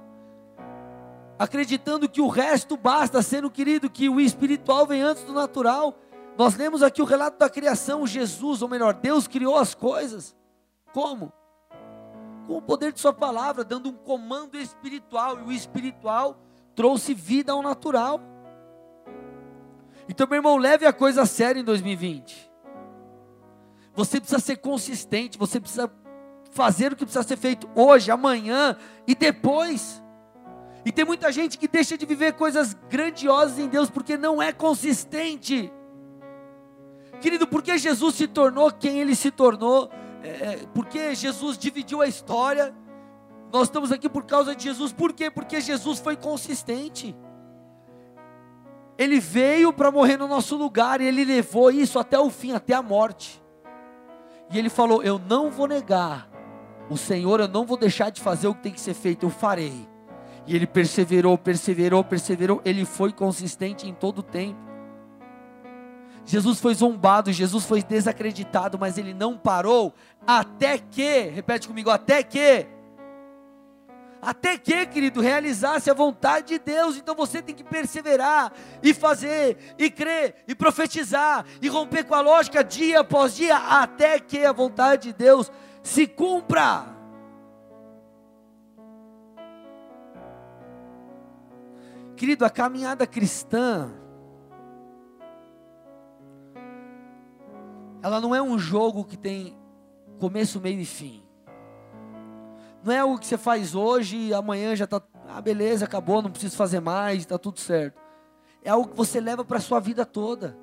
acreditando 1.39 2.07
que 2.07 2.21
o 2.21 2.27
resto 2.27 2.77
basta, 2.77 3.19
sendo 3.23 3.49
querido 3.49 3.89
que 3.89 4.07
o 4.07 4.21
espiritual 4.21 4.85
vem 4.85 5.01
antes 5.01 5.23
do 5.23 5.33
natural. 5.33 5.97
Nós 6.37 6.55
lemos 6.55 6.83
aqui 6.83 7.01
o 7.01 7.05
relato 7.05 7.39
da 7.39 7.49
criação, 7.49 8.05
Jesus, 8.05 8.61
ou 8.61 8.69
melhor, 8.69 8.93
Deus 8.93 9.27
criou 9.27 9.57
as 9.57 9.73
coisas. 9.73 10.35
Como? 10.93 11.33
com 12.45 12.57
o 12.57 12.61
poder 12.61 12.91
de 12.93 12.99
Sua 12.99 13.11
palavra, 13.11 13.63
dando 13.63 13.89
um 13.89 13.93
comando 13.93 14.55
espiritual, 14.55 15.39
e 15.39 15.43
o 15.43 15.51
espiritual 15.51 16.37
trouxe 16.75 17.15
vida 17.15 17.53
ao 17.53 17.63
natural. 17.63 18.21
Então, 20.07 20.27
meu 20.27 20.35
irmão, 20.35 20.57
leve 20.57 20.85
a 20.85 20.93
coisa 20.93 21.23
a 21.23 21.25
sério 21.25 21.59
em 21.59 21.63
2020. 21.63 22.51
Você 23.95 24.19
precisa 24.19 24.39
ser 24.39 24.57
consistente, 24.57 25.39
você 25.39 25.59
precisa 25.59 25.91
fazer 26.51 26.93
o 26.93 26.95
que 26.95 27.05
precisa 27.05 27.23
ser 27.23 27.37
feito 27.37 27.69
hoje, 27.73 28.11
amanhã 28.11 28.77
e 29.07 29.15
depois. 29.15 30.01
E 30.85 30.91
tem 30.91 31.05
muita 31.05 31.31
gente 31.31 31.57
que 31.57 31.67
deixa 31.67 31.97
de 31.97 32.05
viver 32.05 32.33
coisas 32.33 32.75
grandiosas 32.89 33.57
em 33.57 33.67
Deus 33.67 33.89
porque 33.89 34.17
não 34.17 34.41
é 34.41 34.51
consistente. 34.51 35.71
Querido, 37.19 37.47
porque 37.47 37.77
Jesus 37.77 38.15
se 38.15 38.27
tornou 38.27 38.71
quem 38.71 38.99
ele 38.99 39.15
se 39.15 39.31
tornou? 39.31 39.89
É, 40.23 40.27
é, 40.27 40.59
porque 40.73 41.13
Jesus 41.15 41.57
dividiu 41.57 42.01
a 42.01 42.07
história. 42.07 42.73
Nós 43.51 43.63
estamos 43.63 43.91
aqui 43.91 44.09
por 44.09 44.23
causa 44.23 44.55
de 44.55 44.63
Jesus. 44.63 44.91
Por 44.91 45.13
quê? 45.13 45.29
Porque 45.29 45.61
Jesus 45.61 45.99
foi 45.99 46.15
consistente. 46.15 47.15
Ele 48.97 49.19
veio 49.19 49.71
para 49.71 49.91
morrer 49.91 50.17
no 50.17 50.27
nosso 50.27 50.55
lugar 50.55 50.99
e 50.99 51.05
ele 51.05 51.23
levou 51.23 51.71
isso 51.71 51.99
até 51.99 52.19
o 52.19 52.29
fim, 52.29 52.53
até 52.53 52.73
a 52.73 52.81
morte. 52.81 53.41
E 54.51 54.57
ele 54.57 54.69
falou: 54.69 55.03
Eu 55.03 55.19
não 55.19 55.51
vou 55.51 55.67
negar 55.67 56.30
o 56.91 56.97
Senhor, 56.97 57.39
eu 57.39 57.47
não 57.47 57.65
vou 57.65 57.77
deixar 57.77 58.09
de 58.09 58.19
fazer 58.19 58.49
o 58.49 58.53
que 58.53 58.63
tem 58.63 58.73
que 58.73 58.81
ser 58.81 58.93
feito, 58.93 59.25
eu 59.25 59.29
farei. 59.29 59.87
E 60.45 60.53
ele 60.53 60.67
perseverou, 60.67 61.37
perseverou, 61.37 62.03
perseverou. 62.03 62.61
Ele 62.65 62.83
foi 62.83 63.13
consistente 63.13 63.87
em 63.87 63.93
todo 63.93 64.19
o 64.19 64.23
tempo. 64.23 64.59
Jesus 66.25 66.59
foi 66.59 66.73
zombado, 66.75 67.31
Jesus 67.31 67.63
foi 67.63 67.81
desacreditado, 67.81 68.77
mas 68.77 68.97
ele 68.97 69.13
não 69.13 69.37
parou 69.37 69.93
até 70.27 70.77
que, 70.77 71.21
repete 71.29 71.65
comigo, 71.65 71.89
até 71.89 72.21
que, 72.23 72.67
até 74.21 74.57
que, 74.57 74.85
querido, 74.85 75.21
realizasse 75.21 75.89
a 75.89 75.93
vontade 75.93 76.47
de 76.47 76.59
Deus. 76.59 76.97
Então 76.97 77.15
você 77.15 77.41
tem 77.41 77.55
que 77.55 77.63
perseverar 77.63 78.51
e 78.83 78.93
fazer, 78.93 79.57
e 79.79 79.89
crer, 79.89 80.35
e 80.45 80.53
profetizar, 80.53 81.45
e 81.61 81.69
romper 81.69 82.03
com 82.03 82.15
a 82.15 82.21
lógica 82.21 82.63
dia 82.63 82.99
após 82.99 83.35
dia, 83.35 83.55
até 83.55 84.19
que 84.19 84.43
a 84.43 84.51
vontade 84.51 85.07
de 85.07 85.13
Deus 85.13 85.49
se 85.81 86.07
cumpra. 86.07 86.85
Querido, 92.15 92.45
a 92.45 92.49
caminhada 92.49 93.07
cristã, 93.07 93.91
ela 98.01 98.21
não 98.21 98.35
é 98.35 98.41
um 98.41 98.59
jogo 98.59 99.03
que 99.03 99.17
tem 99.17 99.57
começo, 100.19 100.61
meio 100.61 100.79
e 100.79 100.85
fim. 100.85 101.23
Não 102.83 102.93
é 102.93 102.99
algo 102.99 103.17
que 103.17 103.25
você 103.25 103.37
faz 103.37 103.73
hoje 103.73 104.17
e 104.17 104.33
amanhã 104.33 104.75
já 104.75 104.85
está, 104.85 105.01
ah, 105.27 105.41
beleza, 105.41 105.85
acabou, 105.85 106.21
não 106.21 106.31
preciso 106.31 106.55
fazer 106.55 106.79
mais, 106.79 107.19
está 107.19 107.37
tudo 107.37 107.59
certo. 107.59 107.99
É 108.63 108.69
algo 108.69 108.89
que 108.89 108.97
você 108.97 109.19
leva 109.19 109.43
para 109.43 109.57
a 109.57 109.61
sua 109.61 109.79
vida 109.79 110.05
toda. 110.05 110.55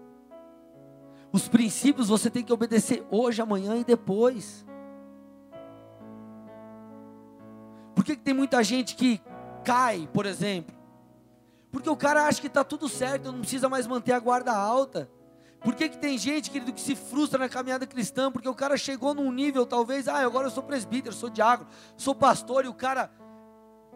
Os 1.32 1.48
princípios 1.48 2.08
você 2.08 2.30
tem 2.30 2.44
que 2.44 2.52
obedecer 2.52 3.04
hoje, 3.10 3.42
amanhã 3.42 3.76
e 3.76 3.84
depois. 3.84 4.64
Por 7.98 8.04
que, 8.04 8.14
que 8.14 8.22
tem 8.22 8.32
muita 8.32 8.62
gente 8.62 8.94
que 8.94 9.20
cai, 9.64 10.08
por 10.12 10.24
exemplo? 10.24 10.72
Porque 11.68 11.90
o 11.90 11.96
cara 11.96 12.28
acha 12.28 12.40
que 12.40 12.46
está 12.46 12.62
tudo 12.62 12.88
certo, 12.88 13.32
não 13.32 13.40
precisa 13.40 13.68
mais 13.68 13.88
manter 13.88 14.12
a 14.12 14.20
guarda 14.20 14.52
alta. 14.56 15.10
Por 15.58 15.74
que, 15.74 15.88
que 15.88 15.98
tem 15.98 16.16
gente, 16.16 16.48
querido, 16.48 16.72
que 16.72 16.80
se 16.80 16.94
frustra 16.94 17.40
na 17.40 17.48
caminhada 17.48 17.88
cristã? 17.88 18.30
Porque 18.30 18.48
o 18.48 18.54
cara 18.54 18.76
chegou 18.76 19.14
num 19.14 19.32
nível, 19.32 19.66
talvez, 19.66 20.06
ah, 20.06 20.24
agora 20.24 20.46
eu 20.46 20.50
sou 20.52 20.62
presbítero, 20.62 21.12
sou 21.12 21.28
diácono, 21.28 21.68
sou 21.96 22.14
pastor, 22.14 22.64
e 22.64 22.68
o 22.68 22.72
cara 22.72 23.10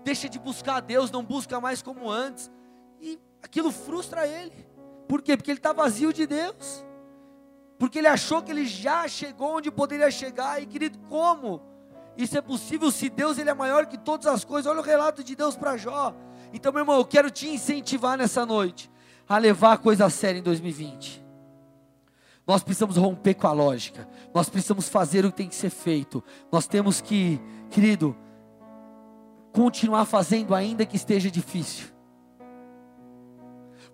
deixa 0.03 0.28
de 0.28 0.36
buscar 0.36 0.78
a 0.78 0.80
Deus, 0.80 1.09
não 1.09 1.22
busca 1.22 1.61
mais 1.61 1.80
como 1.80 2.11
antes. 2.11 2.50
E 3.00 3.20
aquilo 3.40 3.70
frustra 3.70 4.26
ele. 4.26 4.66
Por 5.07 5.22
quê? 5.22 5.36
Porque 5.36 5.53
ele 5.53 5.61
está 5.61 5.72
vazio 5.72 6.12
de 6.12 6.26
Deus. 6.26 6.84
Porque 7.78 8.00
ele 8.00 8.09
achou 8.09 8.42
que 8.42 8.50
ele 8.50 8.66
já 8.66 9.07
chegou 9.07 9.59
onde 9.59 9.70
poderia 9.70 10.11
chegar. 10.11 10.61
E 10.61 10.66
querido, 10.66 10.98
como? 11.09 11.70
Isso 12.16 12.36
é 12.36 12.40
possível 12.40 12.90
se 12.90 13.08
Deus 13.08 13.38
ele 13.38 13.50
é 13.50 13.54
maior 13.54 13.86
que 13.86 13.96
todas 13.96 14.26
as 14.26 14.44
coisas. 14.44 14.70
Olha 14.70 14.80
o 14.80 14.84
relato 14.84 15.24
de 15.24 15.34
Deus 15.34 15.56
para 15.56 15.76
Jó. 15.76 16.14
Então, 16.52 16.72
meu 16.72 16.82
irmão, 16.82 16.98
eu 16.98 17.04
quero 17.04 17.30
te 17.30 17.48
incentivar 17.48 18.18
nessa 18.18 18.44
noite 18.44 18.90
a 19.28 19.38
levar 19.38 19.72
a 19.72 19.78
coisa 19.78 20.04
a 20.04 20.10
sério 20.10 20.38
em 20.38 20.42
2020. 20.42 21.22
Nós 22.46 22.62
precisamos 22.62 22.96
romper 22.96 23.34
com 23.34 23.46
a 23.46 23.52
lógica. 23.52 24.08
Nós 24.34 24.48
precisamos 24.48 24.88
fazer 24.88 25.24
o 25.24 25.30
que 25.30 25.36
tem 25.38 25.48
que 25.48 25.54
ser 25.54 25.70
feito. 25.70 26.22
Nós 26.50 26.66
temos 26.66 27.00
que, 27.00 27.40
querido, 27.70 28.16
continuar 29.52 30.04
fazendo 30.04 30.54
ainda 30.54 30.84
que 30.84 30.96
esteja 30.96 31.30
difícil. 31.30 31.86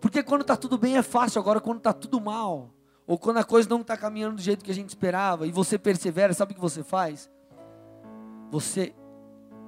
Porque 0.00 0.22
quando 0.22 0.42
está 0.42 0.56
tudo 0.56 0.78
bem 0.78 0.96
é 0.96 1.02
fácil, 1.02 1.40
agora 1.40 1.60
quando 1.60 1.78
está 1.78 1.92
tudo 1.92 2.20
mal, 2.20 2.72
ou 3.06 3.18
quando 3.18 3.38
a 3.38 3.44
coisa 3.44 3.68
não 3.68 3.80
está 3.80 3.96
caminhando 3.96 4.36
do 4.36 4.42
jeito 4.42 4.64
que 4.64 4.70
a 4.70 4.74
gente 4.74 4.88
esperava, 4.88 5.46
e 5.46 5.50
você 5.50 5.78
persevera, 5.78 6.32
sabe 6.32 6.52
o 6.52 6.54
que 6.54 6.60
você 6.60 6.82
faz? 6.82 7.28
Você 8.50 8.94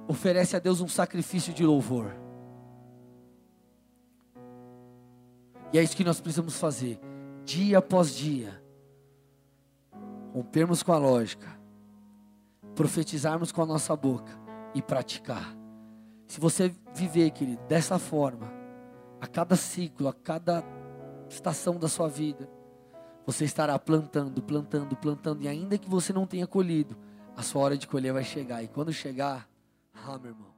oferece 0.07 0.55
a 0.55 0.59
Deus 0.59 0.81
um 0.81 0.87
sacrifício 0.87 1.53
de 1.53 1.65
louvor. 1.65 2.15
E 5.73 5.77
é 5.77 5.83
isso 5.83 5.95
que 5.95 6.03
nós 6.03 6.19
precisamos 6.19 6.59
fazer, 6.59 6.99
dia 7.45 7.77
após 7.77 8.13
dia 8.13 8.61
rompermos 10.33 10.81
com 10.81 10.93
a 10.93 10.97
lógica, 10.97 11.47
profetizarmos 12.75 13.51
com 13.51 13.61
a 13.61 13.65
nossa 13.65 13.95
boca 13.95 14.31
e 14.73 14.81
praticar. 14.81 15.55
Se 16.27 16.39
você 16.39 16.73
viver, 16.93 17.31
querido, 17.31 17.61
dessa 17.67 17.99
forma, 17.99 18.51
a 19.19 19.27
cada 19.27 19.55
ciclo, 19.55 20.07
a 20.07 20.13
cada 20.13 20.63
estação 21.29 21.77
da 21.77 21.87
sua 21.87 22.07
vida, 22.07 22.49
você 23.25 23.45
estará 23.45 23.77
plantando, 23.77 24.41
plantando, 24.41 24.95
plantando, 24.95 25.43
e 25.43 25.47
ainda 25.47 25.77
que 25.77 25.89
você 25.89 26.11
não 26.11 26.25
tenha 26.25 26.47
colhido, 26.47 26.97
a 27.35 27.41
sua 27.41 27.61
hora 27.61 27.77
de 27.77 27.87
colher 27.87 28.13
vai 28.13 28.23
chegar. 28.23 28.63
E 28.63 28.67
quando 28.67 28.91
chegar, 28.93 29.47
ah, 29.93 30.17
meu 30.17 30.31
irmão, 30.31 30.50